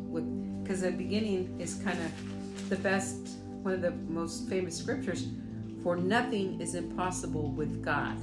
With 0.09 0.63
because 0.63 0.81
the 0.81 0.91
beginning 0.91 1.59
is 1.59 1.75
kind 1.75 1.97
of 1.99 2.69
the 2.69 2.75
best, 2.77 3.37
one 3.63 3.73
of 3.73 3.81
the 3.81 3.91
most 3.91 4.49
famous 4.49 4.77
scriptures. 4.77 5.27
For 5.83 5.95
nothing 5.95 6.59
is 6.59 6.75
impossible 6.75 7.51
with 7.51 7.83
God. 7.83 8.17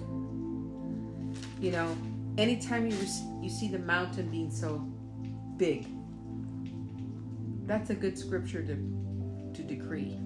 You 1.61 1.73
know, 1.73 1.97
anytime 2.39 2.87
you 2.87 2.97
you 3.43 3.49
see 3.49 3.69
the 3.69 3.79
mountain 3.79 4.31
being 4.31 4.51
so 4.51 4.79
big, 5.57 5.87
that's 7.67 7.91
a 7.91 7.95
good 7.95 8.19
scripture 8.19 8.63
to 8.63 8.75
to 9.57 9.63
decree. 9.63 10.17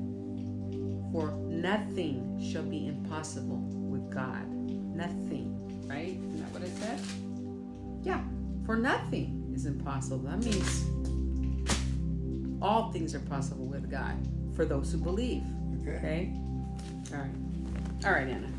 For 1.13 1.33
nothing 1.49 2.41
shall 2.53 2.63
be 2.63 2.87
impossible 2.87 3.59
with 3.59 4.13
God. 4.13 4.47
Nothing, 4.49 5.57
right? 5.89 6.19
Isn't 6.19 6.39
that 6.41 6.53
what 6.53 6.63
it 6.63 6.77
said? 6.77 7.01
Yeah, 8.03 8.21
for 8.67 8.77
nothing 8.77 9.51
is 9.55 9.67
impossible. 9.67 10.19
That 10.19 10.39
means 10.45 10.85
all 12.63 12.93
things 12.93 13.15
are 13.15 13.21
possible 13.21 13.67
with 13.67 13.91
God 13.91 14.15
for 14.55 14.65
those 14.65 14.93
who 14.93 14.99
believe. 14.99 15.43
Okay. 15.83 15.97
Okay? 15.97 16.33
All 17.13 17.19
right. 17.19 17.31
All 18.05 18.13
right, 18.13 18.29
Anna. 18.29 18.49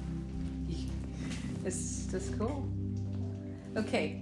It's 1.64 2.08
just 2.08 2.38
cool. 2.40 2.68
Okay. 3.78 4.20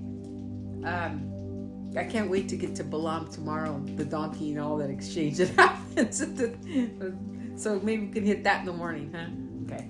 Um, 0.84 1.92
I 1.96 2.04
can't 2.04 2.30
wait 2.30 2.50
to 2.50 2.58
get 2.58 2.76
to 2.76 2.84
Balaam 2.84 3.32
tomorrow, 3.32 3.82
the 3.96 4.04
donkey 4.04 4.52
and 4.52 4.60
all 4.60 4.76
that 4.78 4.90
exchange 4.90 5.38
that 5.38 5.48
happens. 5.56 5.60
at 5.60 5.76
the- 5.78 5.79
so 7.56 7.80
maybe 7.82 8.08
we 8.08 8.14
can 8.14 8.26
hit 8.26 8.44
that 8.44 8.62
in 8.62 8.66
the 8.66 8.74
morning, 8.74 9.14
huh? 9.14 9.28
Okay. 9.66 9.88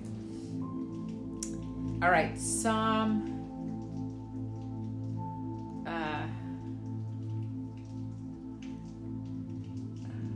All 2.02 2.10
right, 2.10 2.36
Psalm. 2.38 3.36
Uh, 5.86 6.26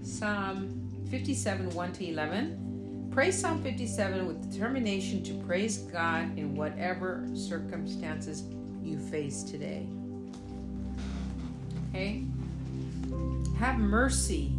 Psalm 0.02 1.06
57, 1.10 1.70
1 1.70 1.92
to 1.92 2.08
11. 2.08 3.08
Praise 3.10 3.38
Psalm 3.38 3.62
57 3.62 4.26
with 4.26 4.50
determination 4.50 5.22
to 5.22 5.34
praise 5.44 5.78
God 5.78 6.36
in 6.38 6.54
whatever 6.54 7.26
circumstances 7.34 8.44
you 8.82 8.98
face 8.98 9.42
today. 9.42 9.86
Okay? 11.90 12.24
Have 13.58 13.78
mercy. 13.78 14.53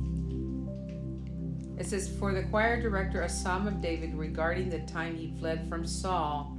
It 1.78 1.86
says, 1.86 2.07
For 2.07 2.34
the 2.34 2.43
choir 2.43 2.82
director, 2.82 3.21
a 3.21 3.30
psalm 3.30 3.67
of 3.67 3.82
David 3.82 4.15
regarding 4.15 4.69
the 4.69 4.80
time 4.80 5.15
he 5.15 5.34
fled 5.39 5.67
from 5.67 5.86
Saul 5.86 6.57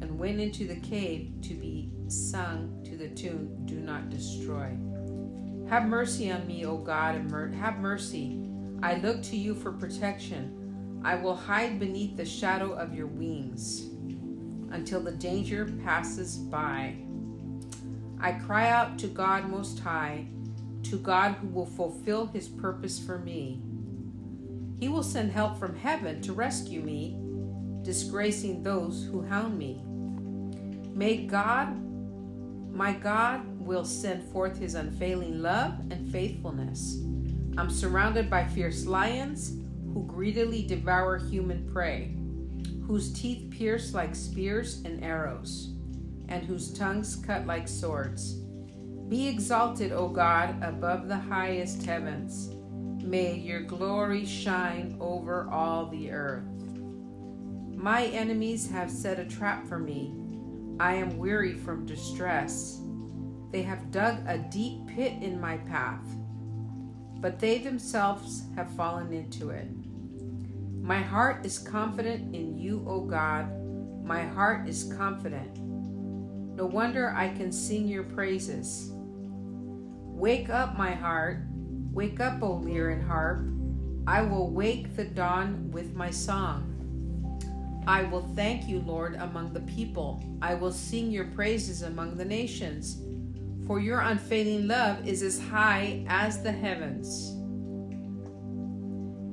and 0.00 0.18
went 0.18 0.40
into 0.40 0.66
the 0.66 0.80
cave 0.80 1.32
to 1.42 1.54
be 1.54 1.90
sung 2.08 2.82
to 2.84 2.96
the 2.96 3.08
tune, 3.08 3.66
Do 3.66 3.76
Not 3.76 4.10
Destroy. 4.10 4.76
Have 5.68 5.86
mercy 5.86 6.30
on 6.30 6.46
me, 6.46 6.64
O 6.64 6.78
God, 6.78 7.16
and 7.16 7.30
mer- 7.30 7.52
have 7.52 7.78
mercy. 7.78 8.42
I 8.82 8.94
look 8.94 9.22
to 9.24 9.36
you 9.36 9.54
for 9.54 9.72
protection. 9.72 11.00
I 11.04 11.16
will 11.16 11.36
hide 11.36 11.78
beneath 11.78 12.16
the 12.16 12.24
shadow 12.24 12.72
of 12.72 12.94
your 12.94 13.06
wings 13.06 13.88
until 14.70 15.00
the 15.00 15.12
danger 15.12 15.66
passes 15.84 16.36
by. 16.36 16.96
I 18.20 18.32
cry 18.32 18.70
out 18.70 18.98
to 19.00 19.08
God 19.08 19.48
Most 19.48 19.78
High, 19.78 20.26
to 20.84 20.98
God 20.98 21.32
who 21.34 21.48
will 21.48 21.66
fulfill 21.66 22.26
his 22.26 22.48
purpose 22.48 22.98
for 22.98 23.18
me. 23.18 23.62
He 24.78 24.88
will 24.88 25.02
send 25.02 25.32
help 25.32 25.58
from 25.58 25.76
heaven 25.76 26.20
to 26.22 26.32
rescue 26.32 26.80
me, 26.80 27.18
disgracing 27.82 28.62
those 28.62 29.04
who 29.04 29.22
hound 29.22 29.58
me. 29.58 29.82
May 30.94 31.26
God, 31.26 31.76
my 32.72 32.92
God, 32.92 33.42
will 33.58 33.84
send 33.84 34.22
forth 34.32 34.58
his 34.58 34.74
unfailing 34.74 35.42
love 35.42 35.78
and 35.90 36.10
faithfulness. 36.12 36.98
I'm 37.56 37.70
surrounded 37.70 38.30
by 38.30 38.44
fierce 38.44 38.86
lions 38.86 39.56
who 39.92 40.06
greedily 40.06 40.62
devour 40.62 41.18
human 41.18 41.68
prey, 41.72 42.14
whose 42.86 43.12
teeth 43.12 43.50
pierce 43.50 43.94
like 43.94 44.14
spears 44.14 44.80
and 44.84 45.02
arrows, 45.02 45.72
and 46.28 46.44
whose 46.44 46.72
tongues 46.72 47.16
cut 47.16 47.46
like 47.46 47.66
swords. 47.66 48.34
Be 49.08 49.26
exalted, 49.26 49.90
O 49.90 50.08
God, 50.08 50.62
above 50.62 51.08
the 51.08 51.16
highest 51.16 51.82
heavens. 51.84 52.54
May 53.02 53.34
your 53.34 53.60
glory 53.60 54.24
shine 54.26 54.96
over 55.00 55.48
all 55.50 55.86
the 55.86 56.10
earth. 56.10 56.44
My 57.74 58.06
enemies 58.06 58.70
have 58.70 58.90
set 58.90 59.18
a 59.18 59.24
trap 59.24 59.66
for 59.66 59.78
me. 59.78 60.12
I 60.80 60.94
am 60.94 61.18
weary 61.18 61.54
from 61.54 61.86
distress. 61.86 62.80
They 63.50 63.62
have 63.62 63.90
dug 63.90 64.18
a 64.26 64.38
deep 64.38 64.86
pit 64.88 65.14
in 65.22 65.40
my 65.40 65.56
path, 65.58 66.04
but 67.20 67.38
they 67.38 67.58
themselves 67.58 68.42
have 68.56 68.70
fallen 68.76 69.12
into 69.12 69.50
it. 69.50 69.68
My 70.82 71.00
heart 71.00 71.46
is 71.46 71.58
confident 71.58 72.34
in 72.34 72.58
you, 72.58 72.84
O 72.86 73.00
God. 73.00 73.50
My 74.04 74.24
heart 74.24 74.68
is 74.68 74.92
confident. 74.96 75.58
No 76.56 76.66
wonder 76.66 77.10
I 77.10 77.28
can 77.28 77.52
sing 77.52 77.86
your 77.86 78.04
praises. 78.04 78.90
Wake 78.92 80.50
up, 80.50 80.76
my 80.76 80.92
heart. 80.92 81.44
Wake 81.98 82.20
up, 82.20 82.40
O 82.44 82.52
lyre 82.52 82.90
and 82.90 83.02
harp. 83.02 83.40
I 84.06 84.22
will 84.22 84.52
wake 84.52 84.94
the 84.94 85.02
dawn 85.02 85.68
with 85.72 85.96
my 85.96 86.12
song. 86.12 86.62
I 87.88 88.04
will 88.04 88.22
thank 88.36 88.68
you, 88.68 88.78
Lord, 88.78 89.16
among 89.16 89.52
the 89.52 89.62
people. 89.62 90.22
I 90.40 90.54
will 90.54 90.70
sing 90.70 91.10
your 91.10 91.24
praises 91.24 91.82
among 91.82 92.16
the 92.16 92.24
nations. 92.24 93.02
For 93.66 93.80
your 93.80 93.98
unfailing 93.98 94.68
love 94.68 95.08
is 95.08 95.24
as 95.24 95.40
high 95.40 96.04
as 96.06 96.40
the 96.40 96.52
heavens. 96.52 97.32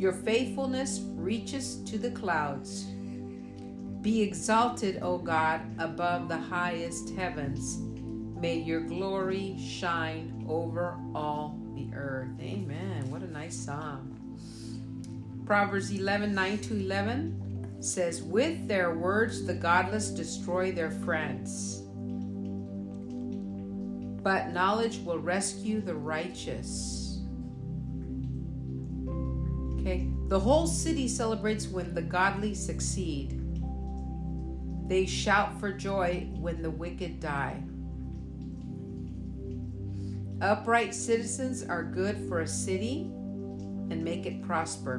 Your 0.02 0.14
faithfulness 0.14 1.02
reaches 1.14 1.84
to 1.84 2.00
the 2.00 2.10
clouds. 2.10 2.86
Be 4.02 4.24
exalted, 4.24 5.04
O 5.04 5.20
God, 5.20 5.62
above 5.78 6.30
the 6.30 6.40
highest 6.40 7.12
heavens. 7.12 7.78
May 8.42 8.58
your 8.58 8.82
glory 8.82 9.56
shine 9.60 10.44
over 10.50 10.98
all 11.14 11.60
the 11.76 11.96
earth. 11.96 12.30
Amen. 12.40 13.10
What 13.12 13.22
a 13.22 13.32
nice 13.32 13.56
psalm. 13.56 14.16
Proverbs 15.46 15.92
11 15.92 16.34
9 16.34 16.58
to 16.60 16.74
11 16.76 17.78
says, 17.82 18.24
With 18.24 18.68
their 18.68 18.96
words 18.96 19.46
the 19.46 19.54
godless 19.54 20.10
destroy 20.10 20.72
their 20.72 20.92
friends, 20.92 21.82
but 24.24 24.52
knowledge 24.54 25.00
will 25.00 25.20
rescue 25.20 25.82
the 25.82 25.94
righteous. 25.94 27.22
Okay, 29.80 30.10
the 30.30 30.40
whole 30.40 30.66
city 30.66 31.08
celebrates 31.08 31.68
when 31.68 31.94
the 31.94 32.02
godly 32.02 32.56
succeed. 32.56 33.42
They 34.88 35.06
shout 35.06 35.60
for 35.60 35.72
joy 35.72 36.28
when 36.40 36.64
the 36.64 36.72
wicked 36.72 37.20
die. 37.20 37.62
Upright 40.42 40.94
citizens 40.94 41.64
are 41.64 41.84
good 41.84 42.18
for 42.28 42.42
a 42.42 42.48
city 42.48 43.10
and 43.90 44.04
make 44.04 44.26
it 44.26 44.42
prosper, 44.42 44.98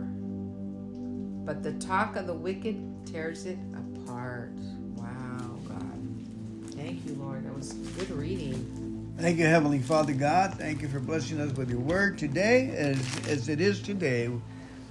but 1.45 1.63
the 1.63 1.75
talk 1.75 2.17
of 2.17 2.27
the 2.27 2.35
wicked 2.35 3.07
tears 3.07 3.45
it 3.45 3.59
apart. 3.75 4.53
Wow, 4.95 5.59
God. 5.69 6.73
Thank 6.75 7.05
you, 7.05 7.15
Lord. 7.15 7.45
That 7.45 7.55
was 7.55 7.73
good 7.73 8.11
reading. 8.11 9.15
Thank 9.19 9.39
you, 9.39 9.47
Heavenly 9.47 9.79
Father 9.81 10.13
God. 10.15 10.55
Thank 10.55 10.81
you 10.83 10.89
for 10.89 11.01
blessing 11.01 11.41
us 11.41 11.53
with 11.57 11.71
your 11.71 11.81
word 11.81 12.19
today, 12.19 12.71
as, 12.71 12.99
as 13.29 13.49
it 13.49 13.61
is 13.61 13.83
today. 13.83 14.31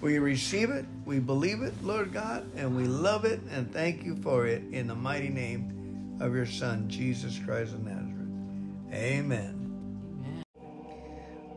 We 0.01 0.19
receive 0.19 0.69
it, 0.69 0.85
we 1.05 1.19
believe 1.19 1.63
it, 1.63 1.73
Lord 1.81 2.13
God, 2.13 2.45
and 2.55 2.75
we 2.75 2.85
love 2.85 3.25
it, 3.25 3.39
and 3.51 3.71
thank 3.71 4.03
you 4.03 4.15
for 4.17 4.45
it 4.45 4.61
in 4.71 4.87
the 4.87 4.95
mighty 4.95 5.29
name 5.29 6.17
of 6.19 6.35
your 6.35 6.45
Son, 6.45 6.87
Jesus 6.87 7.39
Christ 7.39 7.73
of 7.73 7.83
Nazareth. 7.83 8.29
Amen. 8.93 9.54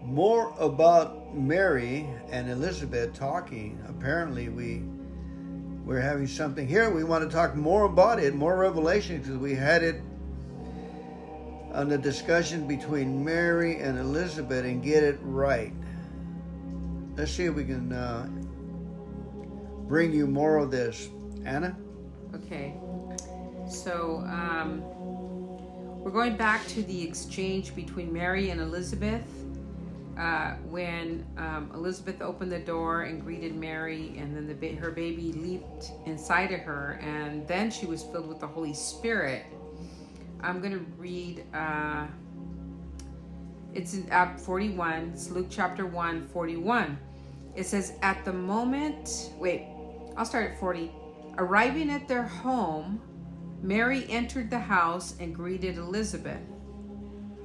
More 0.09 0.55
about 0.59 1.37
Mary 1.37 2.09
and 2.31 2.51
Elizabeth 2.51 3.13
talking. 3.13 3.79
Apparently, 3.87 4.49
we 4.49 4.83
we're 5.85 6.01
having 6.01 6.27
something 6.27 6.67
here. 6.67 6.89
We 6.89 7.05
want 7.05 7.29
to 7.29 7.35
talk 7.35 7.55
more 7.55 7.85
about 7.85 8.19
it, 8.19 8.35
more 8.35 8.57
revelation, 8.57 9.19
because 9.19 9.37
we 9.37 9.55
had 9.55 9.83
it 9.83 10.01
on 11.75 11.91
the 11.91 11.99
discussion 11.99 12.67
between 12.67 13.23
Mary 13.23 13.81
and 13.81 13.99
Elizabeth 13.99 14.65
and 14.65 14.83
get 14.83 15.05
it 15.05 15.19
right. 15.21 15.75
Let's 17.15 17.33
see 17.33 17.45
if 17.45 17.55
we 17.55 17.65
can 17.65 17.93
uh, 17.93 18.29
bring 19.89 20.15
you 20.15 20.27
more 20.27 20.57
of 20.57 20.71
this. 20.71 21.11
Anna? 21.45 21.77
Okay. 22.35 22.75
So, 23.69 24.25
um, 24.27 24.81
we're 26.03 26.13
going 26.13 26.37
back 26.37 26.67
to 26.69 26.83
the 26.83 27.03
exchange 27.03 27.75
between 27.75 28.11
Mary 28.11 28.49
and 28.49 28.59
Elizabeth. 28.59 29.23
Uh, 30.19 30.55
when 30.69 31.25
um, 31.37 31.71
Elizabeth 31.75 32.21
opened 32.21 32.51
the 32.51 32.59
door 32.59 33.03
and 33.03 33.23
greeted 33.23 33.55
Mary, 33.55 34.15
and 34.19 34.35
then 34.35 34.49
the 34.49 34.55
ba- 34.55 34.75
her 34.75 34.91
baby 34.91 35.33
leaped 35.33 35.93
inside 36.07 36.51
of 36.51 36.61
her, 36.61 36.99
and 37.01 37.47
then 37.47 37.71
she 37.71 37.87
was 37.87 38.03
filled 38.03 38.27
with 38.27 38.41
the 38.41 38.47
Holy 38.47 38.75
Spirit. 38.75 39.45
I'm 40.41 40.61
going 40.61 40.73
to 40.73 40.85
read. 40.97 41.45
Uh, 41.55 42.07
it's 43.75 43.95
in 43.95 44.09
Act 44.11 44.41
41. 44.41 45.13
It's 45.15 45.31
Luke 45.31 45.47
chapter 45.49 45.87
1, 45.87 46.29
41. 46.29 46.99
It 47.55 47.65
says, 47.65 47.93
At 48.03 48.25
the 48.25 48.33
moment, 48.33 49.31
wait, 49.39 49.67
I'll 50.17 50.25
start 50.25 50.51
at 50.51 50.59
40. 50.59 50.91
Arriving 51.37 51.91
at 51.91 52.09
their 52.09 52.25
home, 52.25 53.01
Mary 53.63 54.07
entered 54.09 54.51
the 54.51 54.59
house 54.59 55.15
and 55.21 55.35
greeted 55.35 55.79
Elizabeth. 55.79 56.41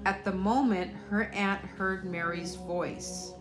At 0.06 0.26
the 0.26 0.34
moment, 0.34 0.91
her 1.10 1.26
aunt 1.34 1.62
heard 1.62 2.04
Mary's 2.04 2.56
voice. 2.56 3.32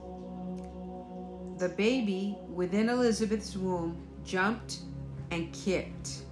The 1.59 1.69
baby 1.69 2.39
within 2.49 2.89
Elizabeth's 2.89 3.57
womb 3.57 3.97
jumped 4.25 4.79
and 5.33 5.53
kicked, 5.53 6.23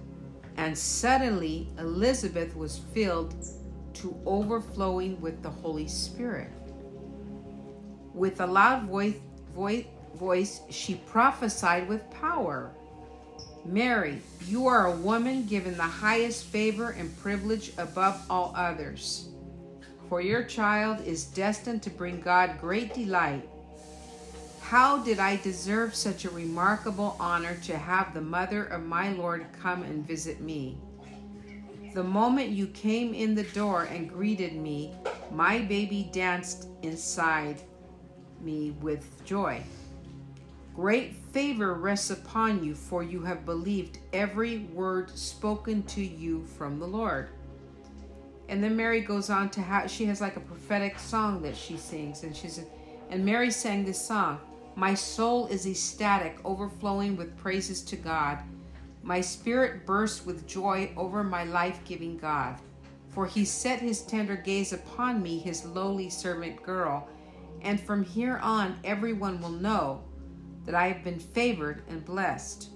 and 0.55 0.77
suddenly 0.77 1.67
Elizabeth 1.79 2.55
was 2.55 2.79
filled 2.93 3.35
to 3.95 4.15
overflowing 4.25 5.19
with 5.19 5.43
the 5.43 5.49
Holy 5.49 5.87
Spirit. 5.87 6.49
With 8.13 8.39
a 8.39 8.47
loud 8.47 8.83
voice, 8.83 9.15
voice, 9.53 9.85
voice 10.15 10.61
she 10.69 10.95
prophesied 11.07 11.89
with 11.89 12.09
power. 12.09 12.71
Mary, 13.65 14.21
you 14.47 14.65
are 14.67 14.87
a 14.87 14.95
woman 14.95 15.45
given 15.45 15.75
the 15.75 15.83
highest 15.83 16.45
favor 16.45 16.91
and 16.91 17.15
privilege 17.19 17.73
above 17.77 18.21
all 18.29 18.53
others. 18.55 19.30
For 20.11 20.19
your 20.19 20.43
child 20.43 20.99
is 21.07 21.23
destined 21.23 21.81
to 21.83 21.89
bring 21.89 22.19
God 22.19 22.59
great 22.59 22.93
delight. 22.93 23.47
How 24.59 25.01
did 25.01 25.19
I 25.19 25.37
deserve 25.37 25.95
such 25.95 26.25
a 26.25 26.29
remarkable 26.29 27.15
honor 27.17 27.55
to 27.63 27.77
have 27.77 28.13
the 28.13 28.19
mother 28.19 28.65
of 28.65 28.83
my 28.83 29.13
Lord 29.13 29.45
come 29.61 29.83
and 29.83 30.05
visit 30.05 30.41
me? 30.41 30.77
The 31.93 32.03
moment 32.03 32.49
you 32.49 32.67
came 32.67 33.13
in 33.13 33.35
the 33.35 33.45
door 33.55 33.83
and 33.83 34.09
greeted 34.09 34.53
me, 34.53 34.93
my 35.31 35.59
baby 35.59 36.09
danced 36.11 36.67
inside 36.81 37.61
me 38.41 38.71
with 38.81 39.23
joy. 39.23 39.63
Great 40.75 41.15
favor 41.31 41.75
rests 41.75 42.09
upon 42.09 42.65
you, 42.65 42.75
for 42.75 43.01
you 43.01 43.21
have 43.21 43.45
believed 43.45 43.99
every 44.11 44.57
word 44.73 45.09
spoken 45.17 45.83
to 45.83 46.03
you 46.03 46.43
from 46.57 46.79
the 46.79 46.87
Lord. 46.87 47.29
And 48.51 48.61
then 48.61 48.75
Mary 48.75 48.99
goes 48.99 49.29
on 49.29 49.49
to 49.51 49.61
have 49.61 49.89
she 49.89 50.03
has 50.07 50.19
like 50.19 50.35
a 50.35 50.41
prophetic 50.41 50.99
song 50.99 51.41
that 51.43 51.55
she 51.55 51.77
sings, 51.77 52.23
and 52.23 52.35
she's 52.35 52.59
and 53.09 53.25
Mary 53.25 53.49
sang 53.49 53.85
this 53.85 54.05
song. 54.05 54.41
My 54.75 54.93
soul 54.93 55.47
is 55.47 55.65
ecstatic, 55.65 56.37
overflowing 56.43 57.15
with 57.15 57.37
praises 57.37 57.81
to 57.83 57.95
God. 57.95 58.39
My 59.03 59.21
spirit 59.21 59.85
bursts 59.85 60.25
with 60.25 60.45
joy 60.45 60.91
over 60.97 61.23
my 61.23 61.45
life-giving 61.45 62.17
God, 62.17 62.57
for 63.07 63.25
he 63.25 63.45
set 63.45 63.79
his 63.79 64.01
tender 64.01 64.35
gaze 64.35 64.73
upon 64.73 65.23
me, 65.23 65.39
his 65.39 65.65
lowly 65.65 66.09
servant 66.09 66.61
girl, 66.61 67.07
and 67.61 67.79
from 67.79 68.03
here 68.03 68.37
on 68.39 68.77
everyone 68.83 69.41
will 69.41 69.49
know 69.49 70.03
that 70.65 70.75
I 70.75 70.87
have 70.89 71.05
been 71.05 71.19
favored 71.19 71.83
and 71.87 72.03
blessed. 72.03 72.67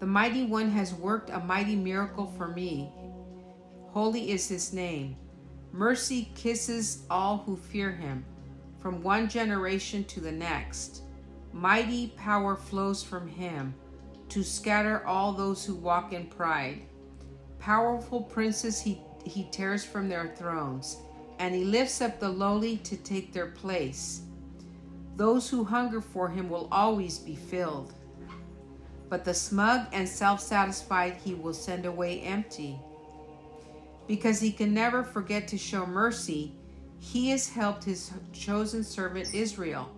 The 0.00 0.06
mighty 0.06 0.46
one 0.46 0.70
has 0.70 0.94
worked 0.94 1.28
a 1.28 1.40
mighty 1.40 1.76
miracle 1.76 2.32
for 2.38 2.48
me. 2.48 2.92
Holy 3.98 4.30
is 4.30 4.46
his 4.46 4.72
name. 4.72 5.16
Mercy 5.72 6.30
kisses 6.36 7.02
all 7.10 7.38
who 7.38 7.56
fear 7.56 7.90
him, 7.90 8.24
from 8.78 9.02
one 9.02 9.28
generation 9.28 10.04
to 10.04 10.20
the 10.20 10.30
next. 10.30 11.02
Mighty 11.52 12.12
power 12.16 12.54
flows 12.54 13.02
from 13.02 13.26
him 13.26 13.74
to 14.28 14.44
scatter 14.44 15.04
all 15.04 15.32
those 15.32 15.64
who 15.64 15.74
walk 15.74 16.12
in 16.12 16.26
pride. 16.26 16.82
Powerful 17.58 18.22
princes 18.22 18.80
he, 18.80 19.00
he 19.24 19.48
tears 19.50 19.84
from 19.84 20.08
their 20.08 20.32
thrones, 20.36 20.98
and 21.40 21.52
he 21.52 21.64
lifts 21.64 22.00
up 22.00 22.20
the 22.20 22.28
lowly 22.28 22.76
to 22.76 22.96
take 22.98 23.32
their 23.32 23.48
place. 23.48 24.20
Those 25.16 25.50
who 25.50 25.64
hunger 25.64 26.00
for 26.00 26.28
him 26.28 26.48
will 26.48 26.68
always 26.70 27.18
be 27.18 27.34
filled. 27.34 27.94
But 29.08 29.24
the 29.24 29.34
smug 29.34 29.88
and 29.92 30.08
self 30.08 30.38
satisfied 30.38 31.16
he 31.24 31.34
will 31.34 31.52
send 31.52 31.84
away 31.84 32.20
empty. 32.20 32.78
Because 34.08 34.40
he 34.40 34.50
can 34.50 34.74
never 34.74 35.04
forget 35.04 35.46
to 35.48 35.58
show 35.58 35.86
mercy, 35.86 36.54
he 36.98 37.30
has 37.30 37.48
helped 37.48 37.84
his 37.84 38.10
chosen 38.32 38.82
servant 38.82 39.32
Israel, 39.34 39.88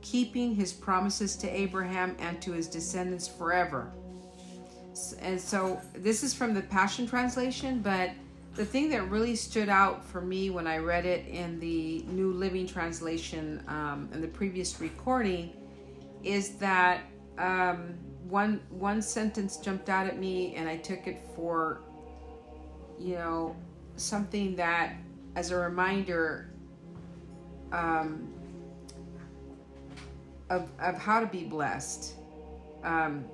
keeping 0.00 0.54
his 0.54 0.72
promises 0.72 1.36
to 1.36 1.48
Abraham 1.48 2.16
and 2.18 2.42
to 2.42 2.52
his 2.52 2.66
descendants 2.66 3.28
forever. 3.28 3.92
And 5.20 5.40
so 5.40 5.80
this 5.94 6.24
is 6.24 6.32
from 6.32 6.54
the 6.54 6.62
Passion 6.62 7.06
Translation, 7.06 7.80
but 7.80 8.10
the 8.54 8.64
thing 8.64 8.88
that 8.88 9.10
really 9.10 9.36
stood 9.36 9.68
out 9.68 10.02
for 10.02 10.22
me 10.22 10.48
when 10.48 10.66
I 10.66 10.78
read 10.78 11.04
it 11.04 11.26
in 11.28 11.60
the 11.60 12.02
New 12.08 12.32
Living 12.32 12.66
Translation 12.66 13.62
um, 13.68 14.08
in 14.14 14.22
the 14.22 14.28
previous 14.28 14.80
recording 14.80 15.52
is 16.24 16.56
that 16.56 17.02
um, 17.36 17.94
one 18.28 18.62
one 18.70 19.02
sentence 19.02 19.58
jumped 19.58 19.90
out 19.90 20.06
at 20.06 20.18
me, 20.18 20.54
and 20.54 20.66
I 20.68 20.78
took 20.78 21.06
it 21.06 21.20
for 21.36 21.82
you 22.98 23.14
know 23.14 23.56
something 23.96 24.56
that 24.56 24.96
as 25.34 25.50
a 25.50 25.56
reminder 25.56 26.50
um, 27.72 28.32
of 30.50 30.70
of 30.78 30.96
how 30.96 31.20
to 31.20 31.26
be 31.26 31.44
blessed. 31.44 32.14
Um, 32.82 33.24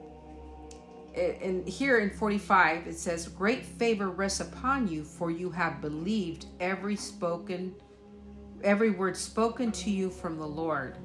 and 1.15 1.69
here 1.69 1.99
in 1.99 2.11
45 2.11 2.87
it 2.87 2.99
says 2.99 3.29
great 3.29 3.65
favor 3.65 4.09
rests 4.09 4.41
upon 4.41 4.89
you 4.89 5.05
for 5.05 5.31
you 5.31 5.51
have 5.51 5.81
believed 5.81 6.47
every 6.59 6.97
spoken 6.97 7.75
every 8.65 8.91
word 8.91 9.17
spoken 9.17 9.71
to 9.71 9.91
you 9.91 10.09
from 10.09 10.39
the 10.39 10.47
lord 10.47 10.97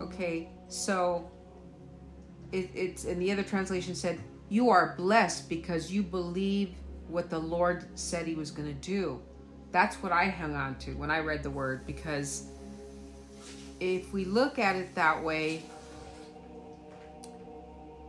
okay 0.00 0.48
so 0.68 1.30
it, 2.50 2.70
it's 2.74 3.04
and 3.04 3.22
the 3.22 3.30
other 3.30 3.44
translation 3.44 3.94
said 3.94 4.18
you 4.48 4.68
are 4.68 4.94
blessed 4.96 5.48
because 5.48 5.92
you 5.92 6.02
believe 6.02 6.74
what 7.08 7.30
the 7.30 7.38
lord 7.38 7.86
said 7.98 8.26
he 8.26 8.34
was 8.34 8.50
going 8.50 8.68
to 8.68 8.80
do 8.80 9.20
that's 9.72 9.96
what 9.96 10.12
i 10.12 10.26
hung 10.26 10.54
on 10.54 10.76
to 10.76 10.92
when 10.92 11.10
i 11.10 11.18
read 11.18 11.42
the 11.42 11.50
word 11.50 11.86
because 11.86 12.48
if 13.80 14.12
we 14.12 14.24
look 14.24 14.58
at 14.58 14.76
it 14.76 14.94
that 14.94 15.22
way 15.22 15.62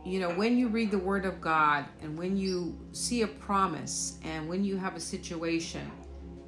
you 0.06 0.20
know, 0.20 0.30
when 0.30 0.56
you 0.56 0.68
read 0.68 0.92
the 0.92 0.98
Word 0.98 1.24
of 1.24 1.40
God 1.40 1.84
and 2.00 2.16
when 2.16 2.36
you 2.36 2.78
see 2.92 3.22
a 3.22 3.26
promise 3.26 4.18
and 4.22 4.48
when 4.48 4.62
you 4.62 4.76
have 4.76 4.94
a 4.94 5.00
situation, 5.00 5.90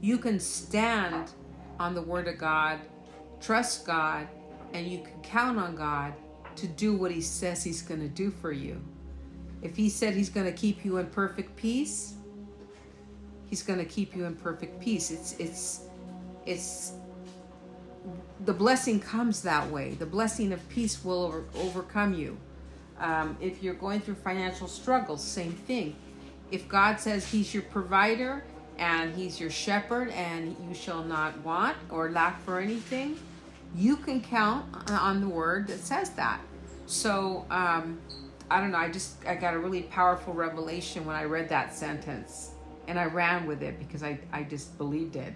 you 0.01 0.16
can 0.16 0.38
stand 0.38 1.32
on 1.80 1.92
the 1.92 2.01
Word 2.01 2.28
of 2.28 2.38
God, 2.38 2.78
trust 3.40 3.84
God, 3.84 4.28
and 4.72 4.86
you 4.86 4.99
can 4.99 5.20
count 5.22 5.59
on 5.59 5.74
God 5.74 6.14
to 6.55 6.68
do 6.68 6.94
what 6.94 7.11
He 7.11 7.20
says 7.20 7.64
He's 7.64 7.82
going 7.82 8.01
to 8.01 8.09
do 8.09 8.30
for 8.30 8.53
you. 8.53 8.80
If 9.61 9.74
He 9.74 9.88
said 9.88 10.14
He's 10.14 10.30
going 10.30 10.46
to 10.46 10.53
keep 10.53 10.84
you 10.84 10.99
in 10.99 11.07
perfect 11.07 11.57
peace, 11.57 12.14
He's 13.49 13.62
going 13.62 13.78
to 13.78 13.84
keep 13.84 14.14
you 14.14 14.24
in 14.24 14.36
perfect 14.36 14.80
peace. 14.80 15.11
It's, 15.11 15.32
it's, 15.38 15.80
it's, 16.46 16.92
the 18.44 18.53
blessing 18.53 19.01
comes 19.01 19.42
that 19.42 19.70
way. 19.70 19.94
The 19.94 20.07
blessing 20.07 20.53
of 20.53 20.68
peace 20.68 21.05
will 21.05 21.24
over, 21.24 21.44
overcome 21.55 22.14
you 22.14 22.38
um, 23.01 23.36
if 23.40 23.62
you're 23.62 23.74
going 23.74 24.01
through 24.01 24.16
financial 24.16 24.66
struggles, 24.66 25.22
same 25.22 25.53
thing. 25.53 25.94
If 26.51 26.68
God 26.68 26.99
says 26.99 27.26
He's 27.26 27.53
your 27.55 27.62
provider 27.64 28.44
and 28.78 29.14
He's 29.14 29.40
your 29.40 29.51
shepherd 29.51 30.11
and 30.11 30.57
you 30.66 30.74
shall 30.74 31.05
not 31.05 31.38
want 31.42 31.76
or 31.90 32.11
lack 32.11 32.42
for 32.42 32.59
anything, 32.59 33.18
you 33.74 33.96
can 33.96 34.20
count 34.20 34.64
on 34.90 35.20
the 35.20 35.28
word 35.28 35.68
that 35.68 35.78
says 35.78 36.11
that. 36.11 36.40
So, 36.86 37.44
um, 37.51 38.01
I 38.51 38.61
don't 38.61 38.70
know, 38.70 38.78
I 38.78 38.88
just, 38.88 39.26
I 39.26 39.34
got 39.34 39.53
a 39.53 39.59
really 39.59 39.82
powerful 39.82 40.32
revelation 40.32 41.05
when 41.05 41.14
I 41.14 41.24
read 41.24 41.51
that 41.51 41.74
sentence 41.74 42.53
and 42.89 42.99
I 42.99 43.05
ran 43.05 43.47
with 43.47 43.62
it 43.62 43.78
because 43.78 44.03
I, 44.03 44.18
I 44.32 44.43
just 44.43 44.76
believed 44.76 45.14
it. 45.14 45.34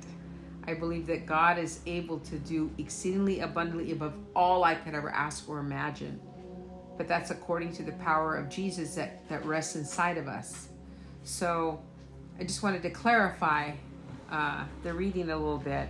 I 0.67 0.75
believe 0.75 1.07
that 1.07 1.27
God 1.27 1.59
is 1.59 1.81
able 1.87 2.19
to 2.21 2.39
do 2.39 2.71
exceedingly 2.79 3.41
abundantly 3.41 3.93
above 3.93 4.15
all 4.35 4.65
I 4.65 4.75
could 4.75 4.95
ever 4.95 5.11
ask 5.11 5.49
or 5.49 5.61
imagine 5.61 6.21
but 6.97 7.09
that's 7.09 7.31
according 7.31 7.73
to 7.73 7.83
the 7.83 7.93
power 7.93 8.37
of 8.37 8.49
Jesus 8.49 8.95
that, 8.95 9.29
that 9.29 9.45
rests 9.45 9.77
inside 9.77 10.19
of 10.19 10.29
us. 10.29 10.69
So 11.25 11.81
I 12.39 12.45
just 12.45 12.63
wanted 12.63 12.83
to 12.83 12.91
clarify 12.91 13.73
uh, 14.31 14.65
the 14.83 14.93
reading 14.93 15.31
a 15.31 15.37
little 15.37 15.59
bit. 15.59 15.89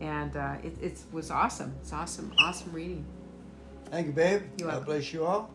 And 0.00 0.36
uh, 0.36 0.56
it, 0.62 0.76
it 0.82 0.98
was 1.12 1.30
awesome. 1.30 1.74
It's 1.80 1.92
awesome, 1.92 2.32
awesome 2.38 2.72
reading. 2.72 3.04
Thank 3.90 4.08
you, 4.08 4.12
babe. 4.12 4.42
God 4.58 4.86
bless 4.86 5.12
you 5.12 5.24
all. 5.24 5.50